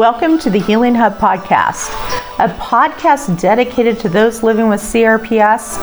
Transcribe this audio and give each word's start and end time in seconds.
Welcome 0.00 0.38
to 0.38 0.48
the 0.48 0.58
Healing 0.58 0.94
Hub 0.94 1.18
Podcast, 1.18 1.90
a 2.38 2.48
podcast 2.54 3.38
dedicated 3.38 4.00
to 4.00 4.08
those 4.08 4.42
living 4.42 4.70
with 4.70 4.80
CRPS 4.80 5.76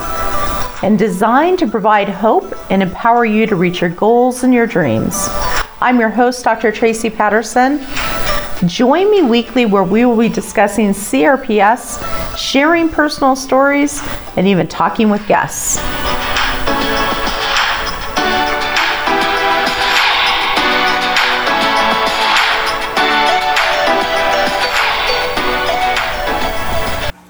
and 0.81 0.97
designed 0.97 1.59
to 1.59 1.67
provide 1.67 2.09
hope 2.09 2.52
and 2.71 2.81
empower 2.81 3.25
you 3.25 3.45
to 3.45 3.55
reach 3.55 3.80
your 3.80 3.91
goals 3.91 4.43
and 4.43 4.52
your 4.52 4.66
dreams. 4.66 5.27
I'm 5.81 5.99
your 5.99 6.09
host, 6.09 6.43
Dr. 6.43 6.71
Tracy 6.71 7.11
Patterson. 7.11 7.85
Join 8.66 9.11
me 9.11 9.21
weekly 9.21 9.67
where 9.67 9.84
we 9.84 10.03
will 10.03 10.18
be 10.18 10.29
discussing 10.29 10.93
CRPS, 10.93 12.35
sharing 12.35 12.90
personal 12.90 13.35
stories, 13.35 14.02
and 14.35 14.48
even 14.48 14.68
talking 14.68 15.12
with 15.12 15.27
guests. 15.27 15.77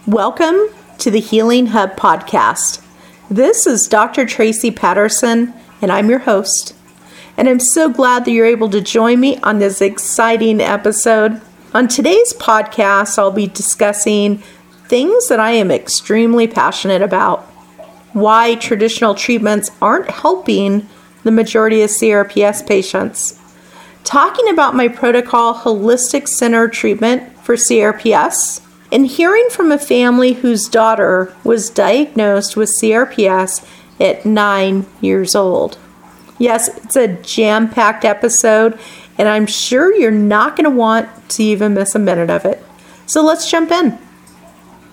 Welcome 0.08 0.70
to 1.00 1.12
the 1.12 1.20
Healing 1.20 1.66
Hub 1.66 1.98
podcast. 1.98 2.82
This 3.30 3.68
is 3.68 3.90
Dr. 3.90 4.26
Tracy 4.26 4.72
Patterson, 4.72 5.54
and 5.82 5.92
I'm 5.92 6.10
your 6.10 6.20
host. 6.20 6.74
And 7.36 7.50
I'm 7.50 7.60
so 7.60 7.90
glad 7.90 8.24
that 8.24 8.32
you're 8.32 8.46
able 8.46 8.70
to 8.70 8.80
join 8.80 9.20
me 9.20 9.36
on 9.40 9.60
this 9.60 9.82
exciting 9.82 10.62
episode. 10.62 11.42
On 11.74 11.90
today's 11.90 12.32
podcast, 12.32 13.20
I'll 13.20 13.34
be 13.34 13.48
discussing 13.48 14.38
things 14.86 15.28
that 15.28 15.42
I 15.42 15.52
am 15.52 15.72
extremely 15.72 16.48
passionate 16.48 17.02
about, 17.02 17.42
why 18.14 18.56
traditional 18.56 19.14
treatments 19.14 19.72
aren't 19.82 20.10
helping 20.10 20.88
the 21.24 21.32
majority 21.32 21.82
of 21.82 21.90
CRPS 21.90 22.66
patients, 22.66 23.42
talking 24.06 24.48
about 24.48 24.74
my 24.74 24.88
protocol 24.88 25.54
holistic 25.54 26.30
center 26.30 26.70
treatment 26.70 27.38
for 27.40 27.56
CRPS 27.56 28.62
and 28.92 29.08
hearing 29.08 29.50
from 29.50 29.72
a 29.72 29.78
family 29.78 30.34
whose 30.34 30.70
daughter 30.70 31.36
was 31.44 31.70
diagnosed 31.70 32.56
with 32.56 32.74
CRPS 32.82 33.68
at 34.00 34.26
nine 34.26 34.86
years 35.02 35.36
old. 35.36 35.78
Yes, 36.40 36.68
it's 36.78 36.96
a 36.96 37.08
jam 37.08 37.70
packed 37.70 38.06
episode, 38.06 38.80
and 39.18 39.28
I'm 39.28 39.48
sure 39.48 39.94
you're 39.94 40.12
not 40.12 40.56
going 40.56 40.66
to 40.66 40.70
want 40.70 41.10
to 41.32 41.44
even 41.44 41.74
miss 41.74 41.96
a 41.96 42.00
minute 42.00 42.30
of 42.30 42.46
it. 42.46 42.64
So 43.06 43.24
let's 43.24 43.50
jump 43.50 43.72
in. 43.72 43.98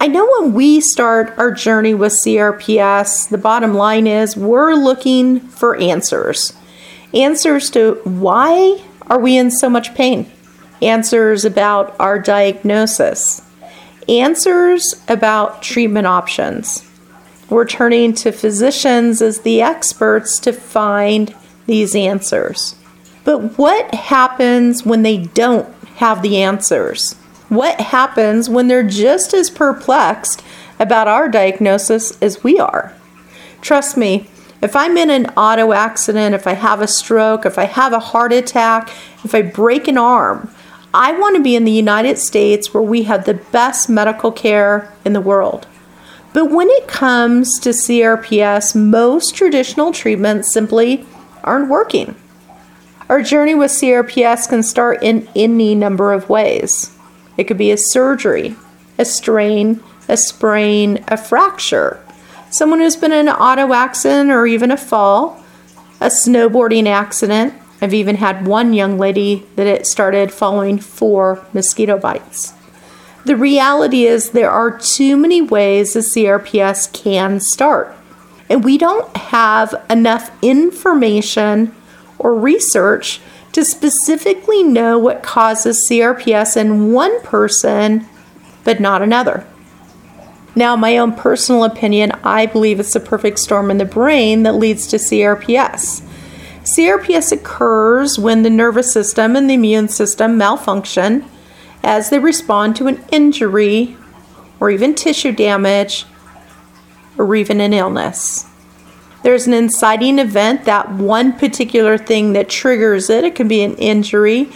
I 0.01 0.07
know 0.07 0.29
when 0.39 0.55
we 0.55 0.81
start 0.81 1.35
our 1.39 1.53
journey 1.53 1.95
with 1.95 2.13
CRPS, 2.13 3.29
the 3.29 3.39
bottom 3.39 3.75
line 3.75 4.07
is 4.07 4.37
we're 4.37 4.75
looking 4.75 5.41
for 5.41 5.77
answers. 5.77 6.53
Answers 7.13 7.71
to 7.71 8.01
why 8.05 8.83
are 9.07 9.21
we 9.21 9.37
in 9.37 9.51
so 9.51 9.71
much 9.71 9.95
pain? 9.95 10.31
Answers 10.83 11.45
about 11.45 11.95
our 12.01 12.19
diagnosis 12.19 13.44
answers 14.09 15.03
about 15.09 15.63
treatment 15.63 16.07
options. 16.07 16.89
We're 17.51 17.67
turning 17.67 18.15
to 18.15 18.33
physicians 18.33 19.21
as 19.21 19.41
the 19.41 19.61
experts 19.61 20.39
to 20.41 20.53
find 20.53 21.35
these 21.67 21.95
answers. 21.95 22.77
But 23.25 23.59
what 23.59 23.95
happens 23.95 24.85
when 24.85 25.03
they 25.03 25.19
don't 25.19 25.69
have 25.97 26.23
the 26.23 26.43
answers? 26.43 27.15
What 27.49 27.81
happens 27.81 28.49
when 28.49 28.69
they're 28.69 28.83
just 28.83 29.35
as 29.35 29.51
perplexed 29.51 30.43
about 30.79 31.09
our 31.09 31.29
diagnosis 31.29 32.21
as 32.23 32.43
we 32.43 32.59
are? 32.59 32.95
Trust 33.61 33.97
me, 33.97 34.29
if 34.61 34.75
I'm 34.75 34.97
in 34.97 35.11
an 35.11 35.27
auto 35.37 35.73
accident, 35.73 36.35
if 36.35 36.47
I 36.47 36.55
have 36.55 36.81
a 36.81 36.89
stroke, 36.89 37.45
if 37.45 37.59
I 37.59 37.65
have 37.65 37.93
a 37.93 37.99
heart 37.99 38.33
attack, 38.33 38.89
if 39.23 39.35
I 39.35 39.43
break 39.43 39.89
an 39.89 39.99
arm, 39.99 40.51
I 40.95 41.11
want 41.19 41.35
to 41.35 41.43
be 41.43 41.57
in 41.57 41.65
the 41.65 41.73
United 41.73 42.19
States 42.19 42.73
where 42.73 42.83
we 42.83 43.03
have 43.03 43.25
the 43.25 43.35
best 43.35 43.89
medical 43.89 44.31
care 44.31 44.95
in 45.05 45.13
the 45.13 45.21
world. 45.21 45.67
But 46.33 46.53
when 46.53 46.71
it 46.71 46.87
comes 46.87 47.59
to 47.61 47.71
CRPS, 47.71 48.77
most 48.77 49.35
traditional 49.35 49.93
treatments 49.93 50.53
simply 50.53 51.05
aren't 51.43 51.69
working. 51.69 52.15
Our 53.09 53.23
journey 53.23 53.57
with 53.57 53.73
CRPS 53.73 54.49
can 54.49 54.63
start 54.63 55.03
in 55.03 55.29
any 55.35 55.75
number 55.75 56.13
of 56.13 56.29
ways. 56.29 56.97
It 57.37 57.45
could 57.45 57.59
be 57.59 57.73
a 57.73 57.77
surgery, 57.77 58.55
a 58.97 59.05
strain, 59.05 59.83
a 60.09 60.17
sprain, 60.17 61.05
a 61.09 61.17
fracture, 61.17 62.01
someone 62.51 62.79
who's 62.79 62.95
been 62.95 63.11
in 63.11 63.27
an 63.27 63.35
auto 63.35 63.73
accident 63.73 64.31
or 64.31 64.47
even 64.47 64.71
a 64.71 64.77
fall, 64.77 65.43
a 66.01 66.07
snowboarding 66.07 66.87
accident, 66.87 67.53
I've 67.81 67.95
even 67.95 68.17
had 68.17 68.47
one 68.47 68.73
young 68.73 68.99
lady 68.99 69.47
that 69.57 69.67
it 69.67 69.87
started 69.87 70.33
following 70.33 70.79
four 70.79 71.45
mosquito 71.53 71.99
bites. 71.99 72.55
The 73.25 73.37
reality 73.37 74.05
is, 74.05 74.31
there 74.31 74.51
are 74.51 74.79
too 74.79 75.17
many 75.17 75.41
ways 75.41 75.93
the 75.93 76.01
CRPS 76.01 76.93
can 76.93 77.41
start, 77.41 77.95
and 78.49 78.63
we 78.63 78.77
don't 78.79 79.17
have 79.17 79.75
enough 79.89 80.31
information 80.43 81.75
or 82.19 82.35
research 82.35 83.21
to 83.53 83.65
specifically 83.65 84.63
know 84.63 84.99
what 84.99 85.23
causes 85.23 85.87
CRPS 85.89 86.57
in 86.57 86.93
one 86.93 87.21
person 87.23 88.07
but 88.65 88.81
not 88.81 89.03
another. 89.03 89.47
Now, 90.57 90.77
my 90.77 90.99
own 90.99 91.13
personal 91.13 91.65
opinion, 91.65 92.13
I 92.23 92.47
believe 92.47 92.81
it's 92.81 92.93
the 92.93 93.01
perfect 93.01 93.39
storm 93.39 93.71
in 93.71 93.79
the 93.79 93.85
brain 93.85 94.45
that 94.45 94.55
leads 94.55 94.87
to 94.89 94.97
CRPS. 94.97 96.03
CRPS 96.65 97.31
occurs 97.31 98.19
when 98.19 98.43
the 98.43 98.51
nervous 98.51 98.91
system 98.91 99.37
and 99.37 99.49
the 99.49 99.55
immune 99.55 99.89
system 99.89 100.39
malfunction 100.39 101.25
as 101.83 102.09
they 102.09 102.19
respond 102.19 102.75
to 102.77 102.87
an 102.87 103.05
injury 103.13 103.99
or 104.59 104.71
even 104.71 104.95
tissue 104.95 105.31
damage 105.31 106.07
or 107.19 107.35
even 107.37 107.61
an 107.61 107.75
illness. 107.75 108.47
There's 109.23 109.47
an 109.47 109.53
inciting 109.53 110.19
event, 110.19 110.65
that 110.65 110.91
one 110.93 111.39
particular 111.39 111.99
thing 111.99 112.33
that 112.33 112.49
triggers 112.49 113.11
it. 113.11 113.25
It 113.25 113.35
can 113.35 113.47
be 113.47 113.63
an 113.63 113.75
injury, 113.77 114.51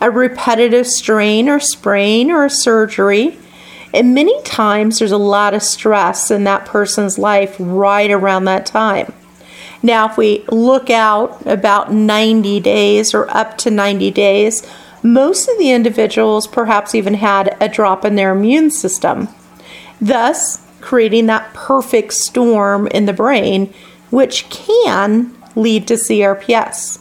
a 0.00 0.10
repetitive 0.10 0.86
strain 0.86 1.48
or 1.48 1.60
sprain, 1.60 2.30
or 2.30 2.46
a 2.46 2.50
surgery. 2.50 3.38
And 3.92 4.14
many 4.14 4.40
times 4.42 4.98
there's 4.98 5.12
a 5.12 5.18
lot 5.18 5.52
of 5.52 5.62
stress 5.62 6.30
in 6.30 6.44
that 6.44 6.64
person's 6.64 7.18
life 7.18 7.56
right 7.58 8.10
around 8.10 8.44
that 8.44 8.64
time. 8.64 9.12
Now, 9.82 10.10
if 10.10 10.16
we 10.16 10.44
look 10.48 10.90
out 10.90 11.46
about 11.46 11.92
90 11.92 12.60
days 12.60 13.14
or 13.14 13.30
up 13.34 13.56
to 13.58 13.70
90 13.70 14.10
days, 14.10 14.66
most 15.02 15.48
of 15.48 15.58
the 15.58 15.72
individuals 15.72 16.46
perhaps 16.46 16.94
even 16.94 17.14
had 17.14 17.56
a 17.60 17.68
drop 17.68 18.04
in 18.04 18.16
their 18.16 18.32
immune 18.32 18.70
system, 18.70 19.28
thus 20.00 20.66
creating 20.80 21.26
that 21.26 21.54
perfect 21.54 22.12
storm 22.12 22.86
in 22.88 23.06
the 23.06 23.12
brain, 23.12 23.72
which 24.10 24.48
can 24.50 25.34
lead 25.56 25.86
to 25.88 25.94
CRPS. 25.94 26.98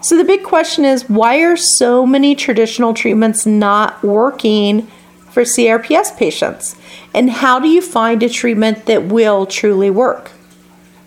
So, 0.00 0.16
the 0.16 0.24
big 0.24 0.44
question 0.44 0.84
is 0.84 1.08
why 1.10 1.38
are 1.38 1.56
so 1.56 2.06
many 2.06 2.34
traditional 2.34 2.94
treatments 2.94 3.44
not 3.44 4.02
working 4.02 4.86
for 5.30 5.42
CRPS 5.42 6.16
patients? 6.16 6.76
And 7.12 7.28
how 7.28 7.58
do 7.58 7.68
you 7.68 7.82
find 7.82 8.22
a 8.22 8.28
treatment 8.28 8.86
that 8.86 9.06
will 9.06 9.46
truly 9.46 9.90
work? 9.90 10.30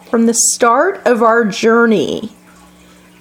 From 0.09 0.25
the 0.25 0.33
start 0.33 1.05
of 1.05 1.21
our 1.21 1.45
journey, 1.45 2.31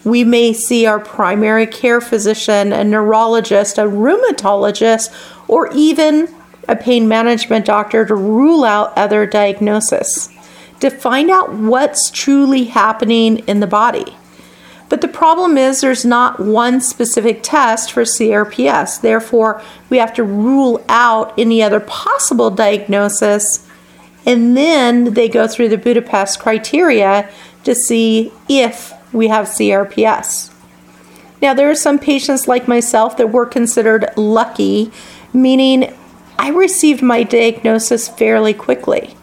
we 0.04 0.24
may 0.24 0.54
see 0.54 0.86
our 0.86 0.98
primary 0.98 1.66
care 1.66 2.00
physician, 2.00 2.72
a 2.72 2.82
neurologist, 2.82 3.76
a 3.76 3.82
rheumatologist, 3.82 5.14
or 5.48 5.70
even 5.74 6.34
a 6.66 6.76
pain 6.76 7.06
management 7.06 7.66
doctor 7.66 8.06
to 8.06 8.14
rule 8.14 8.64
out 8.64 8.96
other 8.96 9.26
diagnoses, 9.26 10.30
to 10.80 10.88
find 10.88 11.28
out 11.30 11.52
what's 11.52 12.10
truly 12.10 12.64
happening 12.64 13.40
in 13.40 13.60
the 13.60 13.66
body. 13.66 14.16
But 14.88 15.02
the 15.02 15.08
problem 15.08 15.58
is 15.58 15.82
there's 15.82 16.06
not 16.06 16.40
one 16.40 16.80
specific 16.80 17.40
test 17.42 17.92
for 17.92 18.04
CRPS. 18.04 19.02
Therefore, 19.02 19.60
we 19.90 19.98
have 19.98 20.14
to 20.14 20.24
rule 20.24 20.82
out 20.88 21.38
any 21.38 21.62
other 21.62 21.80
possible 21.80 22.50
diagnosis 22.50 23.67
and 24.28 24.54
then 24.54 25.14
they 25.14 25.26
go 25.26 25.48
through 25.48 25.70
the 25.70 25.78
Budapest 25.78 26.38
criteria 26.38 27.30
to 27.64 27.74
see 27.74 28.30
if 28.46 28.92
we 29.10 29.28
have 29.28 29.46
CRPS. 29.46 30.52
Now, 31.40 31.54
there 31.54 31.70
are 31.70 31.74
some 31.74 31.98
patients 31.98 32.46
like 32.46 32.68
myself 32.68 33.16
that 33.16 33.32
were 33.32 33.46
considered 33.46 34.10
lucky, 34.18 34.92
meaning 35.32 35.96
I 36.38 36.50
received 36.50 37.00
my 37.00 37.22
diagnosis 37.22 38.06
fairly 38.06 38.52
quickly. 38.52 39.16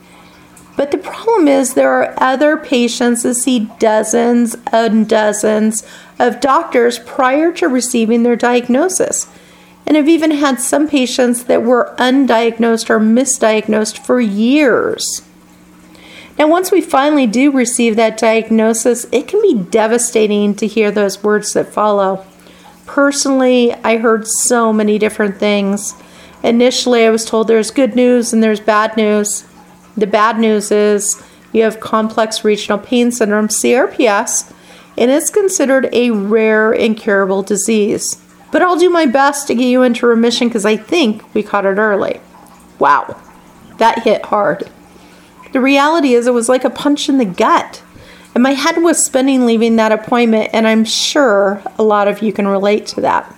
But 0.75 0.89
the 0.89 0.97
problem 0.97 1.47
is, 1.47 1.75
there 1.75 1.91
are 1.91 2.15
other 2.17 2.57
patients 2.57 3.21
that 3.21 3.35
see 3.35 3.69
dozens 3.77 4.57
and 4.73 5.07
dozens 5.07 5.85
of 6.17 6.41
doctors 6.41 6.97
prior 6.97 7.51
to 7.53 7.67
receiving 7.67 8.23
their 8.23 8.35
diagnosis. 8.35 9.27
And 9.87 9.97
I've 9.97 10.09
even 10.09 10.31
had 10.31 10.59
some 10.59 10.87
patients 10.87 11.43
that 11.45 11.63
were 11.63 11.93
undiagnosed 11.97 12.89
or 12.89 12.99
misdiagnosed 12.99 13.99
for 13.99 14.19
years. 14.19 15.21
Now, 16.37 16.47
once 16.47 16.71
we 16.71 16.81
finally 16.81 17.27
do 17.27 17.51
receive 17.51 17.95
that 17.95 18.17
diagnosis, 18.17 19.05
it 19.11 19.27
can 19.27 19.41
be 19.41 19.53
devastating 19.55 20.55
to 20.55 20.67
hear 20.67 20.91
those 20.91 21.23
words 21.23 21.53
that 21.53 21.71
follow 21.71 22.25
Personally, 22.85 23.73
I 23.73 23.97
heard 23.97 24.27
so 24.27 24.71
many 24.71 24.99
different 24.99 25.37
things. 25.37 25.95
Initially, 26.43 27.05
I 27.05 27.09
was 27.09 27.25
told 27.25 27.47
there's 27.47 27.71
good 27.71 27.95
news 27.95 28.31
and 28.31 28.43
there's 28.43 28.59
bad 28.59 28.95
news. 28.95 29.45
The 29.97 30.07
bad 30.07 30.39
news 30.39 30.71
is 30.71 31.21
you 31.51 31.63
have 31.63 31.79
complex 31.79 32.43
regional 32.43 32.77
pain 32.77 33.11
syndrome, 33.11 33.47
CRPS, 33.47 34.53
and 34.97 35.09
it's 35.09 35.29
considered 35.29 35.89
a 35.91 36.11
rare 36.11 36.71
incurable 36.71 37.41
disease. 37.41 38.21
But 38.55 38.61
I'll 38.61 38.77
do 38.77 38.89
my 38.89 39.05
best 39.05 39.47
to 39.47 39.53
get 39.53 39.65
you 39.65 39.83
into 39.83 40.07
remission 40.07 40.47
because 40.47 40.63
I 40.65 40.77
think 40.77 41.33
we 41.33 41.43
caught 41.43 41.65
it 41.65 41.77
early. 41.77 42.21
Wow, 42.79 43.21
that 43.79 44.03
hit 44.03 44.23
hard. 44.23 44.71
The 45.51 45.59
reality 45.59 46.13
is, 46.13 46.25
it 46.25 46.33
was 46.33 46.47
like 46.47 46.63
a 46.63 46.69
punch 46.69 47.09
in 47.09 47.17
the 47.17 47.25
gut. 47.25 47.83
And 48.33 48.41
my 48.41 48.53
head 48.53 48.81
was 48.81 49.05
spinning 49.05 49.45
leaving 49.45 49.75
that 49.75 49.91
appointment, 49.91 50.51
and 50.53 50.65
I'm 50.65 50.85
sure 50.85 51.61
a 51.77 51.83
lot 51.83 52.07
of 52.07 52.21
you 52.21 52.31
can 52.31 52.47
relate 52.47 52.85
to 52.87 53.01
that. 53.01 53.35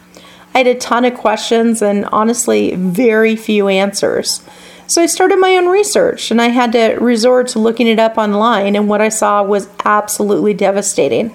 I 0.53 0.59
had 0.59 0.67
a 0.67 0.75
ton 0.75 1.03
of 1.03 1.15
questions 1.15 1.81
and 1.81 2.05
honestly, 2.11 2.75
very 2.75 3.35
few 3.35 3.67
answers. 3.69 4.43
So 4.85 5.01
I 5.01 5.07
started 5.07 5.39
my 5.39 5.55
own 5.57 5.67
research 5.67 6.29
and 6.29 6.39
I 6.39 6.49
had 6.49 6.73
to 6.73 6.93
resort 7.01 7.47
to 7.49 7.59
looking 7.59 7.87
it 7.87 7.97
up 7.97 8.19
online, 8.19 8.75
and 8.75 8.87
what 8.87 9.01
I 9.01 9.09
saw 9.09 9.41
was 9.41 9.67
absolutely 9.83 10.53
devastating. 10.53 11.33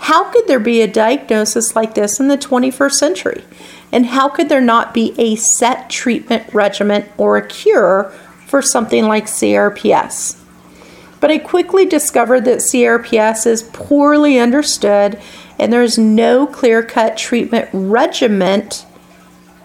How 0.00 0.24
could 0.24 0.46
there 0.46 0.58
be 0.58 0.80
a 0.80 0.86
diagnosis 0.86 1.76
like 1.76 1.94
this 1.94 2.18
in 2.18 2.28
the 2.28 2.38
21st 2.38 2.92
century? 2.92 3.44
And 3.92 4.06
how 4.06 4.28
could 4.28 4.48
there 4.48 4.60
not 4.60 4.94
be 4.94 5.14
a 5.18 5.36
set 5.36 5.90
treatment 5.90 6.52
regimen 6.54 7.06
or 7.18 7.36
a 7.36 7.46
cure 7.46 8.10
for 8.46 8.62
something 8.62 9.04
like 9.06 9.26
CRPS? 9.26 10.40
But 11.20 11.30
I 11.30 11.36
quickly 11.36 11.84
discovered 11.84 12.46
that 12.46 12.60
CRPS 12.60 13.46
is 13.46 13.62
poorly 13.62 14.38
understood 14.38 15.20
and 15.58 15.70
there's 15.70 15.98
no 15.98 16.46
clear 16.46 16.82
cut 16.82 17.18
treatment 17.18 17.68
regimen 17.74 18.70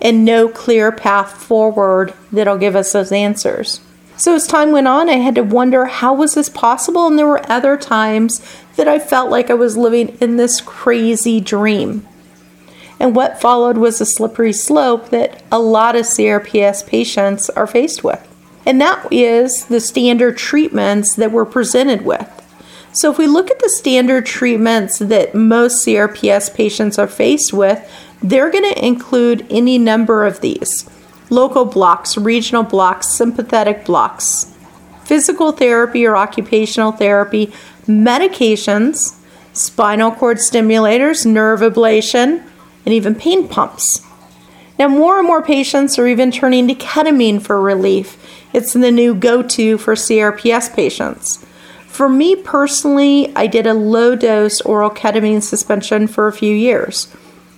and 0.02 0.26
no 0.26 0.50
clear 0.50 0.92
path 0.92 1.32
forward 1.32 2.14
that'll 2.34 2.58
give 2.58 2.76
us 2.76 2.92
those 2.92 3.14
answers. 3.14 3.80
So 4.18 4.36
as 4.36 4.48
time 4.48 4.72
went 4.72 4.88
on, 4.88 5.10
I 5.10 5.18
had 5.18 5.36
to 5.36 5.44
wonder 5.44 5.86
how 5.86 6.14
was 6.14 6.36
this 6.36 6.50
possible? 6.50 7.08
And 7.08 7.18
there 7.18 7.28
were 7.28 7.50
other 7.52 7.78
times 7.78 8.42
that 8.76 8.88
I 8.88 9.00
felt 9.00 9.30
like 9.30 9.50
I 9.50 9.56
was 9.56 9.78
living 9.78 10.18
in 10.22 10.38
this 10.38 10.62
crazy 10.62 11.42
dream. 11.42 12.08
And 13.00 13.16
what 13.16 13.42
followed 13.42 13.78
was 13.78 14.00
a 14.00 14.06
slippery 14.06 14.54
slope 14.54 15.10
that 15.10 15.44
a 15.52 15.60
lot 15.60 15.96
of 15.96 16.06
CRPS 16.06 16.88
patients 16.88 17.50
are 17.50 17.68
faced 17.68 18.04
with 18.04 18.26
and 18.66 18.82
that 18.82 19.08
is 19.12 19.66
the 19.66 19.80
standard 19.80 20.38
treatments 20.38 21.16
that 21.16 21.32
we're 21.32 21.46
presented 21.46 22.04
with. 22.04 22.32
So, 22.94 23.12
if 23.12 23.18
we 23.18 23.28
look 23.28 23.52
at 23.52 23.60
the 23.60 23.70
standard 23.70 24.26
treatments 24.26 25.00
that 25.00 25.36
most 25.36 25.86
CRPS 25.86 26.54
patients 26.56 26.98
are 26.98 27.08
faced 27.08 27.54
with, 27.54 27.88
they're 28.24 28.50
going 28.50 28.74
to 28.74 28.86
include 28.86 29.46
any 29.50 29.78
number 29.78 30.26
of 30.26 30.42
these 30.42 30.90
local 31.36 31.66
blocks, 31.66 32.18
regional 32.18 32.64
blocks, 32.64 33.10
sympathetic 33.10 33.86
blocks, 33.86 34.52
physical 35.04 35.52
therapy 35.52 36.06
or 36.06 36.16
occupational 36.16 36.92
therapy, 36.92 37.54
medications, 37.88 39.20
spinal 39.54 40.12
cord 40.12 40.38
stimulators, 40.38 41.26
nerve 41.26 41.60
ablation, 41.60 42.44
and 42.86 42.94
even 42.94 43.14
pain 43.14 43.48
pumps. 43.48 44.02
Now, 44.80 44.88
more 44.88 45.20
and 45.20 45.28
more 45.28 45.42
patients 45.42 46.00
are 46.00 46.08
even 46.08 46.32
turning 46.32 46.68
to 46.68 46.76
ketamine 46.76 47.42
for 47.42 47.62
relief. 47.62 48.18
It's 48.54 48.74
the 48.74 48.92
new 48.92 49.14
go 49.14 49.42
to 49.42 49.78
for 49.78 49.96
CRPS 49.96 50.74
patients. 50.74 51.46
For 51.88 52.10
me 52.10 52.36
personally, 52.36 53.32
I 53.36 53.48
did 53.48 53.68
a 53.68 53.74
low 53.74 54.16
dose 54.16 54.60
oral 54.62 54.90
ketamine 54.90 55.42
suspension 55.42 56.08
for 56.08 56.28
a 56.28 56.34
few 56.34 56.54
years. 56.54 57.08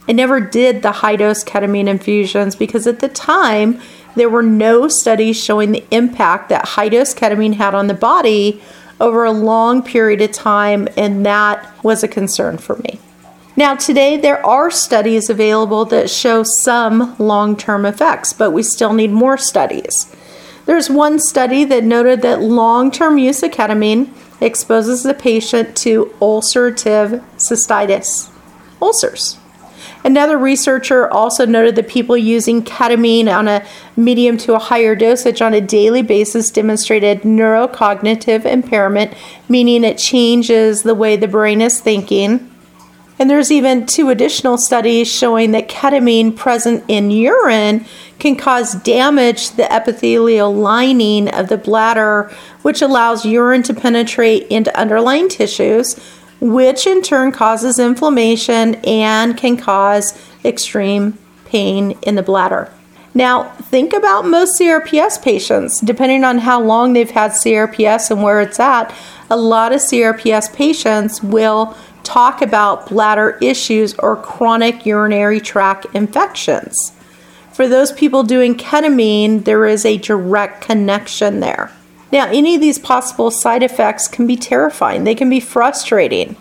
I 0.07 0.13
never 0.13 0.39
did 0.39 0.81
the 0.81 0.91
high 0.91 1.17
dose 1.17 1.43
ketamine 1.43 1.87
infusions 1.87 2.55
because 2.55 2.87
at 2.87 2.99
the 2.99 3.09
time 3.09 3.81
there 4.15 4.29
were 4.29 4.43
no 4.43 4.87
studies 4.87 5.41
showing 5.41 5.71
the 5.71 5.85
impact 5.91 6.49
that 6.49 6.65
high 6.65 6.89
dose 6.89 7.13
ketamine 7.13 7.55
had 7.55 7.75
on 7.75 7.87
the 7.87 7.93
body 7.93 8.61
over 8.99 9.25
a 9.25 9.31
long 9.31 9.83
period 9.83 10.21
of 10.21 10.31
time, 10.31 10.87
and 10.97 11.25
that 11.25 11.71
was 11.83 12.03
a 12.03 12.07
concern 12.07 12.57
for 12.57 12.77
me. 12.77 12.99
Now, 13.55 13.75
today 13.75 14.17
there 14.17 14.43
are 14.45 14.71
studies 14.71 15.29
available 15.29 15.85
that 15.85 16.09
show 16.09 16.43
some 16.43 17.15
long 17.17 17.57
term 17.57 17.85
effects, 17.85 18.33
but 18.33 18.51
we 18.51 18.63
still 18.63 18.93
need 18.93 19.11
more 19.11 19.37
studies. 19.37 20.15
There's 20.65 20.89
one 20.89 21.19
study 21.19 21.63
that 21.65 21.83
noted 21.83 22.21
that 22.21 22.41
long 22.41 22.91
term 22.91 23.17
use 23.17 23.41
of 23.43 23.51
ketamine 23.51 24.09
exposes 24.41 25.03
the 25.03 25.13
patient 25.13 25.75
to 25.77 26.13
ulcerative 26.21 27.23
cystitis, 27.37 28.29
ulcers. 28.81 29.37
Another 30.03 30.37
researcher 30.37 31.11
also 31.11 31.45
noted 31.45 31.75
that 31.75 31.87
people 31.87 32.15
using 32.15 32.63
ketamine 32.63 33.27
on 33.27 33.47
a 33.47 33.65
medium 33.95 34.37
to 34.37 34.53
a 34.53 34.59
higher 34.59 34.95
dosage 34.95 35.41
on 35.41 35.53
a 35.53 35.61
daily 35.61 36.01
basis 36.01 36.49
demonstrated 36.51 37.21
neurocognitive 37.21 38.45
impairment, 38.45 39.13
meaning 39.49 39.83
it 39.83 39.97
changes 39.97 40.83
the 40.83 40.95
way 40.95 41.15
the 41.15 41.27
brain 41.27 41.61
is 41.61 41.81
thinking. 41.81 42.49
And 43.19 43.29
there's 43.29 43.51
even 43.51 43.87
two 43.87 44.09
additional 44.09 44.57
studies 44.57 45.11
showing 45.11 45.51
that 45.51 45.69
ketamine 45.69 46.35
present 46.35 46.83
in 46.87 47.09
urine 47.09 47.85
can 48.19 48.35
cause 48.35 48.75
damage 48.75 49.49
to 49.49 49.57
the 49.57 49.73
epithelial 49.73 50.53
lining 50.53 51.27
of 51.29 51.49
the 51.49 51.57
bladder, 51.57 52.31
which 52.61 52.81
allows 52.81 53.25
urine 53.25 53.63
to 53.63 53.73
penetrate 53.73 54.47
into 54.47 54.75
underlying 54.79 55.29
tissues, 55.29 55.99
which 56.39 56.85
in 56.87 57.01
turn 57.01 57.31
causes 57.31 57.79
inflammation 57.79 58.75
and 58.85 59.37
can 59.37 59.57
cause 59.57 60.19
extreme 60.45 61.17
pain 61.45 61.97
in 62.01 62.15
the 62.15 62.23
bladder. 62.23 62.71
Now, 63.13 63.45
think 63.53 63.93
about 63.93 64.27
most 64.27 64.59
CRPS 64.59 65.23
patients. 65.23 65.79
Depending 65.81 66.23
on 66.23 66.37
how 66.37 66.61
long 66.61 66.93
they've 66.93 67.09
had 67.09 67.31
CRPS 67.31 68.11
and 68.11 68.21
where 68.21 68.41
it's 68.41 68.59
at, 68.59 68.93
a 69.29 69.35
lot 69.35 69.73
of 69.73 69.79
CRPS 69.79 70.53
patients 70.53 71.23
will 71.23 71.75
talk 72.03 72.41
about 72.41 72.89
bladder 72.89 73.37
issues 73.41 73.95
or 73.95 74.15
chronic 74.17 74.85
urinary 74.85 75.39
tract 75.39 75.87
infections. 75.93 76.93
For 77.53 77.67
those 77.67 77.91
people 77.91 78.21
doing 78.21 78.55
ketamine, 78.55 79.45
there 79.45 79.65
is 79.65 79.83
a 79.83 79.97
direct 79.97 80.61
connection 80.61 81.39
there. 81.39 81.71
Now, 82.11 82.27
any 82.27 82.55
of 82.55 82.61
these 82.61 82.79
possible 82.79 83.31
side 83.31 83.63
effects 83.63 84.07
can 84.07 84.27
be 84.27 84.37
terrifying, 84.37 85.03
they 85.03 85.15
can 85.15 85.29
be 85.29 85.39
frustrating. 85.39 86.35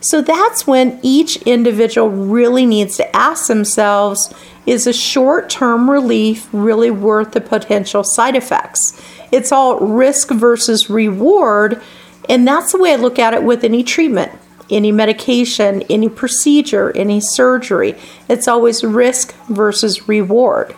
So 0.00 0.20
that's 0.20 0.66
when 0.66 1.00
each 1.02 1.36
individual 1.42 2.10
really 2.10 2.66
needs 2.66 2.98
to 2.98 3.16
ask 3.16 3.46
themselves 3.46 4.32
is 4.66 4.86
a 4.86 4.92
short 4.92 5.48
term 5.48 5.90
relief 5.90 6.48
really 6.52 6.90
worth 6.90 7.32
the 7.32 7.40
potential 7.40 8.04
side 8.04 8.36
effects? 8.36 9.00
It's 9.32 9.50
all 9.50 9.78
risk 9.78 10.30
versus 10.30 10.90
reward, 10.90 11.82
and 12.28 12.46
that's 12.46 12.72
the 12.72 12.78
way 12.78 12.92
I 12.92 12.96
look 12.96 13.18
at 13.18 13.34
it 13.34 13.42
with 13.42 13.64
any 13.64 13.82
treatment 13.82 14.32
any 14.70 14.92
medication, 14.92 15.82
any 15.90 16.08
procedure, 16.08 16.90
any 16.96 17.20
surgery. 17.20 17.94
It's 18.28 18.48
always 18.48 18.82
risk 18.82 19.34
versus 19.48 20.08
reward. 20.08 20.74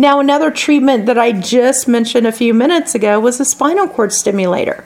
Now, 0.00 0.20
another 0.20 0.52
treatment 0.52 1.06
that 1.06 1.18
I 1.18 1.32
just 1.32 1.88
mentioned 1.88 2.24
a 2.24 2.32
few 2.32 2.54
minutes 2.54 2.94
ago 2.94 3.18
was 3.18 3.40
a 3.40 3.44
spinal 3.44 3.88
cord 3.88 4.12
stimulator. 4.12 4.84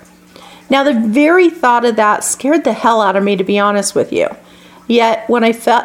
Now, 0.70 0.82
the 0.82 0.98
very 0.98 1.50
thought 1.50 1.84
of 1.84 1.96
that 1.96 2.24
scared 2.24 2.64
the 2.64 2.72
hell 2.72 3.02
out 3.02 3.14
of 3.14 3.22
me, 3.22 3.36
to 3.36 3.44
be 3.44 3.58
honest 3.58 3.94
with 3.94 4.10
you. 4.10 4.28
Yet, 4.88 5.28
when 5.28 5.44
I 5.44 5.52
felt 5.52 5.84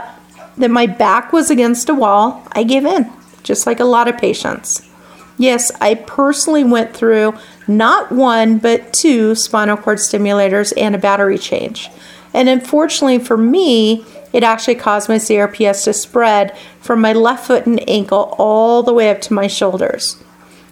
that 0.57 0.72
my 0.72 0.88
back 0.88 1.34
was 1.34 1.51
against 1.51 1.89
a 1.89 1.93
wall, 1.93 2.48
I 2.53 2.63
gave 2.63 2.86
in, 2.86 3.12
just 3.43 3.67
like 3.67 3.81
a 3.81 3.86
lot 3.86 4.07
of 4.07 4.17
patients. 4.17 4.89
Yes, 5.38 5.72
I 5.81 5.96
personally 5.96 6.63
went 6.63 6.96
through 6.96 7.34
not 7.67 8.13
one, 8.13 8.60
but 8.60 8.93
two 8.93 9.36
spinal 9.36 9.75
cord 9.75 9.98
stimulators 9.98 10.72
and 10.77 10.96
a 10.96 10.98
battery 10.98 11.38
change. 11.38 11.89
And 12.34 12.48
unfortunately 12.48 13.19
for 13.19 13.38
me, 13.38 14.05
it 14.34 14.43
actually 14.43 14.75
caused 14.75 15.10
my 15.10 15.15
CRPS 15.15 15.84
to 15.86 15.93
spread 15.93 16.57
from 16.81 17.01
my 17.01 17.13
left 17.13 17.48
foot 17.48 17.65
and 17.65 17.88
ankle 17.89 18.36
all 18.38 18.84
the 18.84 18.93
way 18.93 19.10
up 19.10 19.22
to 19.22 19.34
my 19.34 19.48
shoulders. 19.48 20.22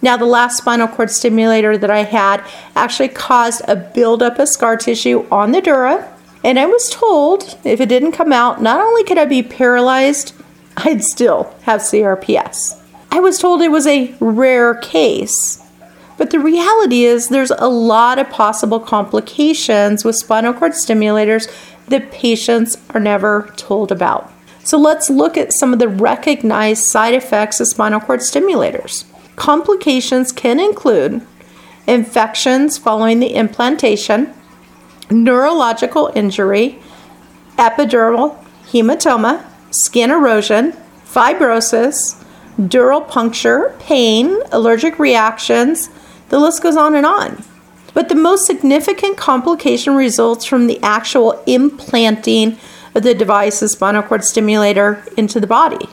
Now, 0.02 0.18
the 0.18 0.26
last 0.26 0.58
spinal 0.58 0.88
cord 0.88 1.10
stimulator 1.10 1.78
that 1.78 1.90
I 1.90 2.04
had 2.04 2.44
actually 2.76 3.08
caused 3.10 3.62
a 3.68 3.76
buildup 3.76 4.38
of 4.38 4.50
scar 4.50 4.78
tissue 4.78 5.26
on 5.32 5.52
the 5.52 5.62
dura. 5.62 6.12
And 6.44 6.60
I 6.60 6.68
was 6.68 6.90
told 6.92 7.58
if 7.64 7.82
it 7.82 7.90
didn't 7.90 8.12
come 8.12 8.32
out, 8.32 8.62
not 8.62 8.80
only 8.80 9.04
could 9.04 9.18
I 9.18 9.26
be 9.26 9.42
paralyzed, 9.42 10.34
I'd 10.78 11.04
still 11.04 11.56
have 11.64 11.82
CRPS. 11.82 12.80
I 13.10 13.20
was 13.20 13.40
told 13.40 13.62
it 13.62 13.72
was 13.72 13.88
a 13.88 14.14
rare 14.20 14.76
case. 14.76 15.62
But 16.18 16.30
the 16.30 16.40
reality 16.40 17.04
is, 17.06 17.30
there's 17.30 17.52
a 17.52 17.68
lot 17.68 18.20
of 18.20 18.30
possible 18.30 18.80
complications 18.80 20.06
with 20.06 20.16
spinal 20.16 20.54
cord 20.54 20.74
stimulators 20.74 21.52
that 21.88 22.12
patients 22.12 22.78
are 22.92 23.00
never 23.00 23.54
told 23.56 23.92
about. 23.92 24.32
So 24.64 24.78
let's 24.78 25.10
look 25.10 25.38
at 25.38 25.54
some 25.54 25.74
of 25.74 25.80
the 25.80 25.88
recognized 25.88 26.84
side 26.84 27.14
effects 27.14 27.60
of 27.60 27.68
spinal 27.68 28.00
cord 28.00 28.22
stimulators. 28.22 29.06
Complications 29.36 30.32
can 30.32 30.60
include 30.60 31.26
infections 31.88 32.78
following 32.78 33.20
the 33.20 33.36
implantation, 33.36 34.34
neurological 35.12 36.12
injury, 36.16 36.80
epidural 37.58 38.44
hematoma, 38.68 39.46
skin 39.72 40.10
erosion, 40.10 40.74
fibrosis, 41.06 42.24
dural 42.58 43.08
puncture, 43.08 43.76
pain, 43.80 44.42
allergic 44.52 44.98
reactions. 44.98 45.90
The 46.30 46.40
list 46.40 46.64
goes 46.64 46.76
on 46.76 46.96
and 46.96 47.06
on. 47.06 47.44
But 47.96 48.10
the 48.10 48.16
most 48.16 48.46
significant 48.46 49.18
complication 49.18 49.96
results 49.96 50.46
from 50.46 50.68
the 50.68 50.80
actual 50.84 51.42
implanting 51.48 52.60
of 52.94 53.04
the 53.04 53.16
device's 53.16 53.72
spinal 53.72 54.04
cord 54.04 54.24
stimulator 54.24 55.04
into 55.18 55.40
the 55.40 55.48
body. 55.48 55.88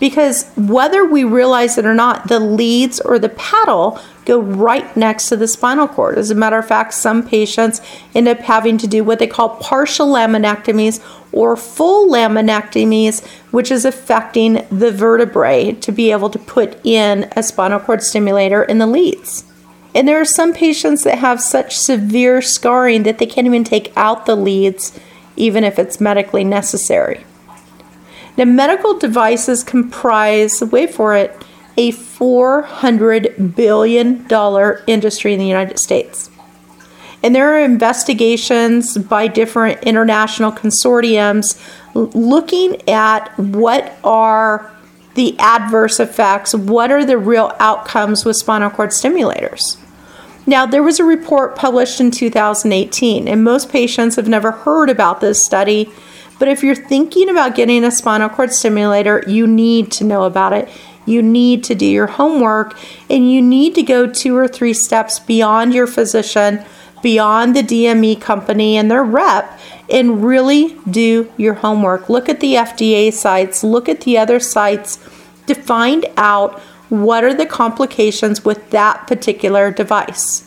Because 0.00 0.50
whether 0.56 1.04
we 1.04 1.22
realize 1.22 1.78
it 1.78 1.86
or 1.86 1.94
not, 1.94 2.26
the 2.26 2.40
leads 2.40 2.98
or 2.98 3.20
the 3.20 3.28
paddle 3.28 4.00
go 4.24 4.40
right 4.40 4.96
next 4.96 5.28
to 5.28 5.36
the 5.36 5.46
spinal 5.46 5.86
cord. 5.86 6.16
As 6.18 6.30
a 6.30 6.34
matter 6.34 6.58
of 6.58 6.66
fact, 6.66 6.94
some 6.94 7.28
patients 7.28 7.80
end 8.14 8.26
up 8.26 8.38
having 8.38 8.78
to 8.78 8.88
do 8.88 9.04
what 9.04 9.18
they 9.18 9.26
call 9.26 9.50
partial 9.56 10.08
laminectomies 10.08 11.00
or 11.30 11.56
full 11.56 12.10
laminectomies, 12.10 13.24
which 13.52 13.70
is 13.70 13.84
affecting 13.84 14.66
the 14.70 14.90
vertebrae 14.90 15.72
to 15.72 15.92
be 15.92 16.10
able 16.10 16.30
to 16.30 16.38
put 16.38 16.84
in 16.84 17.30
a 17.36 17.42
spinal 17.42 17.78
cord 17.78 18.02
stimulator 18.02 18.64
in 18.64 18.78
the 18.78 18.86
leads. 18.86 19.44
And 19.94 20.08
there 20.08 20.20
are 20.20 20.24
some 20.24 20.54
patients 20.54 21.04
that 21.04 21.18
have 21.18 21.40
such 21.40 21.76
severe 21.76 22.40
scarring 22.40 23.02
that 23.02 23.18
they 23.18 23.26
can't 23.26 23.46
even 23.46 23.64
take 23.64 23.92
out 23.96 24.26
the 24.26 24.36
leads, 24.36 24.98
even 25.36 25.64
if 25.64 25.78
it's 25.78 26.00
medically 26.00 26.44
necessary. 26.44 27.24
Now, 28.36 28.44
medical 28.44 28.98
devices 28.98 29.62
comprise, 29.62 30.62
wait 30.62 30.94
for 30.94 31.14
it, 31.14 31.44
a 31.76 31.92
$400 31.92 33.54
billion 33.54 34.26
industry 34.86 35.32
in 35.34 35.38
the 35.38 35.46
United 35.46 35.78
States. 35.78 36.30
And 37.22 37.34
there 37.34 37.54
are 37.54 37.60
investigations 37.60 38.98
by 38.98 39.28
different 39.28 39.82
international 39.84 40.50
consortiums 40.50 41.60
looking 41.94 42.88
at 42.88 43.28
what 43.38 43.96
are 44.02 44.70
the 45.14 45.38
adverse 45.38 46.00
effects, 46.00 46.54
what 46.54 46.90
are 46.90 47.04
the 47.04 47.18
real 47.18 47.54
outcomes 47.60 48.24
with 48.24 48.36
spinal 48.36 48.70
cord 48.70 48.90
stimulators. 48.90 49.76
Now, 50.46 50.66
there 50.66 50.82
was 50.82 50.98
a 50.98 51.04
report 51.04 51.54
published 51.54 52.00
in 52.00 52.10
2018, 52.10 53.28
and 53.28 53.44
most 53.44 53.70
patients 53.70 54.16
have 54.16 54.28
never 54.28 54.50
heard 54.50 54.90
about 54.90 55.20
this 55.20 55.44
study. 55.44 55.90
But 56.38 56.48
if 56.48 56.64
you're 56.64 56.74
thinking 56.74 57.28
about 57.28 57.54
getting 57.54 57.84
a 57.84 57.92
spinal 57.92 58.28
cord 58.28 58.52
stimulator, 58.52 59.22
you 59.28 59.46
need 59.46 59.92
to 59.92 60.04
know 60.04 60.24
about 60.24 60.52
it. 60.52 60.68
You 61.06 61.22
need 61.22 61.62
to 61.64 61.74
do 61.74 61.86
your 61.86 62.08
homework, 62.08 62.76
and 63.08 63.30
you 63.30 63.40
need 63.40 63.76
to 63.76 63.82
go 63.82 64.06
two 64.06 64.36
or 64.36 64.48
three 64.48 64.74
steps 64.74 65.20
beyond 65.20 65.74
your 65.74 65.86
physician, 65.86 66.64
beyond 67.02 67.54
the 67.54 67.62
DME 67.62 68.20
company 68.20 68.76
and 68.76 68.90
their 68.90 69.04
rep, 69.04 69.58
and 69.88 70.24
really 70.24 70.76
do 70.90 71.30
your 71.36 71.54
homework. 71.54 72.08
Look 72.08 72.28
at 72.28 72.40
the 72.40 72.54
FDA 72.54 73.12
sites, 73.12 73.62
look 73.62 73.88
at 73.88 74.00
the 74.02 74.18
other 74.18 74.40
sites 74.40 74.98
to 75.46 75.54
find 75.54 76.06
out 76.16 76.60
what 76.92 77.24
are 77.24 77.32
the 77.32 77.46
complications 77.46 78.44
with 78.44 78.68
that 78.68 79.06
particular 79.06 79.70
device. 79.70 80.46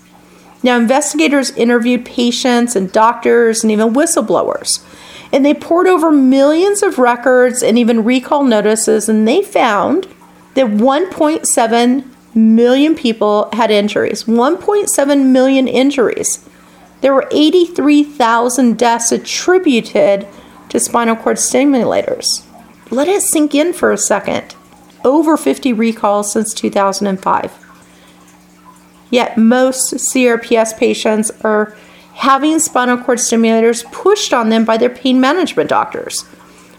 Now, 0.62 0.78
investigators 0.78 1.50
interviewed 1.52 2.06
patients 2.06 2.76
and 2.76 2.92
doctors 2.92 3.64
and 3.64 3.72
even 3.72 3.96
whistleblowers, 3.96 4.86
and 5.34 5.44
they 5.44 5.56
poured 5.56 5.88
over 5.88 6.12
millions 6.12 6.84
of 6.84 7.00
records 7.00 7.64
and 7.64 7.80
even 7.80 8.04
recall 8.04 8.44
notices, 8.44 9.10
and 9.10 9.28
they 9.28 9.42
found 9.42 10.08
that 10.54 10.68
1.7 10.68 12.06
million 12.36 12.94
people 12.94 13.50
had 13.54 13.72
injuries. 13.72 14.26
1.7 14.26 15.26
million 15.26 15.68
injuries. 15.68 16.48
There 17.02 17.16
were 17.16 17.28
83,000 17.32 18.78
deaths 18.78 19.12
attributed 19.12 20.28
to 20.70 20.80
spinal 20.80 21.16
cord 21.16 21.38
stimulators. 21.38 22.46
Let 22.92 23.08
it 23.08 23.24
sink 23.24 23.56
in 23.56 23.74
for 23.74 23.92
a 23.92 23.98
second 23.98 24.56
over 25.06 25.38
50 25.38 25.72
recalls 25.72 26.34
since 26.34 26.54
2005. 26.54 27.66
Yet 29.10 29.38
most 29.38 29.94
CRPS 29.94 30.78
patients 30.78 31.32
are 31.42 31.76
having 32.16 32.60
spinal 32.60 32.98
cord 32.98 33.20
stimulators 33.20 33.90
pushed 33.92 34.34
on 34.34 34.50
them 34.50 34.66
by 34.66 34.78
their 34.78 34.90
pain 34.90 35.22
management 35.22 35.70
doctors. 35.70 36.26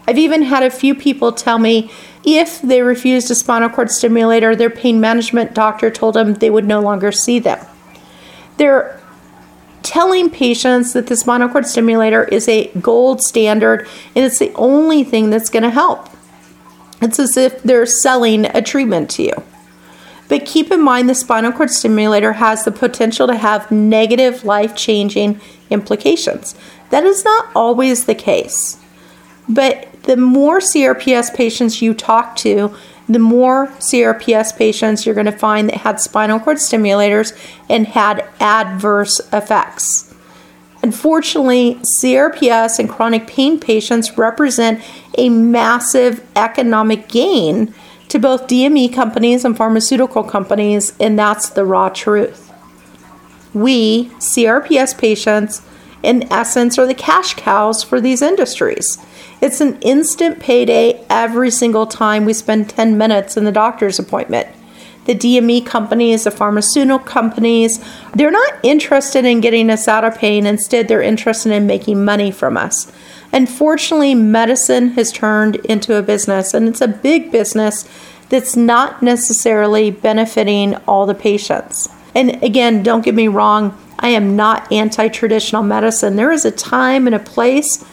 I've 0.07 0.17
even 0.17 0.43
had 0.43 0.63
a 0.63 0.69
few 0.69 0.93
people 0.93 1.31
tell 1.31 1.57
me 1.57 1.91
if 2.23 2.61
they 2.61 2.81
refused 2.81 3.31
a 3.31 3.35
spinal 3.35 3.69
cord 3.69 3.89
stimulator, 3.89 4.55
their 4.55 4.69
pain 4.69 4.99
management 4.99 5.53
doctor 5.53 5.89
told 5.89 6.15
them 6.15 6.33
they 6.33 6.49
would 6.49 6.65
no 6.65 6.81
longer 6.81 7.11
see 7.11 7.39
them. 7.39 7.65
They're 8.57 8.99
telling 9.83 10.29
patients 10.29 10.93
that 10.93 11.07
the 11.07 11.15
spinal 11.15 11.47
cord 11.47 11.65
stimulator 11.65 12.25
is 12.25 12.47
a 12.49 12.67
gold 12.81 13.21
standard 13.21 13.87
and 14.15 14.25
it's 14.25 14.39
the 14.39 14.51
only 14.55 15.03
thing 15.03 15.29
that's 15.29 15.49
going 15.49 15.63
to 15.63 15.69
help. 15.69 16.09
It's 17.01 17.19
as 17.19 17.37
if 17.37 17.61
they're 17.63 17.85
selling 17.85 18.45
a 18.45 18.61
treatment 18.61 19.09
to 19.11 19.23
you. 19.23 19.43
But 20.29 20.45
keep 20.45 20.71
in 20.71 20.81
mind 20.81 21.09
the 21.09 21.15
spinal 21.15 21.51
cord 21.51 21.69
stimulator 21.69 22.33
has 22.33 22.65
the 22.65 22.71
potential 22.71 23.27
to 23.27 23.35
have 23.35 23.71
negative 23.71 24.43
life 24.43 24.75
changing 24.75 25.39
implications. 25.69 26.55
That 26.89 27.03
is 27.03 27.23
not 27.23 27.49
always 27.55 28.05
the 28.05 28.15
case. 28.15 28.77
But 29.47 29.87
the 30.03 30.17
more 30.17 30.59
CRPS 30.59 31.33
patients 31.33 31.81
you 31.81 31.93
talk 31.93 32.35
to, 32.37 32.75
the 33.07 33.19
more 33.19 33.67
CRPS 33.79 34.57
patients 34.57 35.05
you're 35.05 35.15
going 35.15 35.25
to 35.25 35.31
find 35.31 35.69
that 35.69 35.77
had 35.77 35.99
spinal 36.01 36.39
cord 36.39 36.57
stimulators 36.57 37.37
and 37.69 37.87
had 37.87 38.27
adverse 38.39 39.21
effects. 39.31 40.06
Unfortunately, 40.83 41.79
CRPS 42.01 42.79
and 42.79 42.89
chronic 42.89 43.27
pain 43.27 43.59
patients 43.59 44.17
represent 44.17 44.81
a 45.17 45.29
massive 45.29 46.25
economic 46.35 47.07
gain 47.07 47.73
to 48.09 48.19
both 48.19 48.47
DME 48.47 48.93
companies 48.93 49.43
and 49.43 49.57
pharmaceutical 49.57 50.23
companies, 50.23 50.93
and 50.99 51.17
that's 51.17 51.49
the 51.49 51.65
raw 51.65 51.89
truth. 51.89 52.53
We, 53.53 54.09
CRPS 54.19 54.97
patients, 54.97 55.61
in 56.03 56.31
essence, 56.31 56.77
are 56.77 56.85
the 56.85 56.93
cash 56.93 57.33
cows 57.33 57.83
for 57.83 57.99
these 57.99 58.21
industries. 58.21 58.97
It's 59.41 59.61
an 59.61 59.79
instant 59.81 60.39
payday 60.39 61.03
every 61.09 61.51
single 61.51 61.87
time 61.87 62.23
we 62.23 62.33
spend 62.33 62.69
10 62.69 62.97
minutes 62.97 63.35
in 63.35 63.45
the 63.45 63.51
doctor's 63.51 63.99
appointment 63.99 64.47
the 65.07 65.15
DME 65.15 65.65
companies, 65.65 66.25
the 66.25 66.31
pharmaceutical 66.31 66.99
companies, 66.99 67.83
they're 68.13 68.29
not 68.29 68.53
interested 68.61 69.25
in 69.25 69.41
getting 69.41 69.69
us 69.69 69.87
out 69.87 70.03
of 70.03 70.17
pain. 70.17 70.45
Instead, 70.45 70.87
they're 70.87 71.01
interested 71.01 71.51
in 71.51 71.65
making 71.65 72.05
money 72.05 72.29
from 72.29 72.57
us. 72.57 72.91
Unfortunately, 73.33 74.13
medicine 74.13 74.89
has 74.89 75.11
turned 75.11 75.55
into 75.57 75.95
a 75.95 76.01
business, 76.01 76.53
and 76.53 76.67
it's 76.67 76.81
a 76.81 76.87
big 76.87 77.31
business 77.31 77.89
that's 78.29 78.55
not 78.55 79.01
necessarily 79.01 79.89
benefiting 79.89 80.75
all 80.87 81.05
the 81.05 81.15
patients. 81.15 81.89
And 82.13 82.41
again, 82.43 82.83
don't 82.83 83.03
get 83.03 83.15
me 83.15 83.27
wrong, 83.27 83.77
I 83.99 84.09
am 84.09 84.35
not 84.35 84.71
anti 84.71 85.07
traditional 85.07 85.63
medicine. 85.63 86.15
There 86.15 86.31
is 86.31 86.45
a 86.45 86.51
time 86.51 87.07
and 87.07 87.15
a 87.15 87.19
place 87.19 87.83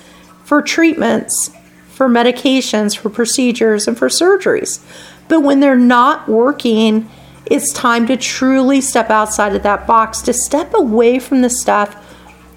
for 0.45 0.61
treatments, 0.61 1.51
for 1.89 2.09
medications, 2.09 2.97
for 2.97 3.09
procedures, 3.09 3.89
and 3.89 3.97
for 3.97 4.09
surgeries. 4.09 4.81
But 5.29 5.41
when 5.41 5.61
they're 5.61 5.77
not 5.77 6.29
working, 6.29 7.09
it's 7.47 7.73
time 7.73 8.07
to 8.07 8.17
truly 8.17 8.81
step 8.81 9.11
outside 9.11 9.55
of 9.55 9.63
that 9.63 9.87
box, 9.87 10.23
to 10.23 10.33
step 10.33 10.75
away 10.75 11.19
from 11.19 11.43
the 11.43 11.51
stuff 11.51 11.97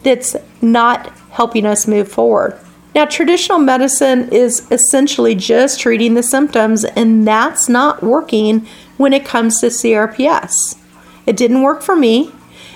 that's 0.03 0.35
not 0.61 1.11
helping 1.31 1.65
us 1.65 1.87
move 1.87 2.09
forward. 2.09 2.59
Now, 2.95 3.05
traditional 3.05 3.59
medicine 3.59 4.29
is 4.29 4.65
essentially 4.71 5.35
just 5.35 5.79
treating 5.79 6.15
the 6.15 6.23
symptoms, 6.23 6.83
and 6.83 7.27
that's 7.27 7.69
not 7.69 8.01
working 8.01 8.65
when 8.97 9.13
it 9.13 9.25
comes 9.25 9.59
to 9.59 9.67
CRPS. 9.67 10.77
It 11.25 11.37
didn't 11.37 11.61
work 11.61 11.81
for 11.81 11.95
me, 11.95 12.31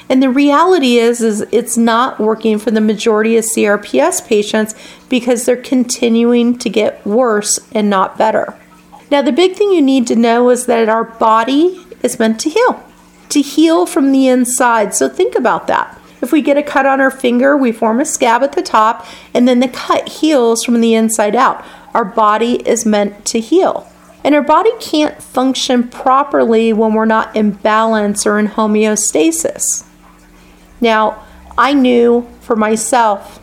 and 0.09 0.21
the 0.21 0.29
reality 0.29 0.97
is 0.97 1.21
is 1.21 1.41
it's 1.51 1.77
not 1.77 2.19
working 2.19 2.59
for 2.59 2.69
the 2.69 2.81
majority 2.81 3.37
of 3.37 3.45
CRPS 3.45 4.27
patients 4.27 4.75
because 5.09 5.45
they're 5.45 5.55
continuing 5.55 6.57
to 6.59 6.69
get 6.69 7.03
worse 7.05 7.59
and 7.71 7.89
not 7.89 8.17
better. 8.17 8.53
Now, 9.11 9.21
the 9.21 9.33
big 9.33 9.55
thing 9.55 9.71
you 9.71 9.81
need 9.81 10.07
to 10.07 10.15
know 10.15 10.49
is 10.49 10.67
that 10.67 10.87
our 10.87 11.03
body 11.03 11.85
is 12.01 12.17
meant 12.17 12.39
to 12.39 12.49
heal, 12.49 12.81
to 13.27 13.41
heal 13.41 13.85
from 13.85 14.13
the 14.13 14.29
inside. 14.29 14.95
So 14.95 15.09
think 15.09 15.35
about 15.35 15.67
that. 15.67 15.99
If 16.21 16.31
we 16.31 16.41
get 16.41 16.57
a 16.57 16.63
cut 16.63 16.85
on 16.85 17.01
our 17.01 17.11
finger, 17.11 17.57
we 17.57 17.73
form 17.73 17.99
a 17.99 18.05
scab 18.05 18.41
at 18.41 18.53
the 18.53 18.61
top, 18.61 19.05
and 19.33 19.47
then 19.47 19.59
the 19.59 19.67
cut 19.67 20.07
heals 20.07 20.63
from 20.63 20.79
the 20.79 20.93
inside 20.95 21.35
out. 21.35 21.65
Our 21.93 22.05
body 22.05 22.65
is 22.67 22.85
meant 22.85 23.25
to 23.25 23.41
heal. 23.41 23.91
And 24.23 24.33
our 24.33 24.41
body 24.41 24.71
can't 24.79 25.21
function 25.21 25.89
properly 25.89 26.71
when 26.71 26.93
we're 26.93 27.05
not 27.05 27.35
in 27.35 27.51
balance 27.51 28.25
or 28.25 28.39
in 28.39 28.47
homeostasis. 28.47 29.85
Now, 30.79 31.25
I 31.57 31.73
knew 31.73 32.29
for 32.39 32.55
myself, 32.55 33.39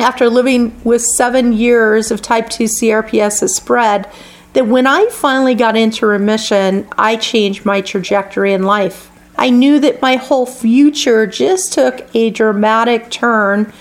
after 0.00 0.28
living 0.28 0.80
with 0.82 1.02
seven 1.02 1.52
years 1.52 2.10
of 2.10 2.22
type 2.22 2.48
2 2.48 2.64
CRPS 2.64 3.40
has 3.40 3.54
spread, 3.54 4.10
that 4.52 4.66
when 4.66 4.86
I 4.86 5.06
finally 5.06 5.54
got 5.54 5.76
into 5.76 6.06
remission, 6.06 6.88
I 6.98 7.16
changed 7.16 7.64
my 7.64 7.80
trajectory 7.80 8.52
in 8.52 8.64
life. 8.64 9.10
I 9.36 9.50
knew 9.50 9.78
that 9.80 10.02
my 10.02 10.16
whole 10.16 10.46
future 10.46 11.26
just 11.26 11.72
took 11.72 12.04
a 12.14 12.30
dramatic 12.30 13.10
turn 13.10 13.72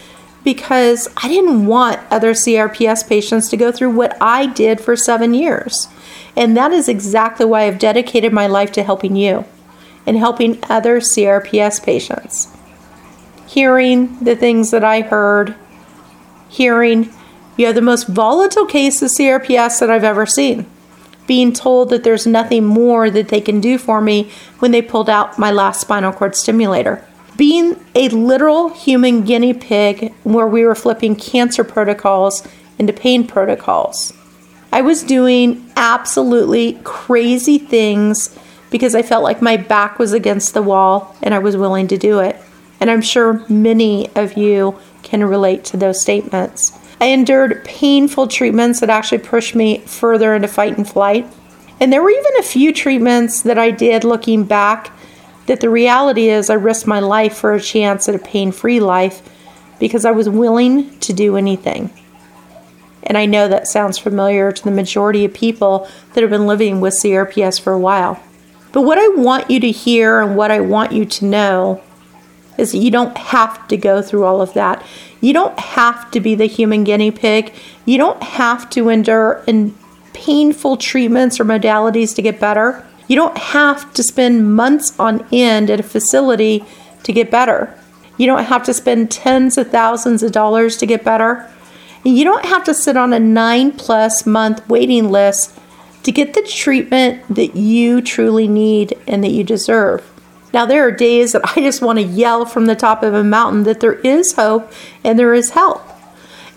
because 0.43 1.09
I 1.17 1.27
didn't 1.27 1.65
want 1.65 1.99
other 2.09 2.31
CRPS 2.31 3.07
patients 3.07 3.49
to 3.49 3.57
go 3.57 3.71
through 3.71 3.91
what 3.91 4.15
I 4.21 4.45
did 4.45 4.79
for 4.79 4.95
seven 4.95 5.33
years. 5.33 5.87
And 6.35 6.55
that 6.55 6.71
is 6.71 6.87
exactly 6.87 7.45
why 7.45 7.63
I've 7.63 7.79
dedicated 7.79 8.31
my 8.31 8.47
life 8.47 8.71
to 8.73 8.83
helping 8.83 9.15
you 9.15 9.45
and 10.05 10.17
helping 10.17 10.59
other 10.69 10.99
CRPS 11.01 11.83
patients. 11.83 12.55
Hearing 13.47 14.17
the 14.19 14.35
things 14.35 14.71
that 14.71 14.83
I 14.83 15.01
heard, 15.01 15.55
hearing 16.47 17.13
you 17.59 17.65
have 17.67 17.75
the 17.75 17.81
most 17.81 18.07
volatile 18.07 18.65
case 18.65 19.01
of 19.01 19.09
CRPS 19.09 19.79
that 19.79 19.89
I've 19.91 20.03
ever 20.03 20.25
seen. 20.25 20.65
Being 21.27 21.53
told 21.53 21.89
that 21.91 22.03
there's 22.03 22.25
nothing 22.25 22.65
more 22.65 23.11
that 23.11 23.27
they 23.27 23.41
can 23.41 23.61
do 23.61 23.77
for 23.77 24.01
me 24.01 24.31
when 24.57 24.71
they 24.71 24.81
pulled 24.81 25.09
out 25.09 25.37
my 25.37 25.51
last 25.51 25.81
spinal 25.81 26.11
cord 26.11 26.35
stimulator 26.35 27.05
being 27.39 27.81
a 27.95 28.09
literal 28.09 28.67
human 28.67 29.23
guinea 29.23 29.53
pig 29.53 30.13
where 30.23 30.45
we 30.45 30.65
were 30.65 30.75
flipping 30.75 31.15
cancer 31.15 31.63
protocols 31.63 32.45
into 32.77 32.91
pain 32.91 33.25
protocols. 33.25 34.11
I 34.73 34.81
was 34.81 35.03
doing 35.03 35.71
absolutely 35.77 36.77
crazy 36.83 37.57
things 37.57 38.37
because 38.69 38.93
I 38.93 39.03
felt 39.03 39.23
like 39.23 39.41
my 39.41 39.55
back 39.55 39.99
was 39.99 40.11
against 40.11 40.53
the 40.53 40.61
wall 40.61 41.15
and 41.23 41.33
I 41.33 41.39
was 41.39 41.55
willing 41.55 41.87
to 41.87 41.97
do 41.97 42.19
it. 42.19 42.35
And 42.81 42.91
I'm 42.91 43.01
sure 43.01 43.45
many 43.47 44.13
of 44.15 44.35
you 44.35 44.77
can 45.01 45.23
relate 45.23 45.63
to 45.65 45.77
those 45.77 46.01
statements. 46.01 46.77
I 47.01 47.07
endured 47.07 47.63
painful 47.63 48.27
treatments 48.27 48.79
that 48.81 48.89
actually 48.89 49.19
pushed 49.19 49.55
me 49.55 49.79
further 49.79 50.35
into 50.35 50.47
fight 50.47 50.77
and 50.77 50.87
flight. 50.87 51.25
And 51.79 51.93
there 51.93 52.03
were 52.03 52.09
even 52.09 52.37
a 52.39 52.43
few 52.43 52.73
treatments 52.73 53.41
that 53.43 53.57
I 53.57 53.71
did 53.71 54.03
looking 54.03 54.43
back 54.43 54.91
that 55.45 55.61
the 55.61 55.69
reality 55.69 56.29
is 56.29 56.49
I 56.49 56.55
risked 56.55 56.87
my 56.87 56.99
life 56.99 57.37
for 57.37 57.53
a 57.53 57.61
chance 57.61 58.09
at 58.09 58.15
a 58.15 58.19
pain 58.19 58.51
free 58.51 58.79
life 58.79 59.21
because 59.79 60.05
I 60.05 60.11
was 60.11 60.29
willing 60.29 60.99
to 60.99 61.13
do 61.13 61.37
anything. 61.37 61.89
And 63.03 63.17
I 63.17 63.25
know 63.25 63.47
that 63.47 63.67
sounds 63.67 63.97
familiar 63.97 64.51
to 64.51 64.63
the 64.63 64.71
majority 64.71 65.25
of 65.25 65.33
people 65.33 65.87
that 66.13 66.21
have 66.21 66.29
been 66.29 66.47
living 66.47 66.81
with 66.81 66.93
CRPS 67.01 67.59
for 67.59 67.73
a 67.73 67.79
while. 67.79 68.21
But 68.71 68.81
what 68.81 68.97
I 68.97 69.07
want 69.19 69.49
you 69.49 69.59
to 69.61 69.71
hear 69.71 70.21
and 70.21 70.35
what 70.35 70.51
I 70.51 70.59
want 70.59 70.91
you 70.91 71.05
to 71.05 71.25
know 71.25 71.81
is 72.57 72.73
that 72.73 72.79
you 72.79 72.91
don't 72.91 73.17
have 73.17 73.67
to 73.69 73.77
go 73.77 74.01
through 74.01 74.25
all 74.25 74.41
of 74.41 74.53
that. 74.53 74.85
You 75.21 75.33
don't 75.33 75.59
have 75.59 76.11
to 76.11 76.19
be 76.19 76.35
the 76.35 76.45
human 76.45 76.83
guinea 76.83 77.11
pig. 77.11 77.53
You 77.85 77.97
don't 77.97 78.21
have 78.23 78.69
to 78.71 78.89
endure 78.89 79.43
in 79.47 79.75
painful 80.13 80.77
treatments 80.77 81.39
or 81.39 81.45
modalities 81.45 82.15
to 82.15 82.21
get 82.21 82.39
better. 82.39 82.85
You 83.07 83.15
don't 83.15 83.37
have 83.37 83.93
to 83.93 84.03
spend 84.03 84.55
months 84.55 84.97
on 84.99 85.25
end 85.31 85.69
at 85.69 85.79
a 85.79 85.83
facility 85.83 86.63
to 87.03 87.11
get 87.13 87.31
better. 87.31 87.75
You 88.17 88.25
don't 88.25 88.43
have 88.43 88.63
to 88.63 88.73
spend 88.73 89.11
tens 89.11 89.57
of 89.57 89.71
thousands 89.71 90.23
of 90.23 90.31
dollars 90.31 90.77
to 90.77 90.85
get 90.85 91.03
better. 91.03 91.49
And 92.05 92.17
you 92.17 92.23
don't 92.23 92.45
have 92.45 92.63
to 92.65 92.73
sit 92.73 92.97
on 92.97 93.13
a 93.13 93.19
nine 93.19 93.71
plus 93.71 94.25
month 94.25 94.67
waiting 94.69 95.09
list 95.09 95.57
to 96.03 96.11
get 96.11 96.33
the 96.33 96.43
treatment 96.43 97.23
that 97.33 97.55
you 97.55 98.01
truly 98.01 98.47
need 98.47 98.97
and 99.07 99.23
that 99.23 99.31
you 99.31 99.43
deserve. 99.43 100.08
Now, 100.53 100.65
there 100.65 100.87
are 100.87 100.91
days 100.91 101.33
that 101.33 101.41
I 101.57 101.61
just 101.61 101.81
want 101.81 101.99
to 101.99 102.05
yell 102.05 102.45
from 102.45 102.65
the 102.65 102.75
top 102.75 103.03
of 103.03 103.13
a 103.13 103.23
mountain 103.23 103.63
that 103.63 103.79
there 103.79 103.93
is 103.93 104.33
hope 104.33 104.71
and 105.03 105.17
there 105.17 105.33
is 105.33 105.51
help. 105.51 105.83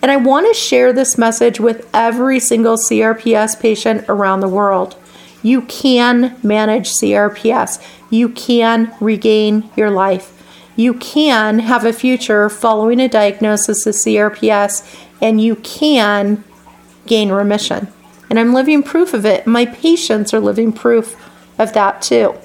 And 0.01 0.11
I 0.11 0.17
want 0.17 0.47
to 0.47 0.53
share 0.53 0.91
this 0.91 1.17
message 1.17 1.61
with 1.61 1.89
every 1.93 2.39
single 2.39 2.75
CRPS 2.75 3.59
patient 3.59 4.03
around 4.09 4.41
the 4.41 4.49
world. 4.49 4.97
You 5.41 5.61
can 5.61 6.37
manage 6.43 6.91
CRPS. 6.91 7.81
You 8.09 8.29
can 8.29 8.93
regain 8.99 9.69
your 9.77 9.89
life. 9.89 10.29
You 10.75 10.95
can 10.95 11.59
have 11.59 11.85
a 11.85 11.93
future 11.93 12.49
following 12.49 12.99
a 12.99 13.07
diagnosis 13.07 13.85
of 13.85 13.93
CRPS, 13.93 15.05
and 15.21 15.39
you 15.39 15.55
can 15.57 16.43
gain 17.05 17.31
remission. 17.31 17.87
And 18.29 18.39
I'm 18.39 18.53
living 18.53 18.81
proof 18.81 19.13
of 19.13 19.25
it. 19.25 19.45
My 19.45 19.65
patients 19.65 20.33
are 20.33 20.39
living 20.39 20.73
proof 20.73 21.15
of 21.59 21.73
that 21.73 22.01
too. 22.01 22.35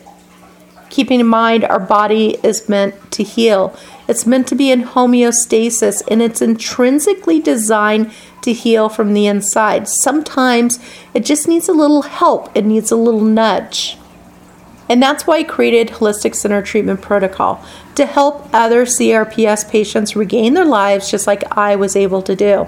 Keeping 0.91 1.21
in 1.21 1.27
mind, 1.27 1.65
our 1.65 1.81
body 1.81 2.39
is 2.43 2.69
meant 2.69 3.11
to 3.13 3.23
heal. 3.23 3.77
It's 4.09 4.27
meant 4.27 4.47
to 4.49 4.55
be 4.55 4.71
in 4.71 4.85
homeostasis 4.85 6.03
and 6.11 6.23
it's 6.23 6.41
intrinsically 6.41 7.41
designed 7.41 8.11
to 8.43 8.53
heal 8.53 8.89
from 8.89 9.13
the 9.13 9.27
inside. 9.27 9.89
Sometimes 9.89 10.79
it 11.13 11.25
just 11.25 11.47
needs 11.47 11.69
a 11.69 11.73
little 11.73 12.03
help, 12.03 12.51
it 12.57 12.65
needs 12.65 12.91
a 12.91 12.97
little 12.97 13.21
nudge. 13.21 13.99
And 14.89 15.03
that's 15.03 15.27
why 15.27 15.39
I 15.39 15.43
created 15.43 15.89
Holistic 15.89 16.35
Center 16.35 16.63
Treatment 16.63 17.03
Protocol 17.03 17.63
to 17.95 18.07
help 18.07 18.49
other 18.55 18.87
CRPS 18.87 19.69
patients 19.71 20.17
regain 20.17 20.55
their 20.55 20.65
lives 20.65 21.11
just 21.11 21.27
like 21.27 21.45
I 21.57 21.77
was 21.77 21.95
able 21.95 22.23
to 22.23 22.35
do. 22.35 22.67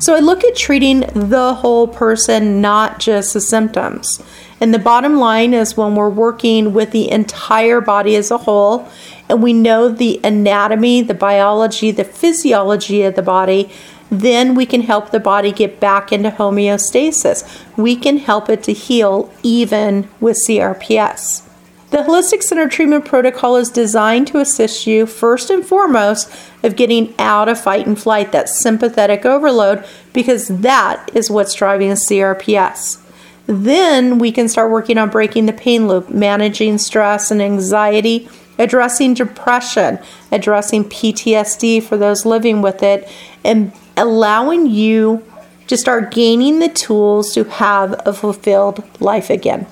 So 0.00 0.14
I 0.14 0.20
look 0.20 0.44
at 0.44 0.54
treating 0.54 1.00
the 1.00 1.54
whole 1.54 1.88
person, 1.88 2.60
not 2.60 3.00
just 3.00 3.34
the 3.34 3.40
symptoms. 3.40 4.22
And 4.60 4.72
the 4.72 4.78
bottom 4.78 5.18
line 5.18 5.54
is 5.54 5.76
when 5.76 5.96
we're 5.96 6.08
working 6.08 6.72
with 6.72 6.92
the 6.92 7.10
entire 7.10 7.80
body 7.80 8.14
as 8.14 8.30
a 8.30 8.38
whole, 8.38 8.88
and 9.28 9.42
we 9.42 9.52
know 9.52 9.88
the 9.88 10.20
anatomy, 10.22 11.02
the 11.02 11.14
biology, 11.14 11.90
the 11.90 12.04
physiology 12.04 13.02
of 13.02 13.16
the 13.16 13.22
body, 13.22 13.70
then 14.10 14.54
we 14.54 14.66
can 14.66 14.82
help 14.82 15.10
the 15.10 15.20
body 15.20 15.52
get 15.52 15.80
back 15.80 16.12
into 16.12 16.30
homeostasis. 16.30 17.44
We 17.76 17.94
can 17.94 18.18
help 18.18 18.48
it 18.48 18.62
to 18.64 18.72
heal 18.72 19.32
even 19.42 20.08
with 20.20 20.38
CRPS. 20.46 21.47
The 21.90 21.98
Holistic 21.98 22.42
Center 22.42 22.68
Treatment 22.68 23.06
Protocol 23.06 23.56
is 23.56 23.70
designed 23.70 24.26
to 24.26 24.40
assist 24.40 24.86
you 24.86 25.06
first 25.06 25.48
and 25.48 25.64
foremost 25.64 26.30
of 26.62 26.76
getting 26.76 27.14
out 27.18 27.48
of 27.48 27.58
fight 27.58 27.86
and 27.86 27.98
flight, 27.98 28.30
that 28.32 28.50
sympathetic 28.50 29.24
overload, 29.24 29.86
because 30.12 30.48
that 30.48 31.10
is 31.14 31.30
what's 31.30 31.54
driving 31.54 31.92
CRPS. 31.92 33.02
Then 33.46 34.18
we 34.18 34.32
can 34.32 34.50
start 34.50 34.70
working 34.70 34.98
on 34.98 35.08
breaking 35.08 35.46
the 35.46 35.54
pain 35.54 35.88
loop, 35.88 36.10
managing 36.10 36.76
stress 36.76 37.30
and 37.30 37.40
anxiety, 37.40 38.28
addressing 38.58 39.14
depression, 39.14 39.98
addressing 40.30 40.84
PTSD 40.84 41.82
for 41.82 41.96
those 41.96 42.26
living 42.26 42.60
with 42.60 42.82
it, 42.82 43.10
and 43.42 43.72
allowing 43.96 44.66
you 44.66 45.24
to 45.68 45.76
start 45.78 46.10
gaining 46.10 46.58
the 46.58 46.68
tools 46.68 47.32
to 47.32 47.44
have 47.44 47.98
a 48.06 48.12
fulfilled 48.12 48.84
life 49.00 49.30
again. 49.30 49.66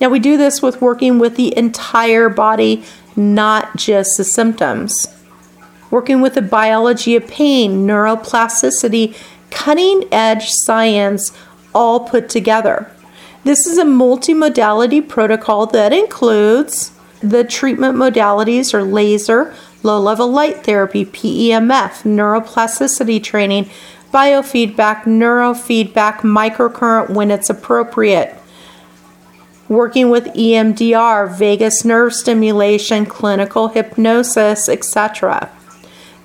Now, 0.00 0.08
we 0.08 0.18
do 0.18 0.36
this 0.36 0.62
with 0.62 0.80
working 0.80 1.18
with 1.18 1.36
the 1.36 1.56
entire 1.56 2.28
body, 2.28 2.84
not 3.16 3.76
just 3.76 4.16
the 4.16 4.24
symptoms. 4.24 5.06
Working 5.90 6.20
with 6.20 6.34
the 6.34 6.42
biology 6.42 7.16
of 7.16 7.26
pain, 7.26 7.86
neuroplasticity, 7.86 9.14
cutting 9.50 10.04
edge 10.12 10.48
science 10.48 11.36
all 11.74 12.00
put 12.00 12.28
together. 12.28 12.90
This 13.44 13.66
is 13.66 13.78
a 13.78 13.84
multimodality 13.84 15.06
protocol 15.06 15.66
that 15.66 15.92
includes 15.92 16.92
the 17.20 17.44
treatment 17.44 17.96
modalities 17.96 18.72
or 18.72 18.82
laser, 18.82 19.54
low 19.82 20.00
level 20.00 20.30
light 20.30 20.64
therapy, 20.64 21.04
PEMF, 21.04 22.04
neuroplasticity 22.04 23.22
training, 23.22 23.68
biofeedback, 24.12 25.02
neurofeedback, 25.02 26.18
microcurrent 26.18 27.10
when 27.10 27.30
it's 27.30 27.50
appropriate, 27.50 28.36
working 29.70 30.10
with 30.10 30.24
EMDR, 30.34 31.32
vagus 31.32 31.84
nerve 31.84 32.12
stimulation, 32.12 33.06
clinical 33.06 33.68
hypnosis, 33.68 34.68
etc. 34.68 35.48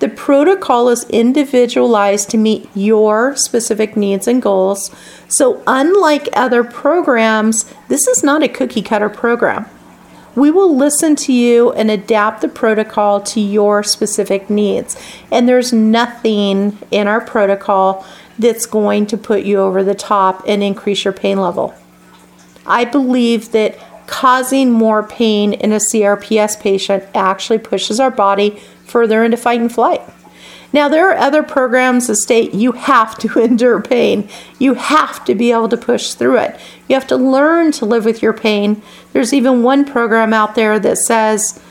The 0.00 0.08
protocol 0.08 0.88
is 0.88 1.08
individualized 1.08 2.28
to 2.30 2.38
meet 2.38 2.68
your 2.74 3.36
specific 3.36 3.96
needs 3.96 4.26
and 4.26 4.42
goals. 4.42 4.94
So, 5.28 5.62
unlike 5.66 6.28
other 6.32 6.64
programs, 6.64 7.64
this 7.86 8.08
is 8.08 8.24
not 8.24 8.42
a 8.42 8.48
cookie 8.48 8.82
cutter 8.82 9.08
program. 9.08 9.66
We 10.34 10.50
will 10.50 10.76
listen 10.76 11.14
to 11.16 11.32
you 11.32 11.72
and 11.72 11.88
adapt 11.88 12.42
the 12.42 12.48
protocol 12.48 13.20
to 13.22 13.40
your 13.40 13.84
specific 13.84 14.50
needs. 14.50 15.00
And 15.30 15.48
there's 15.48 15.72
nothing 15.72 16.76
in 16.90 17.06
our 17.06 17.20
protocol 17.20 18.04
that's 18.40 18.66
going 18.66 19.06
to 19.06 19.16
put 19.16 19.44
you 19.44 19.60
over 19.60 19.84
the 19.84 19.94
top 19.94 20.42
and 20.48 20.64
increase 20.64 21.04
your 21.04 21.14
pain 21.14 21.40
level. 21.40 21.74
I 22.66 22.84
believe 22.84 23.52
that 23.52 23.78
causing 24.06 24.70
more 24.70 25.02
pain 25.02 25.52
in 25.52 25.72
a 25.72 25.76
CRPS 25.76 26.60
patient 26.60 27.04
actually 27.14 27.58
pushes 27.58 27.98
our 27.98 28.10
body 28.10 28.60
further 28.84 29.24
into 29.24 29.36
fight 29.36 29.60
and 29.60 29.72
flight. 29.72 30.00
Now, 30.72 30.88
there 30.88 31.10
are 31.10 31.16
other 31.16 31.42
programs 31.42 32.06
that 32.06 32.16
state 32.16 32.52
you 32.52 32.72
have 32.72 33.16
to 33.18 33.38
endure 33.42 33.80
pain. 33.80 34.28
You 34.58 34.74
have 34.74 35.24
to 35.24 35.34
be 35.34 35.52
able 35.52 35.68
to 35.70 35.76
push 35.76 36.14
through 36.14 36.38
it. 36.38 36.60
You 36.88 36.94
have 36.94 37.06
to 37.08 37.16
learn 37.16 37.72
to 37.72 37.84
live 37.84 38.04
with 38.04 38.22
your 38.22 38.32
pain. 38.32 38.82
There's 39.12 39.32
even 39.32 39.62
one 39.62 39.84
program 39.84 40.32
out 40.32 40.54
there 40.54 40.78
that 40.78 40.98
says, 40.98 41.62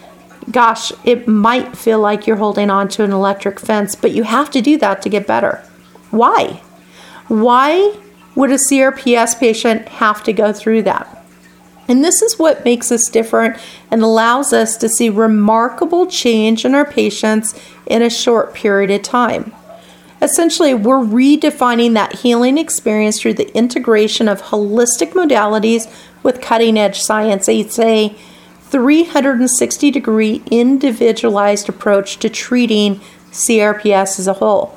gosh, 0.50 0.92
it 1.04 1.28
might 1.28 1.78
feel 1.78 2.00
like 2.00 2.28
you're 2.28 2.36
holding 2.38 2.70
on 2.70 2.88
to 2.90 3.04
an 3.04 3.12
electric 3.12 3.60
fence, 3.60 3.96
but 3.96 4.12
you 4.12 4.24
have 4.24 4.50
to 4.52 4.62
do 4.62 4.78
that 4.78 5.02
to 5.04 5.10
get 5.10 5.28
better. 5.28 5.64
Why? 6.12 6.62
Why 7.28 7.96
would 8.36 8.52
a 8.52 8.56
CRPS 8.56 9.40
patient 9.40 9.88
have 9.88 10.22
to 10.24 10.34
go 10.34 10.54
through 10.54 10.84
that? 10.84 11.26
And 11.88 12.04
this 12.04 12.22
is 12.22 12.40
what 12.40 12.66
makes 12.66 12.92
us 12.92 13.10
different 13.10 13.58
and 13.92 14.02
allows 14.02 14.54
us 14.54 14.76
to 14.78 14.90
see 14.90 15.10
remarkable 15.10 16.08
change 16.08 16.66
in 16.66 16.74
our 16.74 16.86
patients 16.86 17.60
in 17.86 18.02
a 18.02 18.10
short 18.10 18.54
period 18.54 18.92
of 18.92 19.04
time. 19.04 19.54
Essentially, 20.22 20.74
we're 20.74 21.04
redefining 21.04 21.94
that 21.94 22.14
healing 22.14 22.58
experience 22.58 23.20
through 23.20 23.36
the 23.36 23.56
integration 23.56 24.28
of 24.28 24.42
holistic 24.44 25.12
modalities 25.12 25.92
with 26.24 26.42
cutting 26.42 26.78
edge 26.78 27.00
science. 27.00 27.48
It's 27.48 27.78
a 27.78 28.16
360 28.62 29.92
degree 29.92 30.42
individualized 30.50 31.70
approach 31.70 32.18
to 32.18 32.30
treating 32.30 33.00
CRPS 33.32 34.20
as 34.20 34.28
a 34.28 34.34
whole. 34.34 34.76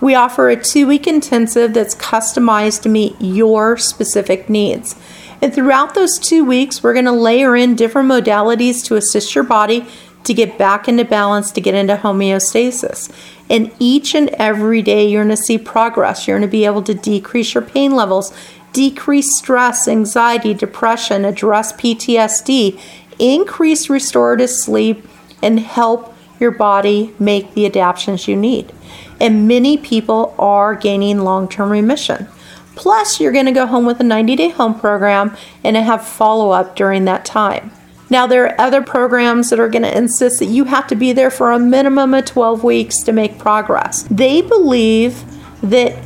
We 0.00 0.14
offer 0.14 0.48
a 0.48 0.62
two 0.62 0.86
week 0.86 1.06
intensive 1.06 1.74
that's 1.74 1.94
customized 1.94 2.82
to 2.82 2.88
meet 2.88 3.16
your 3.20 3.76
specific 3.76 4.48
needs. 4.48 4.96
And 5.40 5.54
throughout 5.54 5.94
those 5.94 6.18
two 6.18 6.44
weeks, 6.44 6.82
we're 6.82 6.94
going 6.94 7.04
to 7.04 7.12
layer 7.12 7.54
in 7.54 7.74
different 7.74 8.10
modalities 8.10 8.84
to 8.86 8.96
assist 8.96 9.34
your 9.34 9.44
body 9.44 9.86
to 10.24 10.34
get 10.34 10.56
back 10.56 10.88
into 10.88 11.04
balance, 11.04 11.50
to 11.52 11.60
get 11.60 11.74
into 11.74 11.96
homeostasis. 11.96 13.12
And 13.50 13.70
each 13.78 14.14
and 14.14 14.30
every 14.30 14.80
day, 14.80 15.06
you're 15.06 15.24
going 15.24 15.36
to 15.36 15.42
see 15.42 15.58
progress. 15.58 16.26
You're 16.26 16.38
going 16.38 16.48
to 16.48 16.50
be 16.50 16.64
able 16.64 16.82
to 16.84 16.94
decrease 16.94 17.54
your 17.54 17.62
pain 17.62 17.94
levels, 17.94 18.32
decrease 18.72 19.36
stress, 19.36 19.86
anxiety, 19.86 20.54
depression, 20.54 21.24
address 21.24 21.72
PTSD, 21.74 22.80
increase 23.18 23.90
restorative 23.90 24.50
sleep, 24.50 25.06
and 25.42 25.60
help 25.60 26.13
your 26.40 26.50
body 26.50 27.14
make 27.18 27.54
the 27.54 27.66
adaptations 27.66 28.28
you 28.28 28.36
need. 28.36 28.72
And 29.20 29.48
many 29.48 29.76
people 29.76 30.34
are 30.38 30.74
gaining 30.74 31.20
long 31.20 31.48
term 31.48 31.70
remission. 31.70 32.28
Plus, 32.76 33.20
you're 33.20 33.32
going 33.32 33.46
to 33.46 33.52
go 33.52 33.66
home 33.66 33.86
with 33.86 34.00
a 34.00 34.04
90 34.04 34.36
day 34.36 34.48
home 34.48 34.78
program 34.78 35.36
and 35.62 35.76
have 35.76 36.06
follow 36.06 36.50
up 36.50 36.76
during 36.76 37.04
that 37.04 37.24
time. 37.24 37.70
Now, 38.10 38.26
there 38.26 38.44
are 38.46 38.60
other 38.60 38.82
programs 38.82 39.50
that 39.50 39.58
are 39.58 39.68
going 39.68 39.82
to 39.82 39.96
insist 39.96 40.38
that 40.40 40.46
you 40.46 40.64
have 40.64 40.86
to 40.88 40.94
be 40.94 41.12
there 41.12 41.30
for 41.30 41.52
a 41.52 41.58
minimum 41.58 42.14
of 42.14 42.24
12 42.24 42.62
weeks 42.62 43.02
to 43.04 43.12
make 43.12 43.38
progress. 43.38 44.02
They 44.10 44.42
believe 44.42 45.24
that 45.62 45.96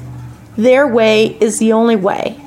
their 0.56 0.86
way 0.86 1.36
is 1.40 1.58
the 1.58 1.72
only 1.72 1.96
way. 1.96 2.40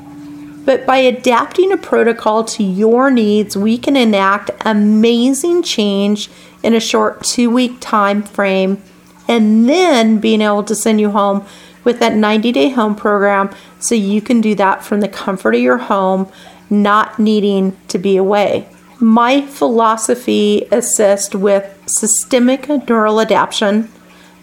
But 0.63 0.85
by 0.85 0.97
adapting 0.97 1.71
a 1.71 1.77
protocol 1.77 2.43
to 2.45 2.63
your 2.63 3.09
needs, 3.09 3.57
we 3.57 3.77
can 3.77 3.95
enact 3.95 4.51
amazing 4.61 5.63
change 5.63 6.29
in 6.63 6.73
a 6.73 6.79
short 6.79 7.23
two 7.23 7.49
week 7.49 7.77
time 7.79 8.23
frame 8.23 8.81
and 9.27 9.67
then 9.67 10.19
being 10.19 10.41
able 10.41 10.63
to 10.63 10.75
send 10.75 10.99
you 10.99 11.11
home 11.11 11.45
with 11.83 11.99
that 11.99 12.13
90 12.13 12.51
day 12.51 12.69
home 12.69 12.95
program 12.95 13.49
so 13.79 13.95
you 13.95 14.21
can 14.21 14.41
do 14.41 14.55
that 14.55 14.83
from 14.83 14.99
the 15.01 15.07
comfort 15.07 15.55
of 15.55 15.61
your 15.61 15.77
home, 15.77 16.31
not 16.69 17.17
needing 17.17 17.75
to 17.87 17.97
be 17.97 18.17
away. 18.17 18.67
My 18.99 19.41
philosophy 19.41 20.67
assists 20.71 21.33
with 21.33 21.65
systemic 21.87 22.69
neural 22.69 23.19
adaptation, 23.19 23.89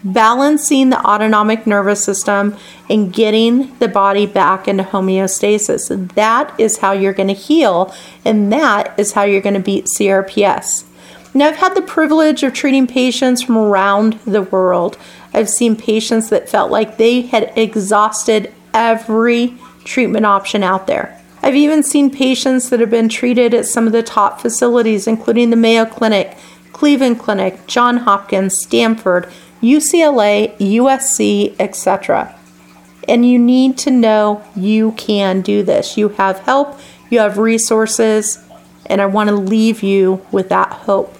balancing 0.02 0.90
the 0.90 1.00
autonomic 1.04 1.66
nervous 1.66 2.02
system, 2.02 2.56
and 2.90 3.12
getting 3.12 3.76
the 3.78 3.86
body 3.86 4.26
back 4.26 4.66
into 4.66 4.82
homeostasis. 4.82 6.14
That 6.14 6.58
is 6.58 6.78
how 6.78 6.90
you're 6.90 7.12
going 7.12 7.28
to 7.28 7.34
heal, 7.34 7.94
and 8.24 8.52
that 8.52 8.98
is 8.98 9.12
how 9.12 9.22
you're 9.22 9.40
going 9.40 9.54
to 9.54 9.60
beat 9.60 9.86
CRPS. 9.86 10.87
Now, 11.34 11.48
I've 11.48 11.56
had 11.56 11.74
the 11.74 11.82
privilege 11.82 12.42
of 12.42 12.54
treating 12.54 12.86
patients 12.86 13.42
from 13.42 13.58
around 13.58 14.14
the 14.26 14.42
world. 14.42 14.96
I've 15.34 15.48
seen 15.48 15.76
patients 15.76 16.30
that 16.30 16.48
felt 16.48 16.70
like 16.70 16.96
they 16.96 17.22
had 17.22 17.52
exhausted 17.56 18.52
every 18.72 19.54
treatment 19.84 20.26
option 20.26 20.62
out 20.62 20.86
there. 20.86 21.20
I've 21.42 21.54
even 21.54 21.82
seen 21.82 22.10
patients 22.10 22.70
that 22.70 22.80
have 22.80 22.90
been 22.90 23.08
treated 23.08 23.54
at 23.54 23.66
some 23.66 23.86
of 23.86 23.92
the 23.92 24.02
top 24.02 24.40
facilities, 24.40 25.06
including 25.06 25.50
the 25.50 25.56
Mayo 25.56 25.84
Clinic, 25.84 26.36
Cleveland 26.72 27.20
Clinic, 27.20 27.66
Johns 27.66 28.02
Hopkins, 28.02 28.58
Stanford, 28.58 29.28
UCLA, 29.62 30.56
USC, 30.58 31.54
etc. 31.58 32.34
And 33.06 33.28
you 33.28 33.38
need 33.38 33.78
to 33.78 33.90
know 33.90 34.44
you 34.54 34.92
can 34.92 35.40
do 35.40 35.62
this. 35.62 35.96
You 35.96 36.10
have 36.10 36.40
help, 36.40 36.78
you 37.10 37.20
have 37.20 37.38
resources, 37.38 38.44
and 38.88 39.00
I 39.00 39.06
want 39.06 39.28
to 39.28 39.34
leave 39.34 39.82
you 39.82 40.24
with 40.32 40.48
that 40.48 40.72
hope. 40.72 41.14